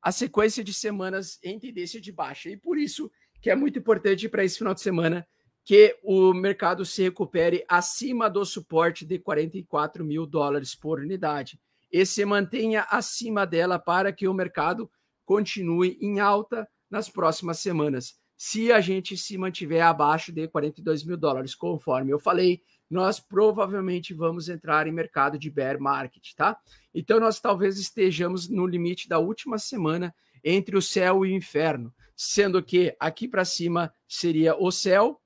a 0.05 0.13
sequência 0.13 0.63
de 0.63 0.75
semanas 0.75 1.39
em 1.43 1.59
tendência 1.59 1.99
de 1.99 2.13
baixa. 2.13 2.51
E 2.51 2.59
por 2.59 2.77
isso 2.77 3.11
que 3.41 3.49
é 3.49 3.57
muito 3.57 3.79
importante 3.79 4.29
para 4.29 4.45
esse 4.45 4.59
final 4.59 4.75
de 4.75 4.83
semana 4.83 5.27
que 5.65 5.99
o 6.03 6.35
mercado 6.35 6.85
se 6.85 7.03
recupere 7.03 7.65
acima 7.67 8.29
do 8.29 8.45
suporte 8.45 9.07
de 9.07 9.19
44 9.19 10.05
mil 10.05 10.27
dólares 10.27 10.75
por 10.75 11.01
unidade 11.01 11.59
e 11.91 12.05
se 12.05 12.23
mantenha 12.27 12.83
acima 12.91 13.47
dela 13.47 13.79
para 13.79 14.13
que 14.13 14.29
o 14.29 14.35
mercado 14.35 14.91
continue 15.25 15.97
em 16.03 16.21
alta 16.21 16.69
nas 16.91 17.09
próximas 17.09 17.61
semanas. 17.61 18.15
Se 18.37 18.71
a 18.71 18.83
gente 18.83 19.17
se 19.17 19.39
mantiver 19.39 19.83
abaixo 19.83 20.31
de 20.31 20.47
42 20.49 21.03
mil 21.03 21.17
dólares, 21.17 21.55
conforme 21.55 22.13
eu 22.13 22.19
falei, 22.19 22.61
nós 22.91 23.19
provavelmente 23.19 24.13
vamos 24.13 24.49
entrar 24.49 24.87
em 24.87 24.93
mercado 24.93 25.39
de 25.39 25.51
bear 25.51 25.81
market, 25.81 26.35
tá? 26.37 26.57
Então 26.95 27.19
nós 27.19 27.41
talvez 27.41 27.79
estejamos 27.79 28.49
no 28.49 28.67
limite 28.67 29.09
da 29.09 29.19
última 29.19 29.59
semana 29.59 30.15
entre 30.43 30.77
o 30.77 30.83
céu 30.83 31.25
e 31.25 31.33
o 31.33 31.35
inferno, 31.35 31.93
sendo 32.15 32.63
que 32.63 32.95
aqui 33.01 33.27
para 33.27 33.45
cima 33.45 33.93
seria 34.07 34.55
o 34.57 34.71
céu 34.71 35.21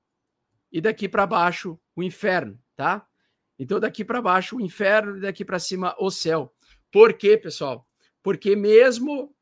e 0.71 0.79
daqui 0.79 1.09
para 1.09 1.27
baixo 1.27 1.79
o 1.95 2.01
inferno, 2.01 2.59
tá? 2.75 3.05
Então 3.57 3.79
daqui 3.79 4.05
para 4.05 4.21
baixo 4.21 4.55
o 4.55 4.61
inferno 4.61 5.17
e 5.17 5.21
daqui 5.21 5.43
para 5.43 5.59
cima 5.59 5.95
o 5.99 6.09
céu. 6.09 6.53
Por 6.91 7.13
quê, 7.13 7.37
pessoal? 7.37 7.85
Porque 8.23 8.55
mesmo 8.55 9.35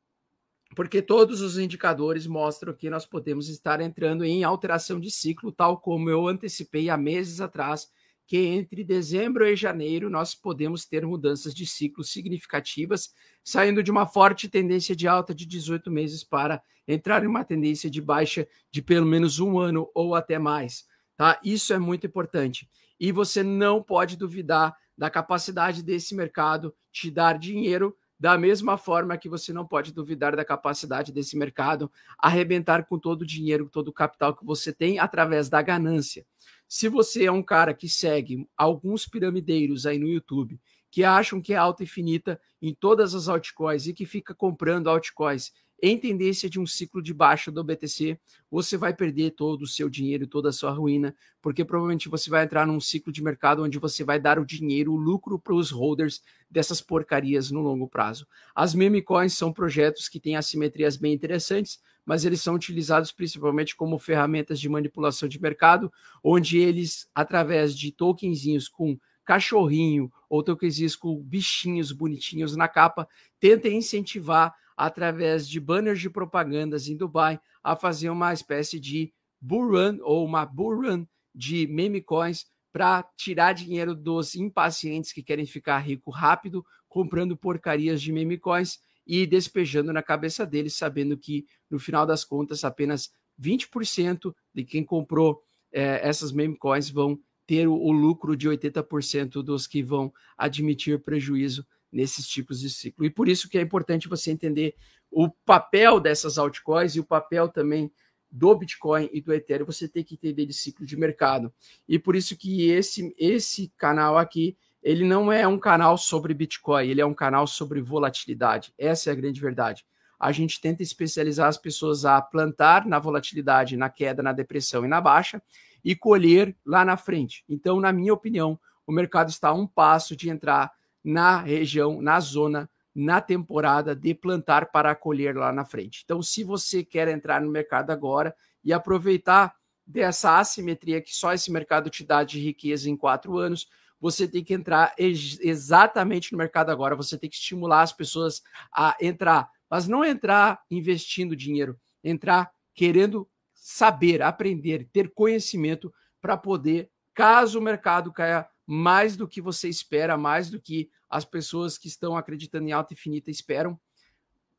porque 0.76 1.02
todos 1.02 1.42
os 1.42 1.58
indicadores 1.58 2.28
mostram 2.28 2.74
que 2.74 2.90
nós 2.90 3.06
podemos 3.06 3.48
estar 3.48 3.80
entrando 3.80 4.26
em 4.26 4.44
alteração 4.44 5.00
de 5.00 5.10
ciclo, 5.10 5.52
tal 5.52 5.80
como 5.80 6.10
eu 6.10 6.28
antecipei 6.28 6.90
há 6.90 6.98
meses 6.98 7.40
atrás 7.40 7.90
que 8.28 8.38
entre 8.38 8.84
dezembro 8.84 9.48
e 9.48 9.56
janeiro 9.56 10.10
nós 10.10 10.36
podemos 10.36 10.86
ter 10.86 11.06
mudanças 11.06 11.56
de 11.56 11.66
ciclo 11.66 12.04
significativas, 12.04 13.14
saindo 13.42 13.82
de 13.82 13.90
uma 13.90 14.06
forte 14.06 14.50
tendência 14.50 14.94
de 14.94 15.08
alta 15.08 15.34
de 15.34 15.46
18 15.46 15.90
meses 15.90 16.26
para 16.26 16.62
entrar 16.86 17.24
em 17.24 17.28
uma 17.28 17.46
tendência 17.46 17.90
de 17.90 18.02
baixa 18.02 18.46
de 18.70 18.82
pelo 18.82 19.06
menos 19.06 19.40
um 19.40 19.58
ano 19.58 19.90
ou 19.96 20.14
até 20.14 20.38
mais. 20.38 20.86
Tá? 21.16 21.40
Isso 21.44 21.74
é 21.74 21.80
muito 21.80 22.06
importante. 22.06 22.70
E 23.00 23.14
você 23.14 23.42
não 23.42 23.82
pode 23.82 24.18
duvidar 24.18 24.76
da 24.98 25.10
capacidade 25.10 25.82
desse 25.82 26.14
mercado 26.14 26.76
te 26.92 27.10
dar 27.10 27.40
dinheiro 27.40 27.96
da 28.20 28.38
mesma 28.38 28.78
forma 28.78 29.18
que 29.18 29.30
você 29.30 29.54
não 29.54 29.66
pode 29.66 29.94
duvidar 29.94 30.36
da 30.36 30.44
capacidade 30.44 31.12
desse 31.12 31.38
mercado 31.38 31.92
arrebentar 32.18 32.86
com 32.86 32.98
todo 32.98 33.22
o 33.22 33.26
dinheiro, 33.26 33.70
todo 33.70 33.90
o 33.90 33.94
capital 33.94 34.36
que 34.36 34.46
você 34.46 34.74
tem 34.74 35.00
através 35.00 35.50
da 35.50 35.62
ganância. 35.62 36.26
Se 36.68 36.90
você 36.90 37.26
é 37.26 37.32
um 37.32 37.44
cara 37.44 37.74
que 37.74 37.88
segue 37.88 38.48
alguns 38.58 39.08
piramideiros 39.08 39.86
aí 39.86 40.00
no 40.00 40.08
YouTube 40.08 40.60
que 40.90 41.04
acham 41.04 41.42
que 41.42 41.54
é 41.54 41.58
alta 41.58 41.84
infinita 41.84 42.40
em 42.62 42.74
todas 42.74 43.14
as 43.14 43.28
altcoins 43.28 43.88
e 43.88 43.94
que 43.94 44.06
fica 44.06 44.34
comprando 44.34 44.90
altcoins 44.90 45.52
em 45.82 45.98
tendência 45.98 46.50
de 46.50 46.60
um 46.60 46.66
ciclo 46.66 47.02
de 47.02 47.14
baixa 47.14 47.52
do 47.52 47.64
BTC, 47.64 48.20
você 48.50 48.78
vai 48.78 48.94
perder 48.94 49.32
todo 49.32 49.62
o 49.62 49.68
seu 49.68 49.90
dinheiro, 49.90 50.26
toda 50.26 50.50
a 50.50 50.52
sua 50.52 50.72
ruína, 50.72 51.16
porque 51.42 51.64
provavelmente 51.64 52.10
você 52.10 52.30
vai 52.30 52.44
entrar 52.44 52.66
num 52.66 52.80
ciclo 52.80 53.14
de 53.14 53.24
mercado 53.24 53.64
onde 53.64 53.78
você 53.78 54.04
vai 54.04 54.20
dar 54.20 54.40
o 54.40 54.46
dinheiro, 54.46 54.94
o 54.94 54.98
lucro 54.98 55.38
para 55.38 55.54
os 55.54 55.70
holders 55.70 56.24
dessas 56.50 56.82
porcarias 56.82 57.52
no 57.52 57.62
longo 57.62 57.88
prazo. 57.88 58.26
As 58.56 58.74
meme 58.74 59.02
coins 59.02 59.34
são 59.34 59.54
projetos 59.54 60.10
que 60.10 60.20
têm 60.20 60.36
assimetrias 60.36 60.98
bem 60.98 61.14
interessantes, 61.14 61.80
mas 62.04 62.26
eles 62.26 62.42
são 62.42 62.56
utilizados 62.56 63.12
principalmente 63.12 63.76
como 63.76 64.00
ferramentas 64.00 64.60
de 64.60 64.70
manipulação 64.70 65.30
de 65.30 65.40
mercado, 65.40 65.92
onde 66.24 66.58
eles, 66.58 67.08
através 67.14 67.78
de 67.78 67.92
tokenzinhos 67.92 68.68
com 68.68 68.98
cachorrinho 69.24 70.12
ou 70.30 70.42
tokenzinhos 70.42 70.96
com 70.96 71.22
bichinhos 71.22 71.92
bonitinhos 71.92 72.56
na 72.56 72.68
capa, 72.68 73.08
tentam 73.40 73.70
incentivar 73.70 74.56
através 74.78 75.50
de 75.50 75.60
banners 75.60 76.00
de 76.00 76.10
propagandas 76.10 76.88
em 76.88 76.96
Dubai, 76.96 77.40
a 77.64 77.76
fazer 77.76 78.12
uma 78.12 78.32
espécie 78.32 78.80
de 78.80 79.12
bull 79.42 79.72
run 79.72 79.98
ou 80.02 80.24
uma 80.24 80.46
bull 80.46 80.82
run 80.82 81.06
de 81.34 81.66
meme 81.68 82.02
coins 82.02 82.46
para 82.72 83.04
tirar 83.18 83.54
dinheiro 83.54 83.96
dos 83.96 84.36
impacientes 84.36 85.12
que 85.12 85.24
querem 85.24 85.48
ficar 85.48 85.80
rico 85.80 86.12
rápido, 86.12 86.64
comprando 86.88 87.36
porcarias 87.36 88.02
de 88.02 88.12
meme 88.12 88.38
coins 88.38 88.80
e 89.06 89.26
despejando 89.26 89.92
na 89.92 90.04
cabeça 90.04 90.46
deles, 90.46 90.76
sabendo 90.76 91.18
que 91.18 91.46
no 91.70 91.80
final 91.80 92.06
das 92.06 92.24
contas 92.24 92.64
apenas 92.64 93.10
20% 93.42 94.34
de 94.54 94.64
quem 94.64 94.84
comprou 94.84 95.42
é, 95.72 96.08
essas 96.08 96.32
meme 96.32 96.56
coins 96.56 96.90
vão 96.90 97.20
ter 97.48 97.68
o, 97.68 97.74
o 97.74 97.92
lucro 97.92 98.36
de 98.36 98.48
80% 98.48 99.42
dos 99.42 99.66
que 99.66 99.82
vão 99.82 100.14
admitir 100.38 101.02
prejuízo 101.02 101.66
nesses 101.98 102.28
tipos 102.28 102.60
de 102.60 102.70
ciclo. 102.70 103.04
E 103.04 103.10
por 103.10 103.28
isso 103.28 103.50
que 103.50 103.58
é 103.58 103.62
importante 103.62 104.08
você 104.08 104.30
entender 104.30 104.76
o 105.10 105.28
papel 105.30 106.00
dessas 106.00 106.38
altcoins 106.38 106.96
e 106.96 107.00
o 107.00 107.04
papel 107.04 107.50
também 107.50 107.92
do 108.30 108.54
Bitcoin 108.54 109.10
e 109.12 109.20
do 109.20 109.34
Ethereum, 109.34 109.66
você 109.66 109.88
tem 109.88 110.04
que 110.04 110.14
entender 110.14 110.46
de 110.46 110.54
ciclo 110.54 110.86
de 110.86 110.96
mercado. 110.96 111.52
E 111.88 111.98
por 111.98 112.16
isso 112.16 112.38
que 112.38 112.70
esse 112.70 113.16
esse 113.18 113.74
canal 113.76 114.16
aqui, 114.16 114.56
ele 114.84 115.04
não 115.04 115.32
é 115.32 115.48
um 115.48 115.58
canal 115.58 115.98
sobre 115.98 116.36
Bitcoin, 116.36 116.88
ele 116.88 117.02
é 117.02 117.06
um 117.06 117.16
canal 117.16 117.48
sobre 117.48 117.82
volatilidade. 117.82 118.72
Essa 118.78 119.10
é 119.10 119.14
a 119.14 119.16
grande 119.16 119.42
verdade. 119.42 119.84
A 120.20 120.32
gente 120.32 120.62
tenta 120.62 120.84
especializar 120.84 121.48
as 121.48 121.58
pessoas 121.58 122.06
a 122.06 122.22
plantar 122.22 122.86
na 122.86 123.00
volatilidade, 123.00 123.76
na 123.76 123.90
queda, 123.90 124.22
na 124.22 124.34
depressão 124.34 124.86
e 124.86 124.88
na 124.88 125.02
baixa 125.02 125.42
e 125.84 125.96
colher 125.96 126.56
lá 126.64 126.86
na 126.86 126.96
frente. 126.96 127.44
Então, 127.50 127.80
na 127.80 127.92
minha 127.92 128.14
opinião, 128.14 128.60
o 128.86 128.92
mercado 128.92 129.30
está 129.30 129.50
a 129.50 129.54
um 129.54 129.66
passo 129.66 130.16
de 130.16 130.30
entrar 130.30 130.77
na 131.08 131.40
região, 131.40 132.02
na 132.02 132.20
zona, 132.20 132.70
na 132.94 133.22
temporada 133.22 133.96
de 133.96 134.14
plantar 134.14 134.72
para 134.72 134.94
colher 134.94 135.38
lá 135.38 135.54
na 135.54 135.64
frente. 135.64 136.02
Então, 136.04 136.22
se 136.22 136.44
você 136.44 136.84
quer 136.84 137.08
entrar 137.08 137.40
no 137.40 137.50
mercado 137.50 137.92
agora 137.92 138.36
e 138.62 138.74
aproveitar 138.74 139.56
dessa 139.86 140.38
assimetria 140.38 141.02
que 141.02 141.16
só 141.16 141.32
esse 141.32 141.50
mercado 141.50 141.90
te 141.90 142.04
dá 142.04 142.26
de 142.26 142.42
riqueza 142.42 142.90
em 142.90 142.98
quatro 142.98 143.38
anos, 143.38 143.70
você 144.02 144.28
tem 144.28 144.44
que 144.44 144.54
entrar 144.54 144.94
ex 144.98 145.40
exatamente 145.40 146.34
no 146.34 146.38
mercado 146.38 146.72
agora. 146.72 146.94
Você 146.94 147.18
tem 147.18 147.30
que 147.30 147.38
estimular 147.38 147.84
as 147.84 147.94
pessoas 147.94 148.44
a 148.70 148.98
entrar, 149.00 149.50
mas 149.70 149.88
não 149.88 150.04
entrar 150.04 150.62
investindo 150.70 151.38
dinheiro, 151.38 151.80
entrar 152.04 152.52
querendo 152.76 153.26
saber, 153.54 154.22
aprender, 154.22 154.90
ter 154.92 155.14
conhecimento 155.14 155.92
para 156.20 156.36
poder, 156.36 156.90
caso 157.14 157.60
o 157.60 157.62
mercado 157.62 158.12
caia 158.12 158.46
mais 158.68 159.16
do 159.16 159.26
que 159.26 159.42
você 159.42 159.70
espera, 159.70 160.18
mais 160.18 160.50
do 160.50 160.62
que 160.62 160.90
as 161.10 161.24
pessoas 161.24 161.78
que 161.78 161.88
estão 161.88 162.18
acreditando 162.18 162.68
em 162.68 162.74
alta 162.74 162.94
infinita 162.94 163.32
esperam, 163.32 163.80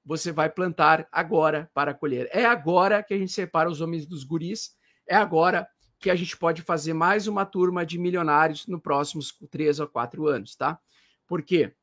você 0.02 0.32
vai 0.32 0.48
plantar 0.48 1.06
agora 1.12 1.70
para 1.74 1.92
colher. 1.92 2.26
É 2.32 2.46
agora 2.46 3.02
que 3.02 3.12
a 3.12 3.18
gente 3.18 3.30
separa 3.30 3.68
os 3.68 3.82
homens 3.82 4.06
dos 4.06 4.24
guris, 4.24 4.74
é 5.06 5.14
agora 5.14 5.68
que 6.00 6.08
a 6.08 6.14
gente 6.14 6.34
pode 6.38 6.62
fazer 6.62 6.94
mais 6.94 7.26
uma 7.26 7.44
turma 7.44 7.84
de 7.84 7.98
milionários 7.98 8.66
nos 8.66 8.80
próximos 8.80 9.36
três 9.50 9.78
ou 9.78 9.86
quatro 9.86 10.26
anos, 10.26 10.56
tá? 10.56 10.80
Por 11.26 11.42
quê? 11.42 11.74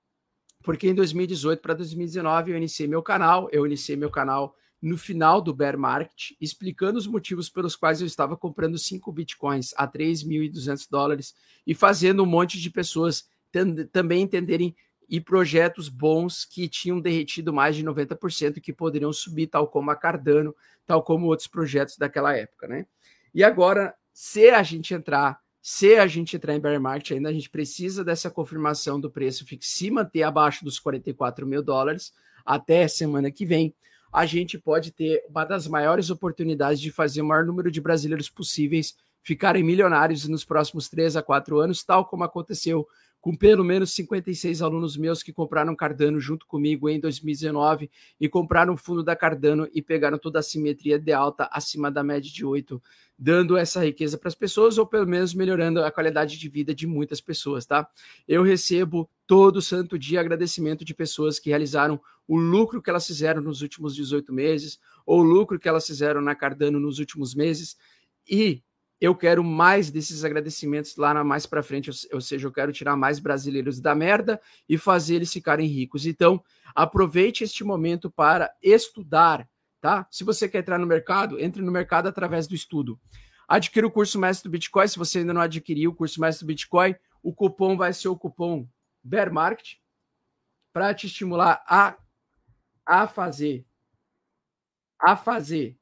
Porque 0.63 0.87
em 0.89 0.95
2018 0.95 1.61
para 1.61 1.75
2019 1.75 2.51
eu 2.51 2.57
iniciei 2.57 2.87
meu 2.87 3.03
canal, 3.03 3.47
eu 3.51 3.67
iniciei 3.67 3.95
meu 3.95 4.09
canal 4.09 4.55
no 4.85 4.99
final 4.99 5.41
do 5.41 5.51
bear 5.51 5.79
market, 5.79 6.33
explicando 6.39 6.99
os 6.99 7.07
motivos 7.07 7.49
pelos 7.49 7.75
quais 7.75 8.01
eu 8.01 8.05
estava 8.05 8.37
comprando 8.37 8.77
5 8.77 9.11
bitcoins 9.11 9.73
a 9.75 9.87
3.200 9.87 10.87
dólares 10.87 11.33
e 11.65 11.73
fazendo 11.73 12.21
um 12.21 12.27
monte 12.27 12.61
de 12.61 12.69
pessoas 12.69 13.27
também 13.91 14.21
entenderem 14.21 14.75
e 15.09 15.19
projetos 15.19 15.89
bons 15.89 16.45
que 16.45 16.67
tinham 16.69 17.01
derretido 17.01 17.51
mais 17.51 17.75
de 17.75 17.83
90% 17.83 18.61
que 18.61 18.71
poderiam 18.71 19.11
subir, 19.11 19.47
tal 19.47 19.67
como 19.67 19.89
a 19.89 19.95
Cardano, 19.95 20.55
tal 20.85 21.01
como 21.01 21.25
outros 21.25 21.47
projetos 21.47 21.97
daquela 21.97 22.37
época, 22.37 22.67
né? 22.67 22.85
E 23.33 23.43
agora, 23.43 23.95
se 24.13 24.49
a 24.51 24.61
gente 24.61 24.93
entrar, 24.93 25.39
se 25.63 25.95
a 25.95 26.05
gente 26.05 26.35
entrar 26.35 26.53
em 26.53 26.59
bear 26.59 26.79
market 26.79 27.11
ainda, 27.11 27.29
a 27.29 27.33
gente 27.33 27.49
precisa 27.49 28.03
dessa 28.03 28.29
confirmação 28.29 28.99
do 28.99 29.09
preço 29.09 29.47
se 29.61 29.89
manter 29.89 30.21
abaixo 30.21 30.63
dos 30.63 30.77
44 30.77 31.47
mil 31.47 31.63
dólares 31.63 32.13
até 32.45 32.87
semana 32.87 33.31
que 33.31 33.47
vem. 33.47 33.73
A 34.15 34.25
gente 34.25 34.57
pode 34.57 34.91
ter 34.91 35.25
uma 35.29 35.43
das 35.43 35.67
maiores 35.67 36.09
oportunidades 36.09 36.79
de 36.79 36.89
fazer 36.89 37.21
o 37.21 37.25
maior 37.25 37.45
número 37.45 37.69
de 37.69 37.81
brasileiros 37.81 38.29
possíveis 38.29 38.95
ficarem 39.21 39.61
milionários 39.61 40.25
nos 40.25 40.45
próximos 40.45 40.87
três 40.87 41.17
a 41.17 41.21
quatro 41.21 41.59
anos, 41.59 41.83
tal 41.83 42.05
como 42.05 42.23
aconteceu 42.23 42.87
com 43.25 43.35
pelo 43.35 43.63
menos 43.63 43.91
56 43.93 44.61
alunos 44.61 44.95
meus 44.95 45.23
que 45.23 45.33
compraram 45.33 45.75
Cardano 45.75 46.19
junto 46.19 46.45
comigo 46.45 46.87
em 46.87 46.99
2019 46.99 47.89
e 48.21 48.29
compraram 48.29 48.75
o 48.75 48.77
fundo 48.77 49.01
da 49.01 49.15
Cardano 49.15 49.67
e 49.73 49.81
pegaram 49.81 50.19
toda 50.19 50.37
a 50.37 50.43
simetria 50.43 50.99
de 50.99 51.11
alta 51.11 51.49
acima 51.51 51.89
da 51.89 52.03
média 52.03 52.31
de 52.31 52.45
8, 52.45 52.79
dando 53.17 53.57
essa 53.57 53.83
riqueza 53.83 54.15
para 54.15 54.27
as 54.27 54.35
pessoas 54.35 54.77
ou 54.77 54.85
pelo 54.85 55.07
menos 55.07 55.33
melhorando 55.33 55.83
a 55.83 55.89
qualidade 55.89 56.37
de 56.37 56.47
vida 56.47 56.71
de 56.71 56.85
muitas 56.85 57.19
pessoas, 57.19 57.65
tá? 57.65 57.89
Eu 58.27 58.43
recebo 58.43 59.09
todo 59.25 59.59
santo 59.59 59.97
dia 59.97 60.19
agradecimento 60.19 60.85
de 60.85 60.93
pessoas 60.93 61.39
que 61.39 61.49
realizaram 61.49 61.99
o 62.27 62.37
lucro 62.37 62.79
que 62.79 62.91
elas 62.91 63.07
fizeram 63.07 63.41
nos 63.41 63.63
últimos 63.63 63.95
18 63.95 64.31
meses 64.31 64.79
ou 65.03 65.21
o 65.21 65.23
lucro 65.23 65.59
que 65.59 65.67
elas 65.67 65.87
fizeram 65.87 66.21
na 66.21 66.35
Cardano 66.35 66.79
nos 66.79 66.99
últimos 66.99 67.33
meses 67.33 67.75
e 68.29 68.61
eu 68.99 69.15
quero 69.15 69.43
mais 69.43 69.91
desses 69.91 70.23
agradecimentos 70.23 70.95
lá 70.95 71.23
mais 71.23 71.45
para 71.45 71.61
frente, 71.61 71.91
ou 72.11 72.21
seja, 72.21 72.47
eu 72.47 72.51
quero 72.51 72.71
tirar 72.71 72.95
mais 72.95 73.19
brasileiros 73.19 73.79
da 73.79 73.93
merda 73.93 74.41
e 74.67 74.77
fazer 74.77 75.15
eles 75.15 75.31
ficarem 75.31 75.67
ricos. 75.67 76.05
Então, 76.05 76.43
aproveite 76.73 77.43
este 77.43 77.63
momento 77.63 78.09
para 78.09 78.53
estudar, 78.61 79.47
tá? 79.81 80.07
Se 80.09 80.23
você 80.23 80.47
quer 80.47 80.59
entrar 80.59 80.79
no 80.79 80.87
mercado, 80.87 81.39
entre 81.39 81.61
no 81.61 81.71
mercado 81.71 82.07
através 82.07 82.47
do 82.47 82.55
estudo. 82.55 82.99
Adquira 83.47 83.85
o 83.85 83.91
curso 83.91 84.17
Mestre 84.17 84.49
do 84.49 84.51
Bitcoin, 84.51 84.87
se 84.87 84.97
você 84.97 85.19
ainda 85.19 85.33
não 85.33 85.41
adquiriu 85.41 85.91
o 85.91 85.95
curso 85.95 86.19
Mestre 86.19 86.45
do 86.45 86.47
Bitcoin, 86.47 86.95
o 87.21 87.33
cupom 87.33 87.77
vai 87.77 87.93
ser 87.93 88.07
o 88.07 88.17
cupom 88.17 88.67
Bear 89.03 89.31
Market 89.31 89.75
para 90.73 90.93
te 90.93 91.07
estimular 91.07 91.63
a 91.67 91.95
a 92.87 93.07
fazer 93.07 93.65
a 94.99 95.15
fazer 95.15 95.77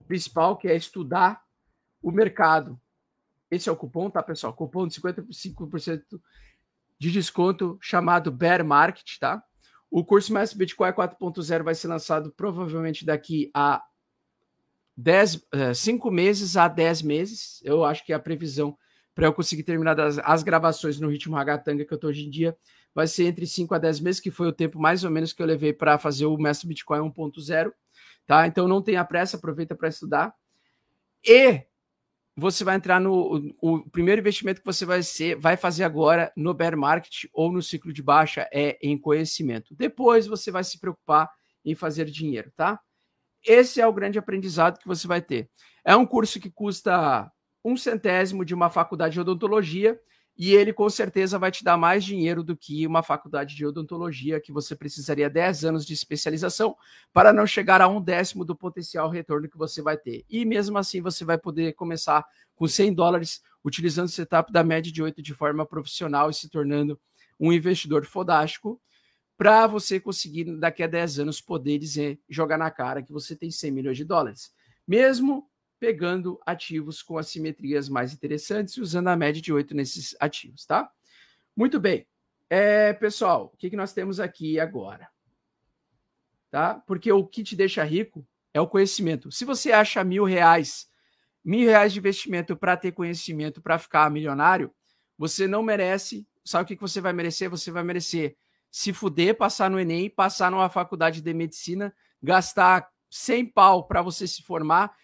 o 0.00 0.04
principal 0.04 0.56
que 0.56 0.66
é 0.66 0.74
estudar 0.74 1.42
o 2.02 2.10
mercado. 2.10 2.80
Esse 3.50 3.68
é 3.68 3.72
o 3.72 3.76
cupom, 3.76 4.10
tá, 4.10 4.22
pessoal? 4.22 4.52
Cupom 4.54 4.86
de 4.86 5.00
55% 5.00 6.02
de 6.98 7.10
desconto 7.10 7.78
chamado 7.80 8.30
Bear 8.30 8.64
Market, 8.64 9.18
tá? 9.18 9.42
O 9.90 10.04
curso 10.04 10.32
Mestre 10.32 10.58
Bitcoin 10.58 10.90
4.0 10.90 11.62
vai 11.62 11.74
ser 11.74 11.88
lançado 11.88 12.32
provavelmente 12.32 13.04
daqui 13.04 13.50
a 13.52 13.82
10, 14.96 15.46
5 15.74 16.08
eh, 16.08 16.10
meses 16.10 16.56
a 16.56 16.66
10 16.66 17.02
meses. 17.02 17.60
Eu 17.62 17.84
acho 17.84 18.04
que 18.04 18.12
a 18.12 18.18
previsão 18.18 18.76
para 19.14 19.26
eu 19.26 19.32
conseguir 19.32 19.62
terminar 19.62 19.94
das, 19.94 20.18
as 20.18 20.42
gravações 20.42 20.98
no 20.98 21.08
ritmo 21.08 21.36
Ragatanga 21.36 21.84
que 21.84 21.92
eu 21.92 21.96
estou 21.96 22.08
hoje 22.08 22.26
em 22.26 22.30
dia 22.30 22.56
vai 22.94 23.06
ser 23.06 23.24
entre 23.24 23.46
5 23.46 23.74
a 23.74 23.78
10 23.78 24.00
meses, 24.00 24.20
que 24.20 24.30
foi 24.30 24.46
o 24.46 24.52
tempo 24.52 24.78
mais 24.78 25.02
ou 25.04 25.10
menos 25.10 25.32
que 25.32 25.42
eu 25.42 25.46
levei 25.46 25.72
para 25.72 25.98
fazer 25.98 26.26
o 26.26 26.36
Mestre 26.36 26.68
Bitcoin 26.68 27.00
1.0, 27.10 27.72
tá? 28.26 28.46
Então 28.46 28.68
não 28.68 28.82
tenha 28.82 29.04
pressa, 29.04 29.36
aproveita 29.36 29.74
para 29.74 29.88
estudar. 29.88 30.34
E 31.24 31.62
você 32.36 32.64
vai 32.64 32.76
entrar 32.76 33.00
no 33.00 33.54
o 33.60 33.88
primeiro 33.90 34.20
investimento 34.20 34.60
que 34.60 34.66
você 34.66 34.84
vai 34.86 35.02
ser, 35.02 35.36
vai 35.36 35.56
fazer 35.56 35.84
agora 35.84 36.32
no 36.36 36.54
bear 36.54 36.76
market 36.76 37.24
ou 37.32 37.52
no 37.52 37.62
ciclo 37.62 37.92
de 37.92 38.02
baixa 38.02 38.48
é 38.52 38.78
em 38.82 38.98
conhecimento. 38.98 39.74
Depois 39.74 40.26
você 40.26 40.50
vai 40.50 40.64
se 40.64 40.78
preocupar 40.78 41.30
em 41.64 41.74
fazer 41.74 42.06
dinheiro, 42.06 42.50
tá? 42.56 42.80
Esse 43.44 43.80
é 43.80 43.86
o 43.86 43.92
grande 43.92 44.18
aprendizado 44.18 44.78
que 44.78 44.86
você 44.86 45.06
vai 45.06 45.20
ter. 45.20 45.50
É 45.84 45.94
um 45.94 46.06
curso 46.06 46.40
que 46.40 46.50
custa 46.50 47.30
um 47.64 47.76
centésimo 47.76 48.44
de 48.44 48.54
uma 48.54 48.70
faculdade 48.70 49.14
de 49.14 49.20
odontologia 49.20 49.98
e 50.36 50.54
ele 50.54 50.72
com 50.72 50.88
certeza 50.88 51.38
vai 51.38 51.50
te 51.50 51.62
dar 51.62 51.76
mais 51.76 52.04
dinheiro 52.04 52.42
do 52.42 52.56
que 52.56 52.86
uma 52.86 53.02
faculdade 53.02 53.54
de 53.54 53.66
odontologia, 53.66 54.40
que 54.40 54.50
você 54.50 54.74
precisaria 54.74 55.28
10 55.28 55.64
anos 55.64 55.86
de 55.86 55.92
especialização 55.92 56.74
para 57.12 57.32
não 57.32 57.46
chegar 57.46 57.80
a 57.80 57.88
um 57.88 58.00
décimo 58.00 58.44
do 58.44 58.56
potencial 58.56 59.10
retorno 59.10 59.48
que 59.48 59.58
você 59.58 59.82
vai 59.82 59.96
ter. 59.96 60.24
E 60.28 60.44
mesmo 60.44 60.78
assim, 60.78 61.00
você 61.00 61.24
vai 61.24 61.36
poder 61.36 61.74
começar 61.74 62.24
com 62.54 62.66
100 62.66 62.94
dólares, 62.94 63.42
utilizando 63.64 64.06
o 64.06 64.10
setup 64.10 64.52
da 64.52 64.64
média 64.64 64.90
de 64.90 65.02
8 65.02 65.22
de 65.22 65.34
forma 65.34 65.66
profissional 65.66 66.30
e 66.30 66.34
se 66.34 66.48
tornando 66.48 66.98
um 67.38 67.52
investidor 67.52 68.04
fodástico, 68.06 68.80
para 69.36 69.66
você 69.66 69.98
conseguir, 69.98 70.44
daqui 70.58 70.82
a 70.82 70.86
10 70.86 71.20
anos, 71.20 71.40
poder 71.40 71.78
dizer, 71.78 72.20
jogar 72.28 72.56
na 72.56 72.70
cara 72.70 73.02
que 73.02 73.12
você 73.12 73.34
tem 73.34 73.50
100 73.50 73.70
milhões 73.72 73.96
de 73.96 74.04
dólares. 74.04 74.52
Mesmo 74.86 75.50
pegando 75.82 76.40
ativos 76.46 77.02
com 77.02 77.18
assimetrias 77.18 77.88
mais 77.88 78.12
interessantes 78.12 78.74
e 78.74 78.80
usando 78.80 79.08
a 79.08 79.16
média 79.16 79.42
de 79.42 79.52
8 79.52 79.74
nesses 79.74 80.14
ativos, 80.20 80.64
tá? 80.64 80.88
Muito 81.56 81.80
bem. 81.80 82.06
É, 82.48 82.92
pessoal, 82.92 83.50
o 83.52 83.56
que, 83.56 83.68
que 83.68 83.74
nós 83.74 83.92
temos 83.92 84.20
aqui 84.20 84.60
agora? 84.60 85.08
Tá? 86.52 86.76
Porque 86.86 87.10
o 87.10 87.26
que 87.26 87.42
te 87.42 87.56
deixa 87.56 87.82
rico 87.82 88.24
é 88.54 88.60
o 88.60 88.68
conhecimento. 88.68 89.32
Se 89.32 89.44
você 89.44 89.72
acha 89.72 90.04
mil 90.04 90.22
reais, 90.22 90.88
mil 91.44 91.68
reais 91.68 91.92
de 91.92 91.98
investimento 91.98 92.56
para 92.56 92.76
ter 92.76 92.92
conhecimento, 92.92 93.60
para 93.60 93.76
ficar 93.76 94.08
milionário, 94.08 94.72
você 95.18 95.48
não 95.48 95.64
merece. 95.64 96.24
Sabe 96.44 96.62
o 96.62 96.66
que, 96.68 96.76
que 96.76 96.82
você 96.82 97.00
vai 97.00 97.12
merecer? 97.12 97.50
Você 97.50 97.72
vai 97.72 97.82
merecer 97.82 98.36
se 98.70 98.92
fuder, 98.92 99.36
passar 99.36 99.68
no 99.68 99.80
Enem, 99.80 100.08
passar 100.08 100.48
numa 100.48 100.68
faculdade 100.68 101.20
de 101.20 101.34
medicina, 101.34 101.92
gastar 102.22 102.88
100 103.10 103.46
pau 103.46 103.88
para 103.88 104.00
você 104.00 104.28
se 104.28 104.44
formar 104.44 105.01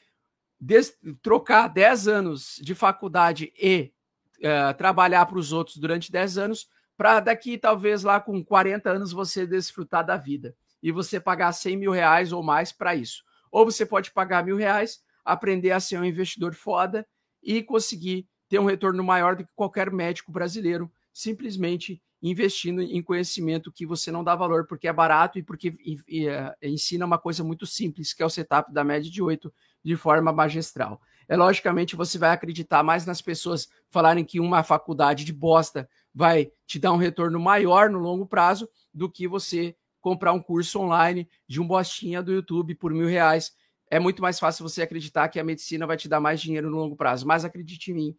des, 0.60 0.96
trocar 1.22 1.68
10 1.68 2.08
anos 2.08 2.58
de 2.60 2.74
faculdade 2.74 3.52
e 3.56 3.92
uh, 4.38 4.76
trabalhar 4.76 5.26
para 5.26 5.38
os 5.38 5.52
outros 5.52 5.76
durante 5.76 6.10
10 6.10 6.38
anos, 6.38 6.68
para 6.96 7.20
daqui, 7.20 7.56
talvez 7.56 8.02
lá 8.02 8.20
com 8.20 8.44
40 8.44 8.90
anos, 8.90 9.12
você 9.12 9.46
desfrutar 9.46 10.04
da 10.04 10.16
vida 10.16 10.54
e 10.82 10.90
você 10.90 11.20
pagar 11.20 11.52
100 11.52 11.76
mil 11.76 11.92
reais 11.92 12.32
ou 12.32 12.42
mais 12.42 12.72
para 12.72 12.94
isso. 12.94 13.22
Ou 13.50 13.64
você 13.64 13.86
pode 13.86 14.10
pagar 14.10 14.44
mil 14.44 14.56
reais, 14.56 15.00
aprender 15.24 15.70
a 15.70 15.80
ser 15.80 15.98
um 15.98 16.04
investidor 16.04 16.54
foda 16.54 17.06
e 17.42 17.62
conseguir 17.62 18.28
ter 18.48 18.58
um 18.58 18.64
retorno 18.64 19.02
maior 19.04 19.36
do 19.36 19.44
que 19.44 19.50
qualquer 19.54 19.92
médico 19.92 20.32
brasileiro, 20.32 20.90
simplesmente 21.12 22.02
investindo 22.20 22.82
em 22.82 23.00
conhecimento 23.00 23.70
que 23.70 23.86
você 23.86 24.10
não 24.10 24.24
dá 24.24 24.34
valor 24.34 24.66
porque 24.66 24.88
é 24.88 24.92
barato 24.92 25.38
e 25.38 25.42
porque 25.42 25.74
e, 25.84 25.98
e, 26.08 26.28
uh, 26.28 26.52
ensina 26.62 27.06
uma 27.06 27.18
coisa 27.18 27.44
muito 27.44 27.64
simples, 27.64 28.12
que 28.12 28.22
é 28.22 28.26
o 28.26 28.30
setup 28.30 28.72
da 28.72 28.82
média 28.82 29.10
de 29.10 29.22
8 29.22 29.52
de 29.84 29.96
forma 29.96 30.32
magistral. 30.32 31.00
É 31.28 31.36
logicamente 31.36 31.94
você 31.94 32.16
vai 32.16 32.30
acreditar 32.30 32.82
mais 32.82 33.04
nas 33.04 33.20
pessoas 33.20 33.68
falarem 33.90 34.24
que 34.24 34.40
uma 34.40 34.62
faculdade 34.62 35.24
de 35.24 35.32
bosta 35.32 35.88
vai 36.14 36.50
te 36.66 36.78
dar 36.78 36.92
um 36.92 36.96
retorno 36.96 37.38
maior 37.38 37.90
no 37.90 37.98
longo 37.98 38.26
prazo 38.26 38.68
do 38.92 39.10
que 39.10 39.28
você 39.28 39.76
comprar 40.00 40.32
um 40.32 40.40
curso 40.40 40.80
online 40.80 41.28
de 41.46 41.60
um 41.60 41.66
bostinha 41.66 42.22
do 42.22 42.32
YouTube 42.32 42.74
por 42.74 42.92
mil 42.92 43.06
reais. 43.06 43.52
É 43.90 43.98
muito 43.98 44.22
mais 44.22 44.38
fácil 44.38 44.66
você 44.66 44.82
acreditar 44.82 45.28
que 45.28 45.38
a 45.38 45.44
medicina 45.44 45.86
vai 45.86 45.96
te 45.96 46.08
dar 46.08 46.20
mais 46.20 46.40
dinheiro 46.40 46.70
no 46.70 46.76
longo 46.76 46.96
prazo. 46.96 47.26
Mas 47.26 47.44
acredite 47.44 47.90
em 47.90 47.94
mim, 47.94 48.16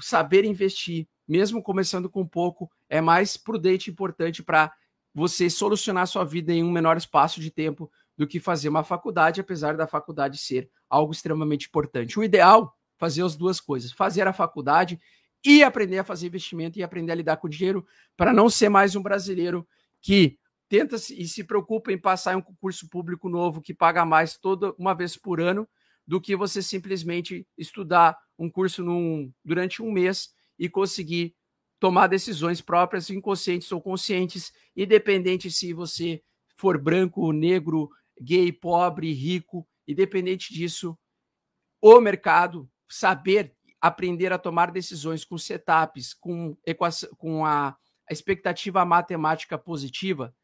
saber 0.00 0.44
investir, 0.44 1.08
mesmo 1.26 1.62
começando 1.62 2.08
com 2.08 2.26
pouco, 2.26 2.70
é 2.88 3.00
mais 3.00 3.36
prudente 3.36 3.90
e 3.90 3.92
importante 3.92 4.42
para 4.42 4.72
você 5.12 5.48
solucionar 5.48 6.06
sua 6.06 6.24
vida 6.24 6.52
em 6.52 6.62
um 6.62 6.70
menor 6.70 6.96
espaço 6.96 7.40
de 7.40 7.50
tempo 7.50 7.90
do 8.16 8.26
que 8.26 8.40
fazer 8.40 8.68
uma 8.68 8.82
faculdade, 8.82 9.40
apesar 9.40 9.76
da 9.76 9.86
faculdade 9.86 10.38
ser 10.38 10.70
algo 10.88 11.12
extremamente 11.12 11.66
importante. 11.66 12.18
O 12.18 12.24
ideal 12.24 12.76
fazer 12.96 13.22
as 13.22 13.36
duas 13.36 13.60
coisas: 13.60 13.92
fazer 13.92 14.26
a 14.26 14.32
faculdade 14.32 14.98
e 15.44 15.62
aprender 15.62 15.98
a 15.98 16.04
fazer 16.04 16.26
investimento 16.26 16.78
e 16.78 16.82
aprender 16.82 17.12
a 17.12 17.16
lidar 17.16 17.36
com 17.36 17.48
dinheiro 17.48 17.86
para 18.16 18.32
não 18.32 18.48
ser 18.48 18.68
mais 18.68 18.96
um 18.96 19.02
brasileiro 19.02 19.66
que 20.00 20.38
tenta 20.68 20.96
e 20.96 21.28
se 21.28 21.44
preocupa 21.44 21.92
em 21.92 21.98
passar 21.98 22.34
em 22.34 22.36
um 22.36 22.42
concurso 22.42 22.88
público 22.88 23.28
novo 23.28 23.60
que 23.60 23.74
paga 23.74 24.04
mais 24.04 24.36
toda 24.36 24.74
uma 24.78 24.94
vez 24.94 25.16
por 25.16 25.40
ano 25.40 25.68
do 26.06 26.20
que 26.20 26.36
você 26.36 26.62
simplesmente 26.62 27.46
estudar 27.56 28.16
um 28.38 28.50
curso 28.50 28.82
num, 28.82 29.32
durante 29.44 29.82
um 29.82 29.90
mês 29.90 30.30
e 30.58 30.68
conseguir 30.68 31.34
tomar 31.78 32.06
decisões 32.06 32.60
próprias, 32.60 33.10
inconscientes 33.10 33.70
ou 33.70 33.80
conscientes, 33.80 34.52
independente 34.74 35.50
se 35.50 35.72
você 35.72 36.22
for 36.56 36.78
branco, 36.78 37.32
negro, 37.32 37.90
gay, 38.20 38.52
pobre, 38.52 39.12
rico, 39.12 39.66
independente 39.86 40.52
disso, 40.52 40.98
o 41.80 42.00
mercado 42.00 42.70
saber 42.88 43.54
aprender 43.80 44.32
a 44.32 44.38
tomar 44.38 44.70
decisões 44.70 45.24
com 45.24 45.38
setups, 45.38 46.14
com, 46.14 46.56
equação, 46.66 47.08
com 47.16 47.44
a, 47.44 47.68
a 47.68 48.12
expectativa 48.12 48.84
matemática 48.84 49.58
positiva, 49.58 50.34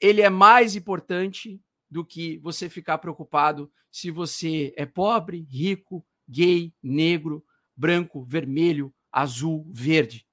ele 0.00 0.20
é 0.20 0.28
mais 0.28 0.76
importante 0.76 1.60
do 1.88 2.04
que 2.04 2.38
você 2.38 2.68
ficar 2.68 2.98
preocupado 2.98 3.72
se 3.90 4.10
você 4.10 4.74
é 4.76 4.84
pobre, 4.84 5.46
rico, 5.48 6.04
gay, 6.28 6.74
negro, 6.82 7.44
branco, 7.74 8.24
vermelho, 8.24 8.94
azul, 9.10 9.66
verde. 9.70 10.26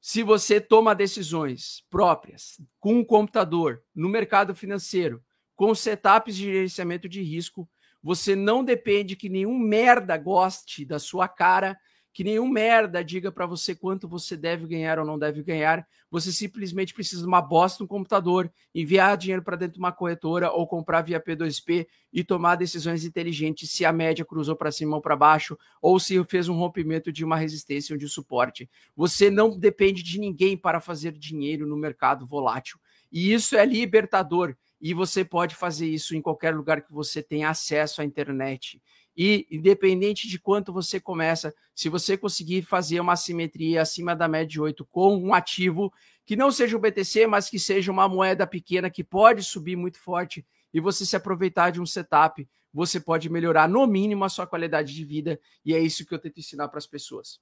Se 0.00 0.22
você 0.22 0.60
toma 0.60 0.94
decisões 0.94 1.84
próprias 1.88 2.60
com 2.78 2.94
um 2.94 3.04
computador 3.04 3.82
no 3.94 4.08
mercado 4.08 4.54
financeiro, 4.54 5.24
com 5.62 5.76
setups 5.76 6.34
de 6.34 6.42
gerenciamento 6.42 7.08
de 7.08 7.22
risco, 7.22 7.68
você 8.02 8.34
não 8.34 8.64
depende 8.64 9.14
que 9.14 9.28
nenhum 9.28 9.56
merda 9.56 10.16
goste 10.16 10.84
da 10.84 10.98
sua 10.98 11.28
cara, 11.28 11.78
que 12.12 12.24
nenhum 12.24 12.48
merda 12.48 13.04
diga 13.04 13.30
para 13.30 13.46
você 13.46 13.72
quanto 13.72 14.08
você 14.08 14.36
deve 14.36 14.66
ganhar 14.66 14.98
ou 14.98 15.06
não 15.06 15.16
deve 15.16 15.40
ganhar. 15.40 15.86
Você 16.10 16.32
simplesmente 16.32 16.92
precisa 16.92 17.22
de 17.22 17.28
uma 17.28 17.40
bosta 17.40 17.84
no 17.84 17.86
computador, 17.86 18.52
enviar 18.74 19.16
dinheiro 19.16 19.40
para 19.40 19.54
dentro 19.54 19.74
de 19.74 19.78
uma 19.78 19.92
corretora 19.92 20.50
ou 20.50 20.66
comprar 20.66 21.00
via 21.02 21.20
P2P 21.20 21.86
e 22.12 22.24
tomar 22.24 22.56
decisões 22.56 23.04
inteligentes 23.04 23.70
se 23.70 23.84
a 23.84 23.92
média 23.92 24.24
cruzou 24.24 24.56
para 24.56 24.72
cima 24.72 24.96
ou 24.96 25.00
para 25.00 25.14
baixo 25.14 25.56
ou 25.80 26.00
se 26.00 26.24
fez 26.24 26.48
um 26.48 26.56
rompimento 26.56 27.12
de 27.12 27.24
uma 27.24 27.36
resistência 27.36 27.94
ou 27.94 27.98
de 28.00 28.08
suporte. 28.08 28.68
Você 28.96 29.30
não 29.30 29.56
depende 29.56 30.02
de 30.02 30.18
ninguém 30.18 30.56
para 30.56 30.80
fazer 30.80 31.12
dinheiro 31.12 31.68
no 31.68 31.76
mercado 31.76 32.26
volátil. 32.26 32.80
E 33.12 33.32
isso 33.32 33.54
é 33.54 33.64
libertador. 33.64 34.56
E 34.82 34.92
você 34.92 35.24
pode 35.24 35.54
fazer 35.54 35.86
isso 35.86 36.16
em 36.16 36.20
qualquer 36.20 36.52
lugar 36.52 36.82
que 36.82 36.92
você 36.92 37.22
tenha 37.22 37.48
acesso 37.48 38.02
à 38.02 38.04
internet. 38.04 38.82
E 39.16 39.46
independente 39.48 40.26
de 40.26 40.40
quanto 40.40 40.72
você 40.72 40.98
começa, 40.98 41.54
se 41.72 41.88
você 41.88 42.18
conseguir 42.18 42.62
fazer 42.62 42.98
uma 42.98 43.14
simetria 43.14 43.80
acima 43.80 44.16
da 44.16 44.26
média 44.26 44.48
de 44.48 44.60
8 44.60 44.84
com 44.86 45.16
um 45.16 45.32
ativo 45.32 45.92
que 46.24 46.34
não 46.34 46.50
seja 46.50 46.76
o 46.76 46.80
BTC, 46.80 47.28
mas 47.28 47.48
que 47.48 47.60
seja 47.60 47.92
uma 47.92 48.08
moeda 48.08 48.44
pequena 48.44 48.90
que 48.90 49.04
pode 49.04 49.44
subir 49.44 49.76
muito 49.76 50.00
forte 50.00 50.44
e 50.74 50.80
você 50.80 51.06
se 51.06 51.14
aproveitar 51.14 51.70
de 51.70 51.80
um 51.80 51.86
setup, 51.86 52.48
você 52.72 52.98
pode 52.98 53.30
melhorar 53.30 53.68
no 53.68 53.86
mínimo 53.86 54.24
a 54.24 54.28
sua 54.28 54.48
qualidade 54.48 54.92
de 54.92 55.04
vida 55.04 55.38
e 55.64 55.74
é 55.74 55.78
isso 55.78 56.04
que 56.04 56.12
eu 56.12 56.18
tento 56.18 56.40
ensinar 56.40 56.66
para 56.68 56.78
as 56.78 56.86
pessoas. 56.88 57.40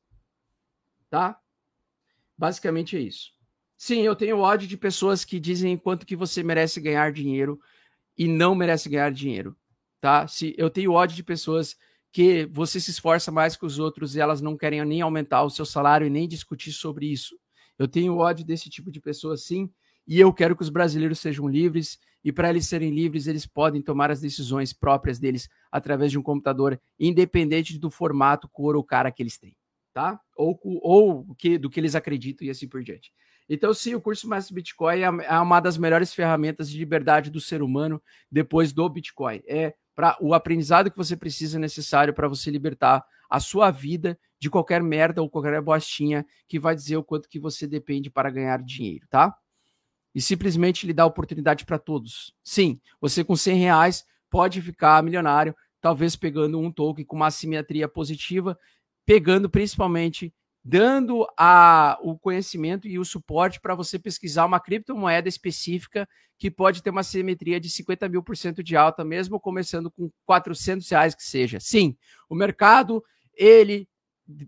Tá? 1.08 1.40
Basicamente 2.36 2.98
é 2.98 3.00
isso. 3.00 3.39
Sim, 3.80 4.02
eu 4.02 4.14
tenho 4.14 4.38
ódio 4.38 4.68
de 4.68 4.76
pessoas 4.76 5.24
que 5.24 5.40
dizem 5.40 5.76
quanto 5.76 6.04
que 6.04 6.14
você 6.14 6.42
merece 6.42 6.80
ganhar 6.80 7.10
dinheiro 7.12 7.58
e 8.16 8.28
não 8.28 8.54
merece 8.54 8.88
ganhar 8.88 9.10
dinheiro 9.10 9.56
tá? 10.00 10.26
Se 10.26 10.54
eu 10.56 10.70
tenho 10.70 10.92
ódio 10.92 11.14
de 11.14 11.22
pessoas 11.22 11.76
que 12.12 12.46
você 12.46 12.80
se 12.80 12.90
esforça 12.90 13.30
mais 13.30 13.56
que 13.56 13.66
os 13.66 13.78
outros 13.78 14.16
e 14.16 14.20
elas 14.20 14.40
não 14.40 14.56
querem 14.56 14.84
nem 14.84 15.00
aumentar 15.00 15.44
o 15.44 15.50
seu 15.50 15.64
salário 15.64 16.06
e 16.06 16.10
nem 16.10 16.26
discutir 16.26 16.72
sobre 16.72 17.06
isso. 17.06 17.36
Eu 17.78 17.86
tenho 17.86 18.16
ódio 18.16 18.44
desse 18.44 18.68
tipo 18.68 18.90
de 18.90 19.00
pessoa 19.00 19.36
sim, 19.36 19.70
e 20.06 20.18
eu 20.18 20.32
quero 20.32 20.56
que 20.56 20.62
os 20.62 20.70
brasileiros 20.70 21.20
sejam 21.20 21.48
livres 21.48 21.98
e 22.24 22.32
para 22.32 22.50
eles 22.50 22.66
serem 22.66 22.90
livres, 22.90 23.26
eles 23.26 23.46
podem 23.46 23.80
tomar 23.80 24.10
as 24.10 24.20
decisões 24.20 24.72
próprias 24.72 25.18
deles 25.18 25.48
através 25.70 26.10
de 26.10 26.18
um 26.18 26.22
computador, 26.22 26.80
independente 26.98 27.78
do 27.78 27.90
formato, 27.90 28.48
cor 28.48 28.76
ou 28.76 28.84
cara 28.84 29.10
que 29.10 29.22
eles 29.22 29.38
têm, 29.38 29.56
tá? 29.94 30.20
Ou, 30.36 30.58
ou 30.82 31.34
que, 31.36 31.56
do 31.56 31.70
que 31.70 31.80
eles 31.80 31.94
acreditam 31.94 32.46
e 32.46 32.50
assim 32.50 32.68
por 32.68 32.82
diante. 32.82 33.12
Então, 33.52 33.74
sim, 33.74 33.96
o 33.96 34.00
curso 34.00 34.28
Mestre 34.28 34.54
Bitcoin 34.54 35.00
é, 35.00 35.26
é 35.26 35.38
uma 35.40 35.58
das 35.58 35.76
melhores 35.76 36.14
ferramentas 36.14 36.70
de 36.70 36.78
liberdade 36.78 37.30
do 37.30 37.40
ser 37.40 37.62
humano 37.62 38.00
depois 38.30 38.72
do 38.72 38.88
Bitcoin. 38.88 39.42
É 39.44 39.74
para 39.92 40.16
o 40.20 40.32
aprendizado 40.32 40.88
que 40.88 40.96
você 40.96 41.16
precisa 41.16 41.58
necessário 41.58 42.14
para 42.14 42.28
você 42.28 42.48
libertar 42.48 43.04
a 43.28 43.40
sua 43.40 43.72
vida 43.72 44.16
de 44.38 44.48
qualquer 44.48 44.80
merda 44.80 45.20
ou 45.20 45.28
qualquer 45.28 45.60
bostinha 45.60 46.24
que 46.46 46.60
vai 46.60 46.76
dizer 46.76 46.96
o 46.96 47.02
quanto 47.02 47.28
que 47.28 47.40
você 47.40 47.66
depende 47.66 48.08
para 48.08 48.30
ganhar 48.30 48.62
dinheiro, 48.62 49.04
tá? 49.10 49.36
E 50.14 50.22
simplesmente 50.22 50.86
lhe 50.86 50.92
dá 50.92 51.04
oportunidade 51.04 51.66
para 51.66 51.78
todos. 51.78 52.32
Sim, 52.44 52.80
você 53.00 53.24
com 53.24 53.34
100 53.34 53.58
reais 53.58 54.04
pode 54.30 54.62
ficar 54.62 55.02
milionário, 55.02 55.56
talvez 55.80 56.14
pegando 56.14 56.58
um 56.60 56.70
token 56.70 57.04
com 57.04 57.16
uma 57.16 57.26
assimetria 57.26 57.88
positiva, 57.88 58.56
pegando 59.04 59.50
principalmente 59.50 60.32
dando 60.62 61.26
a, 61.38 61.98
o 62.02 62.18
conhecimento 62.18 62.86
e 62.86 62.98
o 62.98 63.04
suporte 63.04 63.60
para 63.60 63.74
você 63.74 63.98
pesquisar 63.98 64.44
uma 64.44 64.60
criptomoeda 64.60 65.28
específica 65.28 66.08
que 66.38 66.50
pode 66.50 66.82
ter 66.82 66.90
uma 66.90 67.02
simetria 67.02 67.60
de 67.60 67.68
50 67.70 68.08
mil 68.08 68.22
por 68.22 68.36
cento 68.36 68.62
de 68.62 68.76
alta, 68.76 69.04
mesmo 69.04 69.40
começando 69.40 69.90
com 69.90 70.10
400 70.26 70.88
reais 70.88 71.14
que 71.14 71.22
seja. 71.22 71.58
Sim, 71.60 71.96
o 72.28 72.34
mercado, 72.34 73.02
ele 73.34 73.88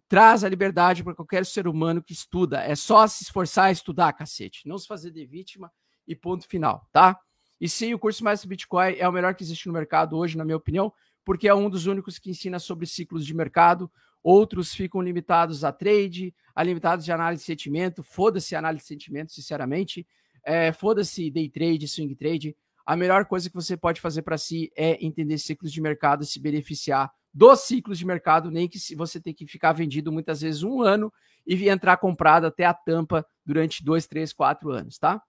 traz 0.08 0.44
a 0.44 0.48
liberdade 0.48 1.02
para 1.02 1.14
qualquer 1.14 1.44
ser 1.44 1.66
humano 1.66 2.02
que 2.02 2.12
estuda. 2.12 2.62
É 2.62 2.74
só 2.74 3.06
se 3.06 3.24
esforçar 3.24 3.66
a 3.66 3.72
estudar, 3.72 4.12
cacete. 4.12 4.66
Não 4.66 4.78
se 4.78 4.86
fazer 4.86 5.10
de 5.10 5.24
vítima 5.26 5.72
e 6.06 6.14
ponto 6.14 6.46
final, 6.46 6.88
tá? 6.92 7.18
E 7.60 7.68
sim, 7.68 7.94
o 7.94 7.98
curso 7.98 8.24
Mestre 8.24 8.48
Bitcoin 8.48 8.96
é 8.98 9.08
o 9.08 9.12
melhor 9.12 9.34
que 9.34 9.42
existe 9.42 9.66
no 9.66 9.72
mercado 9.72 10.16
hoje, 10.16 10.36
na 10.36 10.44
minha 10.44 10.56
opinião, 10.56 10.92
porque 11.24 11.48
é 11.48 11.54
um 11.54 11.70
dos 11.70 11.86
únicos 11.86 12.18
que 12.18 12.30
ensina 12.30 12.58
sobre 12.58 12.86
ciclos 12.86 13.24
de 13.24 13.34
mercado, 13.34 13.90
outros 14.22 14.74
ficam 14.74 15.00
limitados 15.00 15.64
a 15.64 15.72
trade, 15.72 16.34
a 16.54 16.62
limitados 16.62 17.04
de 17.04 17.12
análise 17.12 17.42
de 17.42 17.46
sentimento, 17.46 18.02
foda-se 18.02 18.54
análise 18.54 18.84
de 18.84 18.88
sentimento, 18.88 19.32
sinceramente, 19.32 20.06
é, 20.44 20.72
foda-se 20.72 21.30
day 21.30 21.48
trade, 21.48 21.88
swing 21.88 22.14
trade, 22.14 22.56
a 22.84 22.96
melhor 22.96 23.26
coisa 23.26 23.48
que 23.48 23.54
você 23.54 23.76
pode 23.76 24.00
fazer 24.00 24.22
para 24.22 24.36
si 24.36 24.72
é 24.76 25.04
entender 25.04 25.38
ciclos 25.38 25.72
de 25.72 25.80
mercado, 25.80 26.24
se 26.24 26.40
beneficiar 26.40 27.12
dos 27.32 27.60
ciclos 27.60 27.98
de 27.98 28.04
mercado, 28.04 28.50
nem 28.50 28.68
que 28.68 28.78
você 28.94 29.20
tem 29.20 29.32
que 29.32 29.46
ficar 29.46 29.72
vendido 29.72 30.12
muitas 30.12 30.42
vezes 30.42 30.62
um 30.62 30.82
ano 30.82 31.12
e 31.46 31.68
entrar 31.68 31.96
comprado 31.96 32.46
até 32.46 32.64
a 32.64 32.74
tampa 32.74 33.26
durante 33.44 33.84
dois, 33.84 34.06
três, 34.06 34.32
quatro 34.32 34.70
anos, 34.70 34.98
tá? 34.98 35.22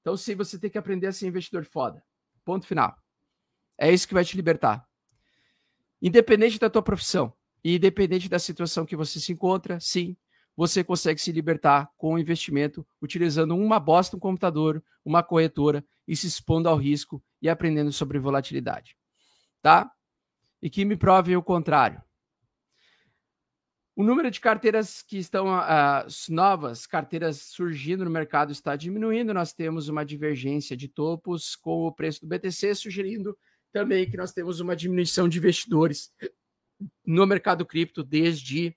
Então, 0.00 0.16
se 0.16 0.34
você 0.34 0.58
tem 0.58 0.70
que 0.70 0.78
aprender 0.78 1.08
a 1.08 1.12
ser 1.12 1.26
investidor 1.26 1.64
foda, 1.64 2.02
ponto 2.44 2.66
final. 2.66 2.96
É 3.78 3.92
isso 3.92 4.06
que 4.06 4.14
vai 4.14 4.24
te 4.24 4.36
libertar. 4.36 4.86
Independente 6.00 6.58
da 6.58 6.70
tua 6.70 6.82
profissão, 6.82 7.32
e 7.64 7.76
independente 7.76 8.28
da 8.28 8.38
situação 8.38 8.84
que 8.84 8.96
você 8.96 9.20
se 9.20 9.32
encontra, 9.32 9.78
sim, 9.78 10.16
você 10.56 10.84
consegue 10.84 11.20
se 11.20 11.32
libertar 11.32 11.90
com 11.96 12.14
o 12.14 12.18
investimento 12.18 12.86
utilizando 13.00 13.56
uma 13.56 13.80
bosta, 13.80 14.16
um 14.16 14.20
computador, 14.20 14.82
uma 15.04 15.22
corretora 15.22 15.84
e 16.06 16.14
se 16.14 16.26
expondo 16.26 16.68
ao 16.68 16.76
risco 16.76 17.22
e 17.40 17.48
aprendendo 17.48 17.92
sobre 17.92 18.18
volatilidade. 18.18 18.96
Tá? 19.62 19.90
E 20.60 20.68
que 20.68 20.84
me 20.84 20.96
provem 20.96 21.36
o 21.36 21.42
contrário. 21.42 22.02
O 23.94 24.02
número 24.02 24.30
de 24.30 24.40
carteiras 24.40 25.02
que 25.02 25.18
estão 25.18 25.48
uh, 25.48 26.06
novas, 26.30 26.86
carteiras 26.86 27.42
surgindo 27.42 28.04
no 28.04 28.10
mercado, 28.10 28.50
está 28.50 28.74
diminuindo. 28.74 29.34
Nós 29.34 29.52
temos 29.52 29.88
uma 29.88 30.04
divergência 30.04 30.76
de 30.76 30.88
topos 30.88 31.54
com 31.56 31.86
o 31.86 31.92
preço 31.92 32.22
do 32.22 32.26
BTC, 32.26 32.74
sugerindo 32.74 33.36
também 33.70 34.08
que 34.08 34.16
nós 34.16 34.32
temos 34.32 34.60
uma 34.60 34.74
diminuição 34.74 35.28
de 35.28 35.38
investidores 35.38 36.10
no 37.04 37.26
mercado 37.26 37.66
cripto 37.66 38.02
desde 38.02 38.76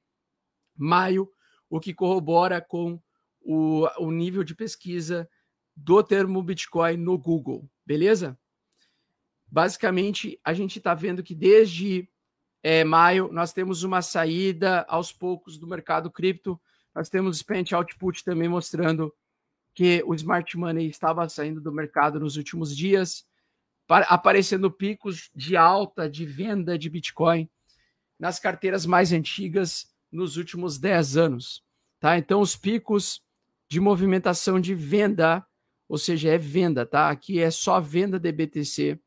maio, 0.76 1.32
o 1.70 1.80
que 1.80 1.94
corrobora 1.94 2.62
com 2.62 3.02
o, 3.42 3.88
o 4.00 4.12
nível 4.12 4.44
de 4.44 4.56
pesquisa 4.56 5.30
do 5.76 6.02
termo 6.04 6.42
Bitcoin 6.42 6.98
no 6.98 7.18
Google, 7.18 7.70
beleza? 7.86 8.38
Basicamente, 9.48 10.40
a 10.44 10.54
gente 10.54 10.80
está 10.80 10.94
vendo 10.94 11.24
que 11.24 11.36
desde 11.36 12.10
é, 12.64 12.84
maio 12.84 13.30
nós 13.32 13.54
temos 13.54 13.84
uma 13.84 14.02
saída 14.02 14.86
aos 14.90 15.14
poucos 15.14 15.58
do 15.58 15.68
mercado 15.68 16.10
cripto. 16.10 16.60
Nós 16.94 17.10
temos 17.10 17.36
o 17.36 17.40
Spent 17.40 17.72
Output 17.74 18.24
também 18.24 18.50
mostrando 18.50 19.14
que 19.74 20.02
o 20.08 20.16
smart 20.16 20.58
money 20.58 20.88
estava 20.88 21.28
saindo 21.30 21.62
do 21.62 21.72
mercado 21.72 22.20
nos 22.20 22.38
últimos 22.38 22.76
dias, 22.76 23.28
aparecendo 23.88 24.72
picos 24.72 25.30
de 25.36 25.56
alta 25.56 26.10
de 26.10 26.26
venda 26.26 26.78
de 26.80 26.90
Bitcoin 26.90 27.50
nas 28.20 28.40
carteiras 28.40 28.86
mais 28.86 29.12
antigas 29.12 29.94
nos 30.12 30.38
últimos 30.38 30.78
10 30.78 31.18
anos. 31.18 31.64
Tá? 32.00 32.18
Então, 32.18 32.42
os 32.42 32.56
picos 32.56 33.22
de 33.68 33.80
movimentação 33.80 34.60
de 34.60 34.74
venda, 34.74 35.46
ou 35.88 35.98
seja, 35.98 36.30
é 36.30 36.38
venda, 36.38 36.86
tá? 36.86 37.10
Aqui 37.10 37.40
é 37.40 37.50
só 37.50 37.80
venda 37.80 38.20
de 38.20 38.32
BTC 38.32 39.00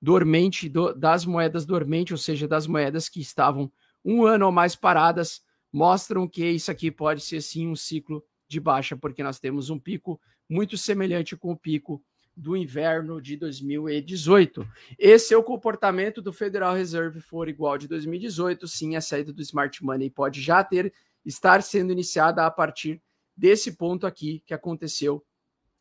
dormente, 0.00 0.68
do, 0.68 0.94
das 0.94 1.24
moedas 1.24 1.66
dormentes, 1.66 2.12
ou 2.12 2.18
seja, 2.18 2.46
das 2.46 2.66
moedas 2.66 3.08
que 3.08 3.20
estavam 3.20 3.70
um 4.04 4.24
ano 4.24 4.46
ou 4.46 4.52
mais 4.52 4.76
paradas, 4.76 5.42
mostram 5.72 6.28
que 6.28 6.44
isso 6.48 6.70
aqui 6.70 6.90
pode 6.90 7.20
ser 7.20 7.42
sim 7.42 7.66
um 7.66 7.74
ciclo 7.74 8.24
de 8.48 8.60
baixa, 8.60 8.96
porque 8.96 9.22
nós 9.22 9.38
temos 9.38 9.70
um 9.70 9.78
pico 9.78 10.20
muito 10.48 10.78
semelhante 10.78 11.36
com 11.36 11.50
o 11.50 11.56
pico 11.56 12.02
do 12.38 12.56
inverno 12.56 13.20
de 13.20 13.36
2018. 13.36 14.66
Esse 14.96 15.34
é 15.34 15.36
o 15.36 15.42
comportamento 15.42 16.22
do 16.22 16.32
Federal 16.32 16.74
Reserve 16.74 17.20
for 17.20 17.48
igual 17.48 17.76
de 17.76 17.88
2018, 17.88 18.68
sim, 18.68 18.94
a 18.94 19.00
saída 19.00 19.32
do 19.32 19.42
smart 19.42 19.84
money 19.84 20.08
pode 20.08 20.40
já 20.40 20.62
ter 20.62 20.92
estar 21.24 21.62
sendo 21.62 21.92
iniciada 21.92 22.46
a 22.46 22.50
partir 22.50 23.02
desse 23.36 23.72
ponto 23.72 24.06
aqui 24.06 24.42
que 24.46 24.54
aconteceu 24.54 25.24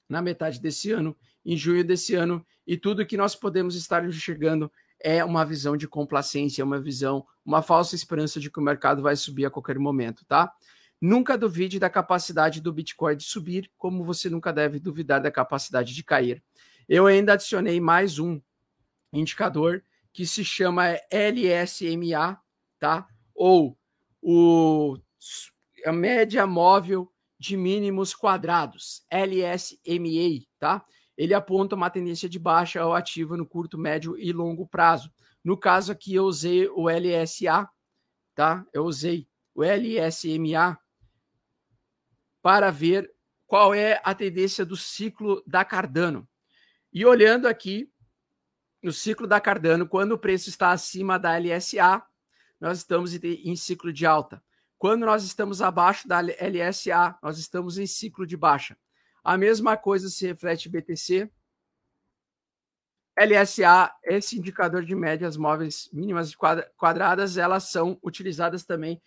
na 0.10 0.22
metade 0.22 0.60
desse 0.60 0.92
ano, 0.92 1.16
em 1.46 1.56
junho 1.56 1.84
desse 1.84 2.16
ano, 2.16 2.46
e 2.66 2.76
tudo 2.76 3.06
que 3.06 3.18
nós 3.18 3.36
podemos 3.36 3.76
estar 3.76 4.04
enxergando 4.04 4.72
é 5.00 5.24
uma 5.24 5.46
visão 5.46 5.78
de 5.78 5.88
complacência, 5.88 6.66
uma 6.66 6.82
visão, 6.82 7.26
uma 7.46 7.62
falsa 7.62 7.94
esperança 7.94 8.40
de 8.40 8.50
que 8.50 8.60
o 8.60 8.64
mercado 8.64 9.02
vai 9.04 9.16
subir 9.16 9.46
a 9.46 9.52
qualquer 9.52 9.78
momento, 9.78 10.26
tá? 10.26 10.52
Nunca 11.00 11.38
duvide 11.38 11.80
da 11.80 11.90
capacidade 11.90 12.60
do 12.60 12.74
Bitcoin 12.74 13.16
de 13.16 13.24
subir, 13.24 13.72
como 13.78 14.04
você 14.04 14.30
nunca 14.30 14.52
deve 14.52 14.80
duvidar 14.80 15.22
da 15.22 15.32
capacidade 15.32 15.94
de 15.94 16.04
cair. 16.04 16.44
Eu 16.90 17.06
ainda 17.06 17.34
adicionei 17.34 17.80
mais 17.80 18.18
um 18.18 18.42
indicador 19.14 19.84
que 20.12 20.26
se 20.26 20.44
chama 20.44 20.98
LSMA, 21.12 22.42
tá? 22.80 23.08
Ou 23.36 23.78
o, 24.22 24.98
a 25.86 25.92
média 25.92 26.48
móvel 26.48 27.12
de 27.40 27.56
mínimos 27.56 28.16
quadrados, 28.16 29.06
LSMA, 29.12 30.48
tá? 30.58 30.84
Ele 31.16 31.34
aponta 31.34 31.76
uma 31.76 31.90
tendência 31.90 32.28
de 32.28 32.40
baixa 32.40 32.84
ou 32.84 32.94
ativa 32.94 33.38
no 33.38 33.46
curto, 33.46 33.78
médio 33.78 34.18
e 34.18 34.32
longo 34.32 34.68
prazo. 34.68 35.12
No 35.44 35.58
caso 35.58 35.92
aqui 35.92 36.16
eu 36.16 36.26
usei 36.26 36.68
o 36.68 36.90
LSA, 36.90 37.70
tá? 38.34 38.66
Eu 38.74 38.86
usei 38.86 39.28
o 39.54 39.64
LSMA, 39.64 40.78
para 42.48 42.72
ver 42.72 43.14
qual 43.46 43.76
é 43.76 44.00
a 44.06 44.16
tendência 44.16 44.66
do 44.66 44.78
ciclo 44.78 45.44
da 45.46 45.66
Cardano. 45.66 46.26
E 46.94 47.06
olhando 47.06 47.46
aqui 47.46 47.92
no 48.82 48.94
ciclo 48.94 49.28
da 49.28 49.42
Cardano, 49.42 49.86
quando 49.86 50.14
o 50.14 50.18
preço 50.18 50.48
está 50.48 50.72
acima 50.72 51.20
da 51.20 51.38
LSA, 51.38 52.02
nós 52.58 52.78
estamos 52.78 53.14
em 53.22 53.54
ciclo 53.58 53.92
de 53.92 54.06
alta. 54.06 54.42
Quando 54.78 55.06
nós 55.06 55.26
estamos 55.26 55.62
abaixo 55.62 56.08
da 56.08 56.22
LSA, 56.22 57.20
nós 57.22 57.38
estamos 57.38 57.78
em 57.78 57.86
ciclo 57.86 58.26
de 58.26 58.38
baixa. 58.38 58.78
A 59.22 59.38
mesma 59.38 59.76
coisa 59.76 60.08
se 60.08 60.26
reflete 60.26 60.70
BTC. 60.70 61.30
LSA, 63.20 63.94
esse 64.06 64.38
indicador 64.38 64.86
de 64.86 64.96
médias 64.96 65.36
móveis 65.36 65.90
mínimas 65.92 66.34
quadradas, 66.78 67.38
elas 67.38 67.66
são 67.66 68.00
utilizadas 68.02 68.64
também 68.64 69.02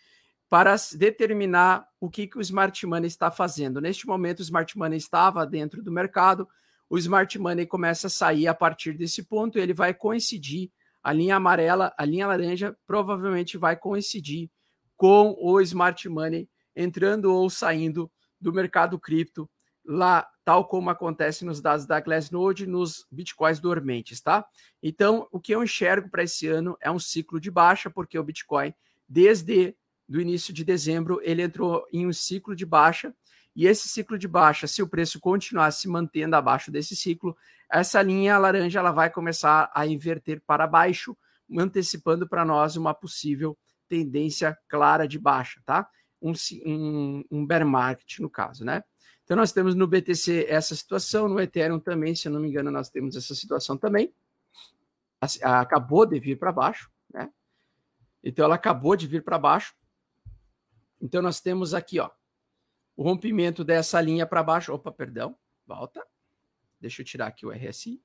para 0.50 0.74
determinar 0.96 1.86
o 2.00 2.10
que, 2.10 2.26
que 2.26 2.36
o 2.36 2.40
Smart 2.40 2.84
Money 2.84 3.06
está 3.06 3.30
fazendo. 3.30 3.80
Neste 3.80 4.04
momento, 4.04 4.40
o 4.40 4.42
Smart 4.42 4.76
Money 4.76 4.98
estava 4.98 5.46
dentro 5.46 5.80
do 5.80 5.92
mercado, 5.92 6.48
o 6.88 6.98
Smart 6.98 7.38
Money 7.38 7.66
começa 7.66 8.08
a 8.08 8.10
sair 8.10 8.48
a 8.48 8.54
partir 8.54 8.94
desse 8.94 9.22
ponto, 9.22 9.60
ele 9.60 9.72
vai 9.72 9.94
coincidir, 9.94 10.72
a 11.00 11.12
linha 11.12 11.36
amarela, 11.36 11.94
a 11.96 12.04
linha 12.04 12.26
laranja 12.26 12.76
provavelmente 12.84 13.56
vai 13.56 13.76
coincidir 13.76 14.50
com 14.96 15.36
o 15.40 15.60
Smart 15.60 16.06
Money 16.08 16.48
entrando 16.74 17.32
ou 17.32 17.48
saindo 17.48 18.10
do 18.40 18.52
mercado 18.52 18.98
cripto, 18.98 19.48
lá, 19.84 20.28
tal 20.44 20.66
como 20.66 20.90
acontece 20.90 21.44
nos 21.44 21.60
dados 21.60 21.86
da 21.86 22.00
Glassnode, 22.00 22.66
nos 22.66 23.06
bitcoins 23.10 23.60
dormentes, 23.60 24.20
tá? 24.20 24.44
Então, 24.82 25.28
o 25.30 25.38
que 25.38 25.54
eu 25.54 25.62
enxergo 25.62 26.10
para 26.10 26.24
esse 26.24 26.48
ano 26.48 26.76
é 26.80 26.90
um 26.90 26.98
ciclo 26.98 27.38
de 27.38 27.52
baixa, 27.52 27.88
porque 27.88 28.18
o 28.18 28.24
Bitcoin, 28.24 28.74
desde 29.08 29.76
do 30.10 30.20
início 30.20 30.52
de 30.52 30.64
dezembro, 30.64 31.20
ele 31.22 31.40
entrou 31.40 31.86
em 31.92 32.04
um 32.04 32.12
ciclo 32.12 32.56
de 32.56 32.66
baixa, 32.66 33.14
e 33.54 33.64
esse 33.64 33.88
ciclo 33.88 34.18
de 34.18 34.26
baixa, 34.26 34.66
se 34.66 34.82
o 34.82 34.88
preço 34.88 35.20
continuar 35.20 35.70
se 35.70 35.88
mantendo 35.88 36.34
abaixo 36.34 36.68
desse 36.68 36.96
ciclo, 36.96 37.36
essa 37.70 38.02
linha 38.02 38.36
laranja 38.36 38.80
ela 38.80 38.90
vai 38.90 39.08
começar 39.08 39.70
a 39.72 39.86
inverter 39.86 40.42
para 40.44 40.66
baixo, 40.66 41.16
antecipando 41.56 42.28
para 42.28 42.44
nós 42.44 42.74
uma 42.74 42.92
possível 42.92 43.56
tendência 43.88 44.58
clara 44.68 45.06
de 45.06 45.16
baixa, 45.16 45.60
tá? 45.64 45.88
Um, 46.20 46.32
um, 46.66 47.24
um 47.30 47.46
bear 47.46 47.64
market, 47.64 48.18
no 48.18 48.28
caso, 48.28 48.64
né? 48.64 48.82
Então, 49.22 49.36
nós 49.36 49.52
temos 49.52 49.76
no 49.76 49.86
BTC 49.86 50.46
essa 50.48 50.74
situação, 50.74 51.28
no 51.28 51.40
Ethereum 51.40 51.78
também, 51.78 52.16
se 52.16 52.26
eu 52.26 52.32
não 52.32 52.40
me 52.40 52.48
engano, 52.48 52.68
nós 52.68 52.90
temos 52.90 53.14
essa 53.14 53.32
situação 53.32 53.76
também. 53.76 54.12
Acabou 55.40 56.04
de 56.04 56.18
vir 56.18 56.36
para 56.36 56.50
baixo, 56.50 56.90
né? 57.14 57.30
Então, 58.24 58.44
ela 58.44 58.56
acabou 58.56 58.96
de 58.96 59.06
vir 59.06 59.22
para 59.22 59.38
baixo. 59.38 59.72
Então, 61.00 61.22
nós 61.22 61.40
temos 61.40 61.74
aqui, 61.74 61.98
ó, 61.98 62.10
o 62.96 63.02
rompimento 63.02 63.64
dessa 63.64 64.00
linha 64.00 64.26
para 64.26 64.42
baixo. 64.42 64.72
Opa, 64.72 64.92
perdão, 64.92 65.36
volta. 65.66 66.06
Deixa 66.80 67.02
eu 67.02 67.06
tirar 67.06 67.26
aqui 67.28 67.46
o 67.46 67.50
RSI. 67.50 68.02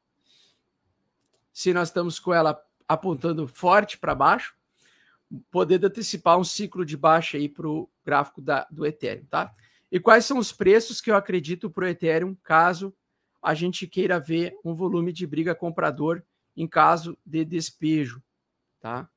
Se 1.51 1.73
nós 1.73 1.89
estamos 1.89 2.19
com 2.19 2.33
ela 2.33 2.61
apontando 2.87 3.47
forte 3.47 3.97
para 3.97 4.13
baixo, 4.13 4.55
podendo 5.49 5.87
antecipar 5.87 6.37
um 6.37 6.43
ciclo 6.43 6.85
de 6.85 6.95
baixa 6.95 7.37
aí 7.37 7.49
para 7.49 7.67
o 7.67 7.89
gráfico 8.05 8.41
da, 8.41 8.67
do 8.69 8.85
Ethereum, 8.85 9.25
tá? 9.25 9.53
E 9.91 9.99
quais 9.99 10.25
são 10.25 10.37
os 10.37 10.51
preços 10.51 11.01
que 11.01 11.09
eu 11.09 11.15
acredito 11.15 11.69
para 11.69 11.85
o 11.85 11.87
Ethereum 11.87 12.35
caso 12.43 12.95
a 13.41 13.53
gente 13.53 13.87
queira 13.87 14.19
ver 14.19 14.57
um 14.63 14.73
volume 14.73 15.13
de 15.13 15.25
briga 15.27 15.53
comprador 15.53 16.23
em 16.55 16.67
caso 16.67 17.17
de 17.25 17.45
despejo, 17.45 18.21
tá? 18.79 19.09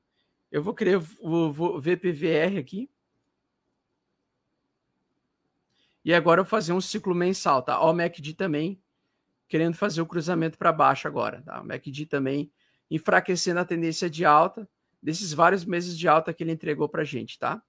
Eu 0.51 0.63
vou 0.63 0.73
querer 0.73 1.01
o 1.19 1.79
VPVR 1.79 2.57
aqui. 2.57 2.89
E 6.03 6.13
agora 6.13 6.41
eu 6.41 6.43
vou 6.43 6.49
fazer 6.49 6.73
um 6.73 6.81
ciclo 6.81 7.13
mensal, 7.13 7.61
tá? 7.61 7.79
Ó, 7.79 7.91
o 7.91 7.93
MACD 7.93 8.33
também 8.33 8.81
querendo 9.47 9.75
fazer 9.75 10.01
o 10.01 10.05
cruzamento 10.05 10.57
para 10.57 10.71
baixo 10.71 11.07
agora, 11.07 11.41
tá? 11.41 11.59
O 11.61 11.65
MACD 11.65 12.05
também 12.05 12.51
enfraquecendo 12.89 13.59
a 13.59 13.65
tendência 13.65 14.09
de 14.09 14.23
alta 14.23 14.69
desses 15.01 15.33
vários 15.33 15.65
meses 15.65 15.97
de 15.97 16.07
alta 16.07 16.33
que 16.33 16.43
ele 16.43 16.51
entregou 16.51 16.87
para 16.87 17.01
a 17.01 17.05
gente, 17.05 17.39
tá? 17.39 17.61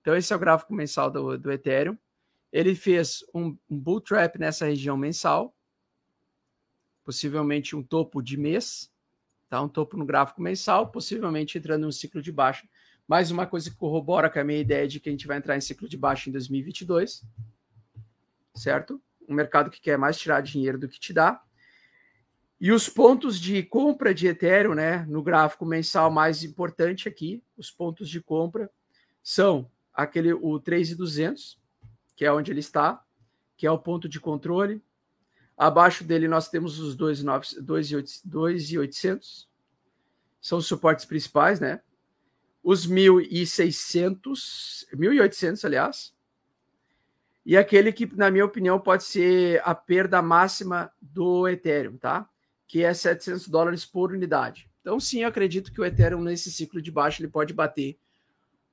Então, 0.00 0.16
esse 0.16 0.32
é 0.32 0.36
o 0.36 0.38
gráfico 0.38 0.74
mensal 0.74 1.10
do, 1.10 1.38
do 1.38 1.50
Ethereum. 1.50 1.96
Ele 2.52 2.74
fez 2.74 3.24
um, 3.32 3.56
um 3.70 3.78
bull 3.78 4.00
trap 4.00 4.38
nessa 4.38 4.66
região 4.66 4.96
mensal, 4.96 5.54
possivelmente 7.04 7.74
um 7.74 7.82
topo 7.82 8.20
de 8.20 8.36
mês, 8.36 8.92
tá? 9.48 9.62
Um 9.62 9.68
topo 9.68 9.96
no 9.96 10.04
gráfico 10.04 10.42
mensal, 10.42 10.88
possivelmente 10.88 11.56
entrando 11.56 11.84
em 11.84 11.88
um 11.88 11.92
ciclo 11.92 12.20
de 12.20 12.32
baixa. 12.32 12.68
Mais 13.06 13.30
uma 13.30 13.46
coisa 13.46 13.70
que 13.70 13.76
corrobora 13.76 14.28
com 14.28 14.38
a 14.38 14.44
minha 14.44 14.58
ideia 14.58 14.86
de 14.86 15.00
que 15.00 15.08
a 15.08 15.12
gente 15.12 15.26
vai 15.26 15.38
entrar 15.38 15.56
em 15.56 15.60
ciclo 15.60 15.88
de 15.88 15.96
baixa 15.96 16.28
em 16.28 16.32
2022, 16.32 17.24
certo? 18.54 19.00
Um 19.28 19.34
mercado 19.34 19.70
que 19.70 19.80
quer 19.80 19.98
mais 19.98 20.18
tirar 20.18 20.40
dinheiro 20.40 20.78
do 20.78 20.88
que 20.88 20.98
te 20.98 21.12
dá. 21.12 21.42
E 22.60 22.70
os 22.70 22.88
pontos 22.88 23.40
de 23.40 23.62
compra 23.62 24.14
de 24.14 24.28
Ethereum, 24.28 24.74
né, 24.74 25.04
no 25.06 25.22
gráfico 25.22 25.66
mensal 25.66 26.10
mais 26.10 26.44
importante 26.44 27.08
aqui, 27.08 27.42
os 27.56 27.70
pontos 27.70 28.08
de 28.08 28.20
compra 28.20 28.70
são 29.22 29.70
aquele 29.92 30.32
o 30.32 30.58
3,200, 30.60 31.60
que 32.14 32.24
é 32.24 32.32
onde 32.32 32.52
ele 32.52 32.60
está, 32.60 33.04
que 33.56 33.66
é 33.66 33.70
o 33.70 33.78
ponto 33.78 34.08
de 34.08 34.20
controle. 34.20 34.80
Abaixo 35.56 36.04
dele 36.04 36.28
nós 36.28 36.48
temos 36.48 36.78
os 36.78 36.94
2,800, 36.94 39.48
são 40.40 40.58
os 40.58 40.66
suportes 40.66 41.04
principais, 41.04 41.58
né? 41.60 41.82
Os 42.62 42.86
1.600, 42.86 44.86
1.800, 44.94 45.64
aliás. 45.64 46.14
E 47.44 47.56
aquele 47.56 47.92
que, 47.92 48.06
na 48.16 48.30
minha 48.30 48.44
opinião, 48.44 48.78
pode 48.78 49.04
ser 49.04 49.60
a 49.64 49.74
perda 49.74 50.22
máxima 50.22 50.92
do 51.00 51.48
Ethereum, 51.48 51.96
tá? 51.96 52.28
que 52.72 52.82
é 52.82 52.94
700 52.94 53.48
dólares 53.48 53.84
por 53.84 54.12
unidade. 54.12 54.66
Então, 54.80 54.98
sim, 54.98 55.24
acredito 55.24 55.70
que 55.70 55.78
o 55.78 55.84
Ethereum, 55.84 56.22
nesse 56.22 56.50
ciclo 56.50 56.80
de 56.80 56.90
baixo, 56.90 57.20
ele 57.20 57.28
pode 57.28 57.52
bater, 57.52 57.98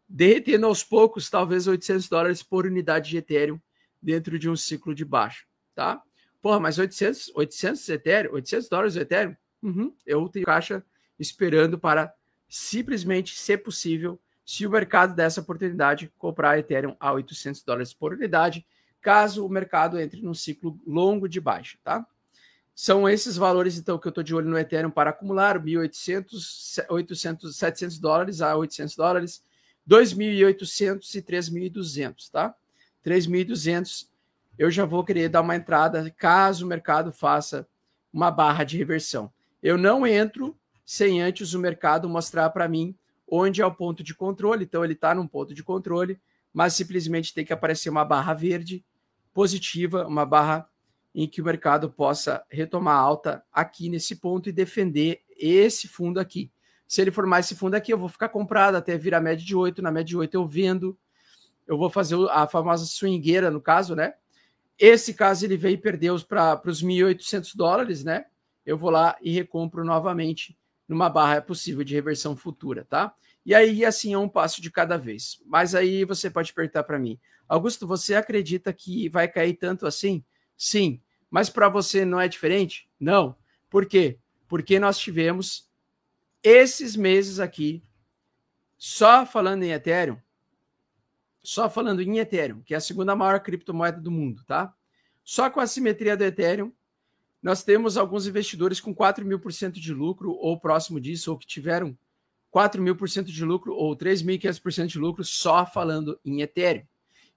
derretendo 0.07 0.67
aos 0.67 0.81
poucos, 0.81 1.29
talvez 1.29 1.67
800 1.67 2.07
dólares 2.07 2.41
por 2.41 2.65
unidade 2.65 3.09
de 3.09 3.17
Ethereum 3.17 3.59
dentro 4.01 4.39
de 4.39 4.49
um 4.49 4.55
ciclo 4.55 4.95
de 4.95 5.03
baixo, 5.03 5.45
tá? 5.75 6.01
Porra, 6.41 6.61
mas 6.61 6.79
800, 6.79 7.33
800 7.35 7.89
Ethereum, 7.89 8.35
800 8.35 8.69
dólares 8.69 8.93
de 8.93 9.01
Ethereum? 9.01 9.35
Uhum, 9.61 9.93
eu 10.05 10.29
tenho 10.29 10.45
caixa 10.45 10.81
esperando 11.19 11.77
para 11.77 12.09
simplesmente 12.47 13.37
ser 13.37 13.57
possível, 13.57 14.17
se 14.49 14.65
o 14.65 14.69
mercado 14.71 15.13
dessa 15.13 15.41
oportunidade, 15.41 16.11
comprar 16.17 16.57
Ethereum 16.57 16.95
a 16.99 17.13
800 17.13 17.61
dólares 17.61 17.93
por 17.93 18.13
unidade, 18.13 18.65
caso 18.99 19.45
o 19.45 19.49
mercado 19.49 19.99
entre 19.99 20.23
num 20.23 20.33
ciclo 20.33 20.75
longo 20.87 21.29
de 21.29 21.39
baixa, 21.39 21.77
tá? 21.83 22.03
São 22.73 23.07
esses 23.07 23.37
valores, 23.37 23.77
então, 23.77 23.99
que 23.99 24.07
eu 24.07 24.09
estou 24.09 24.23
de 24.23 24.33
olho 24.33 24.49
no 24.49 24.57
Ethereum 24.57 24.89
para 24.89 25.11
acumular: 25.11 25.63
1.800, 25.63 26.83
800, 26.89 27.55
700 27.55 27.99
dólares 27.99 28.41
a 28.41 28.55
800 28.55 28.95
dólares, 28.95 29.43
2.800 29.87 31.13
e 31.13 31.21
3.200, 31.21 32.31
tá? 32.31 32.55
3.200 33.05 34.07
eu 34.57 34.71
já 34.71 34.83
vou 34.83 35.03
querer 35.03 35.29
dar 35.29 35.41
uma 35.41 35.55
entrada 35.55 36.09
caso 36.17 36.65
o 36.65 36.67
mercado 36.67 37.11
faça 37.11 37.67
uma 38.11 38.31
barra 38.31 38.63
de 38.63 38.79
reversão. 38.79 39.31
Eu 39.61 39.77
não 39.77 40.07
entro 40.07 40.57
sem 40.83 41.21
antes 41.21 41.53
o 41.53 41.59
mercado 41.59 42.09
mostrar 42.09 42.49
para 42.49 42.67
mim 42.67 42.95
onde 43.31 43.61
é 43.61 43.65
o 43.65 43.73
ponto 43.73 44.03
de 44.03 44.13
controle. 44.13 44.63
Então, 44.63 44.83
ele 44.83 44.93
está 44.93 45.13
num 45.13 45.27
ponto 45.27 45.53
de 45.53 45.63
controle, 45.63 46.19
mas 46.53 46.73
simplesmente 46.73 47.33
tem 47.33 47.45
que 47.45 47.53
aparecer 47.53 47.89
uma 47.89 48.05
barra 48.05 48.33
verde 48.33 48.83
positiva, 49.33 50.07
uma 50.07 50.25
barra 50.25 50.67
em 51.13 51.27
que 51.27 51.41
o 51.41 51.45
mercado 51.45 51.89
possa 51.89 52.43
retomar 52.49 52.97
alta 52.97 53.43
aqui 53.51 53.89
nesse 53.89 54.15
ponto 54.15 54.49
e 54.49 54.51
defender 54.51 55.21
esse 55.37 55.87
fundo 55.87 56.19
aqui. 56.19 56.51
Se 56.85 57.01
ele 57.01 57.11
formar 57.11 57.39
esse 57.39 57.55
fundo 57.55 57.75
aqui, 57.75 57.93
eu 57.93 57.97
vou 57.97 58.09
ficar 58.09 58.29
comprado 58.29 58.75
até 58.75 58.97
vir 58.97 59.13
a 59.13 59.21
média 59.21 59.45
de 59.45 59.55
8, 59.55 59.81
na 59.81 59.91
média 59.91 60.05
de 60.05 60.17
8 60.17 60.33
eu 60.33 60.47
vendo, 60.47 60.97
eu 61.67 61.77
vou 61.77 61.89
fazer 61.89 62.15
a 62.31 62.47
famosa 62.47 62.85
swingueira 62.85 63.51
no 63.51 63.61
caso, 63.61 63.95
né? 63.95 64.15
Esse 64.77 65.13
caso 65.13 65.45
ele 65.45 65.55
veio 65.55 65.75
e 65.75 65.77
perdeu 65.77 66.19
para 66.21 66.61
os 66.65 66.83
1.800 66.83 67.55
dólares, 67.55 68.03
né? 68.03 68.25
Eu 68.65 68.77
vou 68.77 68.89
lá 68.89 69.15
e 69.21 69.31
recompro 69.31 69.83
novamente 69.85 70.57
numa 70.89 71.07
barra 71.07 71.39
possível 71.39 71.83
de 71.83 71.93
reversão 71.93 72.35
futura, 72.35 72.83
tá? 72.83 73.13
E 73.45 73.53
aí, 73.53 73.85
assim, 73.85 74.13
é 74.13 74.17
um 74.17 74.27
passo 74.27 74.61
de 74.61 74.71
cada 74.71 74.97
vez. 74.97 75.41
Mas 75.45 75.75
aí 75.75 76.03
você 76.03 76.29
pode 76.29 76.51
perguntar 76.51 76.83
para 76.83 76.99
mim, 76.99 77.19
Augusto, 77.47 77.87
você 77.87 78.15
acredita 78.15 78.73
que 78.73 79.07
vai 79.07 79.27
cair 79.27 79.53
tanto 79.53 79.87
assim? 79.87 80.23
Sim. 80.57 81.01
Mas 81.29 81.49
para 81.49 81.69
você 81.69 82.03
não 82.03 82.19
é 82.19 82.27
diferente? 82.27 82.89
Não. 82.99 83.35
Por 83.69 83.85
quê? 83.85 84.19
Porque 84.47 84.79
nós 84.79 84.97
tivemos 84.97 85.69
esses 86.43 86.95
meses 86.95 87.39
aqui, 87.39 87.83
só 88.77 89.25
falando 89.25 89.63
em 89.63 89.71
Ethereum, 89.71 90.17
só 91.41 91.69
falando 91.69 92.01
em 92.01 92.17
Ethereum, 92.17 92.61
que 92.61 92.73
é 92.73 92.77
a 92.77 92.81
segunda 92.81 93.15
maior 93.15 93.39
criptomoeda 93.41 93.99
do 93.99 94.11
mundo, 94.11 94.43
tá? 94.45 94.73
Só 95.23 95.49
com 95.49 95.59
a 95.59 95.67
simetria 95.67 96.17
do 96.17 96.23
Ethereum, 96.23 96.73
nós 97.41 97.63
temos 97.63 97.97
alguns 97.97 98.27
investidores 98.27 98.79
com 98.81 98.93
4 98.93 99.25
mil 99.25 99.39
por 99.39 99.53
cento 99.53 99.79
de 99.79 99.93
lucro, 99.93 100.31
ou 100.31 100.59
próximo 100.59 100.99
disso, 100.99 101.31
ou 101.31 101.37
que 101.37 101.47
tiveram 101.47 101.97
4 102.51 102.81
mil 102.81 102.95
por 102.95 103.09
cento 103.09 103.31
de 103.31 103.45
lucro 103.45 103.73
ou 103.73 103.95
3.500% 103.95 104.87
de 104.87 104.99
lucro 104.99 105.23
só 105.23 105.65
falando 105.65 106.19
em 106.25 106.41
Ethereum. 106.41 106.83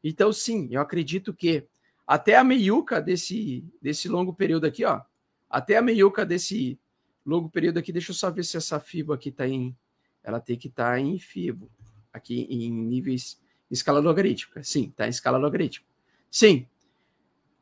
Então, 0.03 0.33
sim, 0.33 0.69
eu 0.71 0.81
acredito 0.81 1.33
que 1.33 1.65
até 2.07 2.37
a 2.37 2.43
meiuca 2.43 3.01
desse, 3.01 3.65
desse 3.81 4.09
longo 4.09 4.35
período 4.35 4.67
aqui, 4.67 4.85
ó, 4.85 5.01
até 5.49 5.77
a 5.77 5.83
meiuca 5.83 6.27
desse 6.27 6.79
longo 7.25 7.49
período 7.49 7.79
aqui, 7.79 7.93
deixa 7.93 8.11
eu 8.11 8.15
só 8.15 8.31
ver 8.31 8.45
se 8.45 8.57
essa 8.57 8.81
FIBO 8.81 9.13
aqui 9.13 9.29
está 9.29 9.47
em, 9.47 9.77
ela 10.25 10.41
tem 10.41 10.57
que 10.57 10.69
estar 10.69 10.93
tá 10.93 11.01
em 11.01 11.19
FIBO, 11.19 11.71
aqui 12.13 12.47
em 12.51 12.71
níveis, 12.73 13.39
em 13.71 13.75
escala 13.75 14.01
logarítmica, 14.01 14.63
sim, 14.65 14.89
está 14.89 15.07
em 15.07 15.11
escala 15.11 15.39
logarítmica. 15.39 15.89
Sim, 16.31 16.67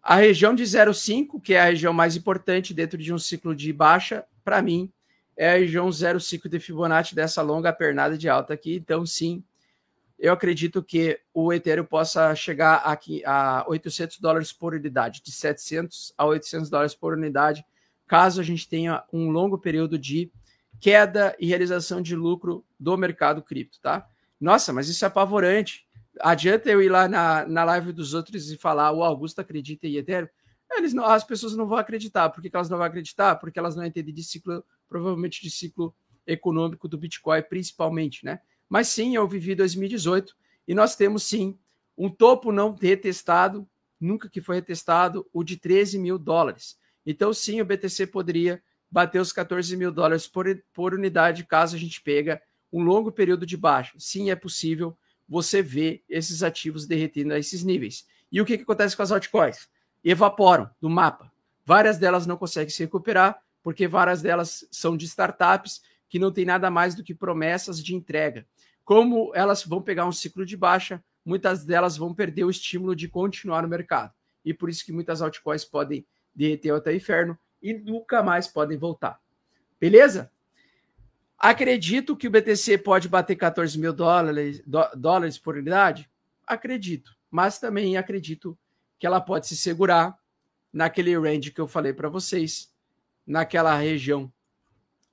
a 0.02 0.16
região 0.16 0.54
de 0.54 0.62
0,5, 0.62 1.40
que 1.40 1.54
é 1.54 1.60
a 1.60 1.66
região 1.66 1.92
mais 1.92 2.16
importante 2.16 2.72
dentro 2.72 2.98
de 2.98 3.12
um 3.12 3.18
ciclo 3.18 3.54
de 3.54 3.72
baixa, 3.72 4.24
para 4.44 4.62
mim, 4.62 4.90
é 5.36 5.52
a 5.52 5.56
região 5.56 5.88
0,5 5.88 6.48
de 6.48 6.58
Fibonacci 6.58 7.14
dessa 7.14 7.42
longa 7.42 7.72
pernada 7.72 8.16
de 8.16 8.28
alta 8.28 8.54
aqui. 8.54 8.74
Então, 8.76 9.04
sim, 9.06 9.42
eu 10.18 10.32
acredito 10.32 10.82
que 10.82 11.18
o 11.32 11.52
Ethereum 11.52 11.84
possa 11.84 12.34
chegar 12.34 12.76
aqui 12.76 13.22
a 13.24 13.64
800 13.66 14.18
dólares 14.18 14.52
por 14.52 14.74
unidade, 14.74 15.22
de 15.22 15.32
700 15.32 16.12
a 16.16 16.26
800 16.26 16.68
dólares 16.68 16.94
por 16.94 17.14
unidade, 17.14 17.64
caso 18.06 18.40
a 18.40 18.44
gente 18.44 18.68
tenha 18.68 19.02
um 19.12 19.30
longo 19.30 19.56
período 19.56 19.98
de 19.98 20.30
queda 20.80 21.34
e 21.38 21.46
realização 21.46 22.02
de 22.02 22.14
lucro 22.14 22.64
do 22.78 22.96
mercado 22.96 23.42
cripto, 23.42 23.80
tá? 23.80 24.06
Nossa, 24.40 24.72
mas 24.72 24.88
isso 24.88 25.04
é 25.04 25.08
apavorante. 25.08 25.86
Adianta 26.22 26.70
eu 26.70 26.82
ir 26.82 26.88
lá 26.88 27.08
na, 27.08 27.46
na 27.46 27.64
live 27.64 27.92
dos 27.92 28.14
outros 28.14 28.50
e 28.50 28.56
falar 28.56 28.92
o 28.92 29.02
Augusto 29.02 29.40
acredita 29.40 29.86
em 29.86 29.96
Ethereum? 29.96 30.28
Eles 30.72 30.94
não, 30.94 31.04
as 31.04 31.24
pessoas 31.24 31.56
não 31.56 31.66
vão 31.66 31.78
acreditar. 31.78 32.30
Por 32.30 32.40
que, 32.42 32.48
que 32.48 32.56
elas 32.56 32.70
não 32.70 32.78
vão 32.78 32.86
acreditar? 32.86 33.36
Porque 33.36 33.58
elas 33.58 33.74
não 33.74 33.84
entendem 33.84 34.14
de 34.14 34.22
ciclo, 34.22 34.64
provavelmente 34.88 35.42
de 35.42 35.50
ciclo 35.50 35.94
econômico 36.26 36.86
do 36.86 36.96
Bitcoin, 36.96 37.42
principalmente, 37.42 38.24
né? 38.24 38.40
Mas 38.68 38.88
sim, 38.88 39.16
eu 39.16 39.26
vivi 39.26 39.54
2018 39.54 40.34
e 40.68 40.74
nós 40.74 40.94
temos 40.94 41.24
sim 41.24 41.58
um 41.98 42.08
topo 42.08 42.52
não 42.52 42.74
retestado, 42.74 43.68
nunca 43.98 44.28
que 44.28 44.40
foi 44.40 44.56
retestado, 44.56 45.28
o 45.32 45.42
de 45.42 45.56
13 45.56 45.98
mil 45.98 46.18
dólares. 46.18 46.78
Então, 47.04 47.32
sim, 47.32 47.60
o 47.60 47.64
BTC 47.64 48.06
poderia 48.06 48.62
bater 48.90 49.20
os 49.20 49.32
14 49.32 49.76
mil 49.76 49.90
dólares 49.90 50.28
por, 50.28 50.46
por 50.72 50.94
unidade 50.94 51.44
caso 51.44 51.76
a 51.76 51.78
gente 51.78 52.00
pega 52.00 52.40
um 52.72 52.82
longo 52.82 53.10
período 53.10 53.44
de 53.44 53.56
baixa. 53.56 53.92
Sim, 53.98 54.30
é 54.30 54.36
possível 54.36 54.96
você 55.30 55.62
ver 55.62 56.02
esses 56.08 56.42
ativos 56.42 56.88
derretendo 56.88 57.32
a 57.32 57.38
esses 57.38 57.62
níveis. 57.62 58.04
E 58.32 58.40
o 58.40 58.44
que, 58.44 58.56
que 58.56 58.64
acontece 58.64 58.96
com 58.96 59.02
as 59.04 59.12
altcoins? 59.12 59.68
Evaporam 60.02 60.68
do 60.80 60.90
mapa. 60.90 61.32
Várias 61.64 61.98
delas 61.98 62.26
não 62.26 62.36
conseguem 62.36 62.68
se 62.68 62.82
recuperar, 62.82 63.40
porque 63.62 63.86
várias 63.86 64.20
delas 64.20 64.66
são 64.72 64.96
de 64.96 65.04
startups 65.04 65.82
que 66.08 66.18
não 66.18 66.32
tem 66.32 66.44
nada 66.44 66.68
mais 66.68 66.96
do 66.96 67.04
que 67.04 67.14
promessas 67.14 67.80
de 67.82 67.94
entrega. 67.94 68.44
Como 68.84 69.30
elas 69.32 69.64
vão 69.64 69.80
pegar 69.80 70.04
um 70.04 70.10
ciclo 70.10 70.44
de 70.44 70.56
baixa, 70.56 71.02
muitas 71.24 71.64
delas 71.64 71.96
vão 71.96 72.12
perder 72.12 72.42
o 72.42 72.50
estímulo 72.50 72.96
de 72.96 73.06
continuar 73.06 73.62
no 73.62 73.68
mercado. 73.68 74.12
E 74.44 74.52
por 74.52 74.68
isso 74.68 74.84
que 74.84 74.92
muitas 74.92 75.22
altcoins 75.22 75.64
podem 75.64 76.04
derreter 76.34 76.74
até 76.74 76.90
o 76.90 76.96
inferno 76.96 77.38
e 77.62 77.72
nunca 77.72 78.20
mais 78.20 78.48
podem 78.48 78.76
voltar. 78.76 79.20
Beleza? 79.78 80.32
Acredito 81.40 82.14
que 82.14 82.28
o 82.28 82.30
BTC 82.30 82.76
pode 82.76 83.08
bater 83.08 83.34
14 83.34 83.78
mil 83.78 83.94
dólares, 83.94 84.62
dólares 84.94 85.38
por 85.38 85.56
unidade? 85.56 86.10
Acredito. 86.46 87.16
Mas 87.30 87.58
também 87.58 87.96
acredito 87.96 88.58
que 88.98 89.06
ela 89.06 89.22
pode 89.22 89.46
se 89.46 89.56
segurar 89.56 90.14
naquele 90.70 91.18
range 91.18 91.50
que 91.50 91.60
eu 91.60 91.66
falei 91.66 91.94
para 91.94 92.10
vocês, 92.10 92.70
naquela 93.26 93.74
região 93.74 94.30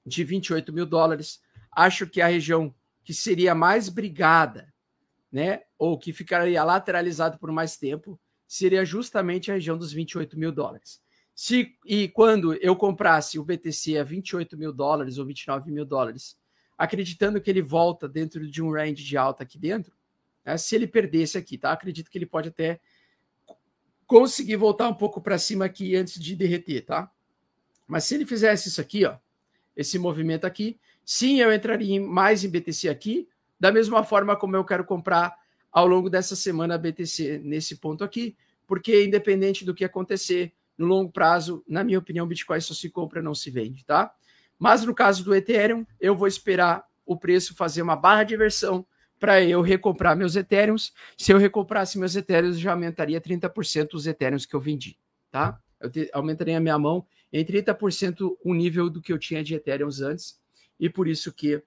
de 0.06 0.26
28 0.26 0.74
mil 0.74 0.86
dólares. 0.86 1.42
Acho 1.72 2.06
que 2.06 2.20
a 2.20 2.28
região 2.28 2.76
que 3.06 3.14
seria 3.14 3.56
mais 3.56 3.88
brigada, 3.88 4.74
né, 5.32 5.62
ou 5.78 5.98
que 5.98 6.12
ficaria 6.12 6.62
lateralizado 6.62 7.40
por 7.40 7.54
mais 7.54 7.78
tempo, 7.78 8.20
seria 8.46 8.84
justamente 8.84 9.50
a 9.50 9.54
região 9.54 9.78
dos 9.78 9.94
28 9.94 10.38
mil 10.38 10.52
dólares. 10.52 11.02
Se, 11.40 11.78
e 11.86 12.08
quando 12.08 12.56
eu 12.56 12.76
comprasse 12.76 13.38
o 13.38 13.44
BTC 13.44 14.00
a 14.00 14.04
28 14.04 14.58
mil 14.58 14.74
dólares 14.74 15.20
ou 15.20 15.26
29 15.28 15.70
mil 15.70 15.86
dólares, 15.86 16.36
acreditando 16.76 17.40
que 17.40 17.48
ele 17.48 17.62
volta 17.62 18.10
dentro 18.10 18.50
de 18.50 18.60
um 18.60 18.72
range 18.72 19.04
de 19.04 19.16
alta 19.16 19.44
aqui 19.44 19.60
dentro, 19.60 19.94
né, 20.44 20.58
se 20.58 20.76
ele 20.76 20.88
perdesse 20.88 21.38
aqui, 21.38 21.56
tá? 21.56 21.72
Acredito 21.72 22.10
que 22.10 22.18
ele 22.18 22.26
pode 22.26 22.50
até 22.50 22.80
conseguir 24.08 24.56
voltar 24.56 24.90
um 24.90 24.96
pouco 24.96 25.22
para 25.22 25.38
cima 25.38 25.66
aqui 25.66 25.96
antes 25.96 26.20
de 26.20 26.36
derreter, 26.36 26.84
tá? 26.84 27.12
Mas 27.86 28.06
se 28.06 28.16
ele 28.16 28.26
fizesse 28.26 28.70
isso 28.70 28.82
aqui, 28.82 29.06
ó, 29.06 29.16
esse 29.76 30.00
movimento 30.00 30.46
aqui. 30.46 30.80
Sim, 31.06 31.40
eu 31.40 31.54
entraria 31.54 32.02
mais 32.02 32.44
em 32.44 32.50
BTC 32.50 32.90
aqui, 32.90 33.30
da 33.60 33.72
mesma 33.72 34.04
forma 34.04 34.36
como 34.36 34.56
eu 34.56 34.66
quero 34.66 34.84
comprar 34.84 35.38
ao 35.72 35.86
longo 35.86 36.10
dessa 36.10 36.36
semana 36.36 36.80
BTC 36.80 37.42
nesse 37.44 37.76
ponto 37.76 38.04
aqui, 38.04 38.36
porque 38.66 39.06
independente 39.06 39.64
do 39.64 39.76
que 39.76 39.86
acontecer, 39.86 40.52
no 40.78 40.86
longo 40.86 41.12
prazo, 41.12 41.64
na 41.68 41.84
minha 41.84 42.00
opinião, 42.00 42.28
Bitcoin 42.28 42.62
só 42.62 42.74
se 42.74 42.90
compra, 42.90 43.22
não 43.22 43.34
se 43.34 43.50
vende, 43.50 43.84
tá? 43.84 44.14
Mas 44.60 44.84
no 44.84 44.94
caso 44.94 45.24
do 45.24 45.36
Ethereum, 45.36 45.86
eu 46.00 46.16
vou 46.16 46.28
esperar 46.28 46.86
o 47.06 47.18
preço 47.18 47.56
fazer 47.56 47.82
uma 47.82 47.96
barra 47.96 48.24
de 48.24 48.36
versão 48.36 48.86
para 49.20 49.42
eu 49.42 49.62
recomprar 49.62 50.16
meus 50.16 50.36
Ethereums. 50.36 50.94
Se 51.18 51.32
eu 51.32 51.38
recomprasse 51.38 51.98
meus 51.98 52.16
Ethereums, 52.16 52.60
já 52.60 52.72
aumentaria 52.72 53.20
30% 53.20 53.94
os 53.94 54.06
Ethereums 54.06 54.46
que 54.46 54.56
eu 54.56 54.60
vendi, 54.60 54.98
tá? 55.32 55.60
Eu 55.80 55.90
te, 55.90 56.10
aumentaria 56.14 56.58
a 56.58 56.62
minha 56.62 56.78
mão 56.78 57.06
em 57.32 57.44
30% 57.44 58.38
o 58.44 58.54
nível 58.54 58.90
do 58.90 59.02
que 59.02 59.12
eu 59.12 59.20
tinha 59.20 59.44
de 59.44 59.56
Ethereum 59.56 59.90
antes, 60.04 60.40
e 60.80 60.90
por 60.90 61.08
isso 61.08 61.32
que, 61.34 61.62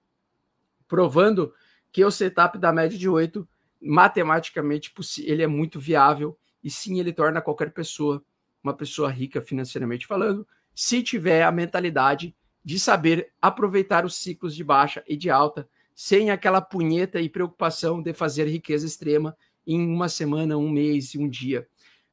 provando 0.87 1.53
que 1.91 2.03
o 2.03 2.11
setup 2.11 2.57
da 2.57 2.71
média 2.71 2.97
de 2.97 3.07
8, 3.07 3.47
matematicamente, 3.81 4.93
ele 5.19 5.43
é 5.43 5.47
muito 5.47 5.79
viável, 5.79 6.37
e 6.63 6.69
sim, 6.69 6.99
ele 6.99 7.11
torna 7.11 7.41
qualquer 7.41 7.71
pessoa 7.71 8.23
uma 8.63 8.73
pessoa 8.73 9.09
rica 9.09 9.41
financeiramente 9.41 10.07
falando, 10.07 10.47
se 10.73 11.01
tiver 11.01 11.43
a 11.43 11.51
mentalidade 11.51 12.35
de 12.63 12.79
saber 12.79 13.31
aproveitar 13.41 14.05
os 14.05 14.15
ciclos 14.15 14.55
de 14.55 14.63
baixa 14.63 15.03
e 15.07 15.17
de 15.17 15.29
alta, 15.29 15.67
sem 15.93 16.29
aquela 16.29 16.61
punheta 16.61 17.19
e 17.19 17.29
preocupação 17.29 18.01
de 18.01 18.13
fazer 18.13 18.47
riqueza 18.47 18.85
extrema 18.85 19.35
em 19.65 19.79
uma 19.79 20.09
semana, 20.09 20.57
um 20.57 20.69
mês, 20.69 21.15
um 21.15 21.27
dia. 21.29 21.67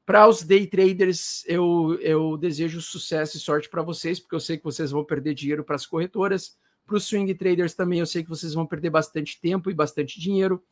Para 0.05 0.27
os 0.27 0.43
day 0.43 0.67
traders, 0.67 1.45
eu, 1.47 1.99
eu 2.01 2.37
desejo 2.39 2.81
sucesso 2.81 3.37
e 3.37 3.41
sorte 3.41 3.69
para 3.69 3.83
vocês, 3.83 4.19
porque 4.19 4.35
eu 4.35 4.41
sei 4.41 4.57
que 4.57 4.65
vocês 4.65 4.91
vão 4.91 5.05
perder 5.05 5.35
dinheiro 5.35 5.63
para 5.63 5.77
as 5.77 5.85
corretoras. 5.85 6.57
Para 6.87 6.97
os 6.97 7.05
swing 7.05 7.35
traders 7.35 7.75
também, 7.75 7.99
eu 7.99 8.07
sei 8.07 8.23
que 8.23 8.31
vocês 8.31 8.55
vão 8.55 8.67
perder 8.67 8.89
bastante 8.89 9.39
tempo 9.39 9.71
e 9.71 9.75
bastante 9.75 10.19
dinheiro. 10.19 10.63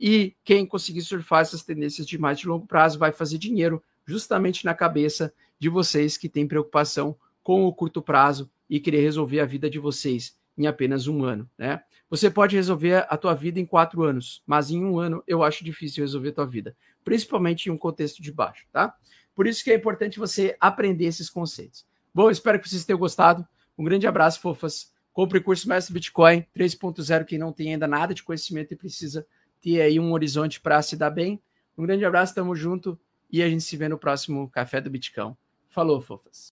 E 0.00 0.34
quem 0.42 0.64
conseguir 0.64 1.02
surfar 1.02 1.42
essas 1.42 1.62
tendências 1.62 2.06
de 2.06 2.16
mais 2.16 2.38
de 2.38 2.48
longo 2.48 2.66
prazo 2.66 2.98
vai 2.98 3.12
fazer 3.12 3.36
dinheiro 3.36 3.82
justamente 4.06 4.64
na 4.64 4.74
cabeça 4.74 5.32
de 5.58 5.68
vocês 5.68 6.16
que 6.16 6.28
têm 6.28 6.46
preocupação 6.46 7.16
com 7.42 7.64
o 7.64 7.72
curto 7.72 8.00
prazo 8.00 8.50
e 8.68 8.80
querer 8.80 9.00
resolver 9.00 9.40
a 9.40 9.46
vida 9.46 9.68
de 9.68 9.78
vocês 9.78 10.38
em 10.56 10.66
apenas 10.66 11.06
um 11.06 11.24
ano, 11.24 11.48
né? 11.58 11.82
Você 12.08 12.30
pode 12.30 12.54
resolver 12.54 13.04
a 13.08 13.16
tua 13.16 13.34
vida 13.34 13.58
em 13.58 13.66
quatro 13.66 14.02
anos, 14.04 14.42
mas 14.46 14.70
em 14.70 14.84
um 14.84 14.98
ano 14.98 15.22
eu 15.26 15.42
acho 15.42 15.64
difícil 15.64 16.04
resolver 16.04 16.28
a 16.28 16.34
tua 16.34 16.46
vida 16.46 16.76
principalmente 17.06 17.66
em 17.66 17.72
um 17.72 17.78
contexto 17.78 18.20
de 18.20 18.32
baixo, 18.32 18.66
tá? 18.72 18.92
Por 19.32 19.46
isso 19.46 19.62
que 19.62 19.70
é 19.70 19.76
importante 19.76 20.18
você 20.18 20.56
aprender 20.58 21.04
esses 21.04 21.30
conceitos. 21.30 21.86
Bom, 22.12 22.28
espero 22.28 22.58
que 22.58 22.68
vocês 22.68 22.84
tenham 22.84 22.98
gostado. 22.98 23.46
Um 23.78 23.84
grande 23.84 24.08
abraço, 24.08 24.40
fofas. 24.40 24.92
Compre 25.12 25.38
o 25.38 25.42
curso 25.42 25.68
Mestre 25.68 25.94
Bitcoin 25.94 26.44
3.0, 26.52 27.24
quem 27.24 27.38
não 27.38 27.52
tem 27.52 27.72
ainda 27.72 27.86
nada 27.86 28.12
de 28.12 28.24
conhecimento 28.24 28.74
e 28.74 28.76
precisa 28.76 29.24
ter 29.62 29.80
aí 29.80 30.00
um 30.00 30.12
horizonte 30.12 30.60
para 30.60 30.82
se 30.82 30.96
dar 30.96 31.10
bem. 31.10 31.40
Um 31.78 31.86
grande 31.86 32.04
abraço, 32.04 32.34
tamo 32.34 32.56
junto 32.56 32.98
e 33.30 33.42
a 33.42 33.48
gente 33.48 33.62
se 33.62 33.76
vê 33.76 33.88
no 33.88 33.98
próximo 33.98 34.48
Café 34.50 34.80
do 34.80 34.90
Bitcoin. 34.90 35.36
Falou, 35.68 36.00
fofas. 36.00 36.44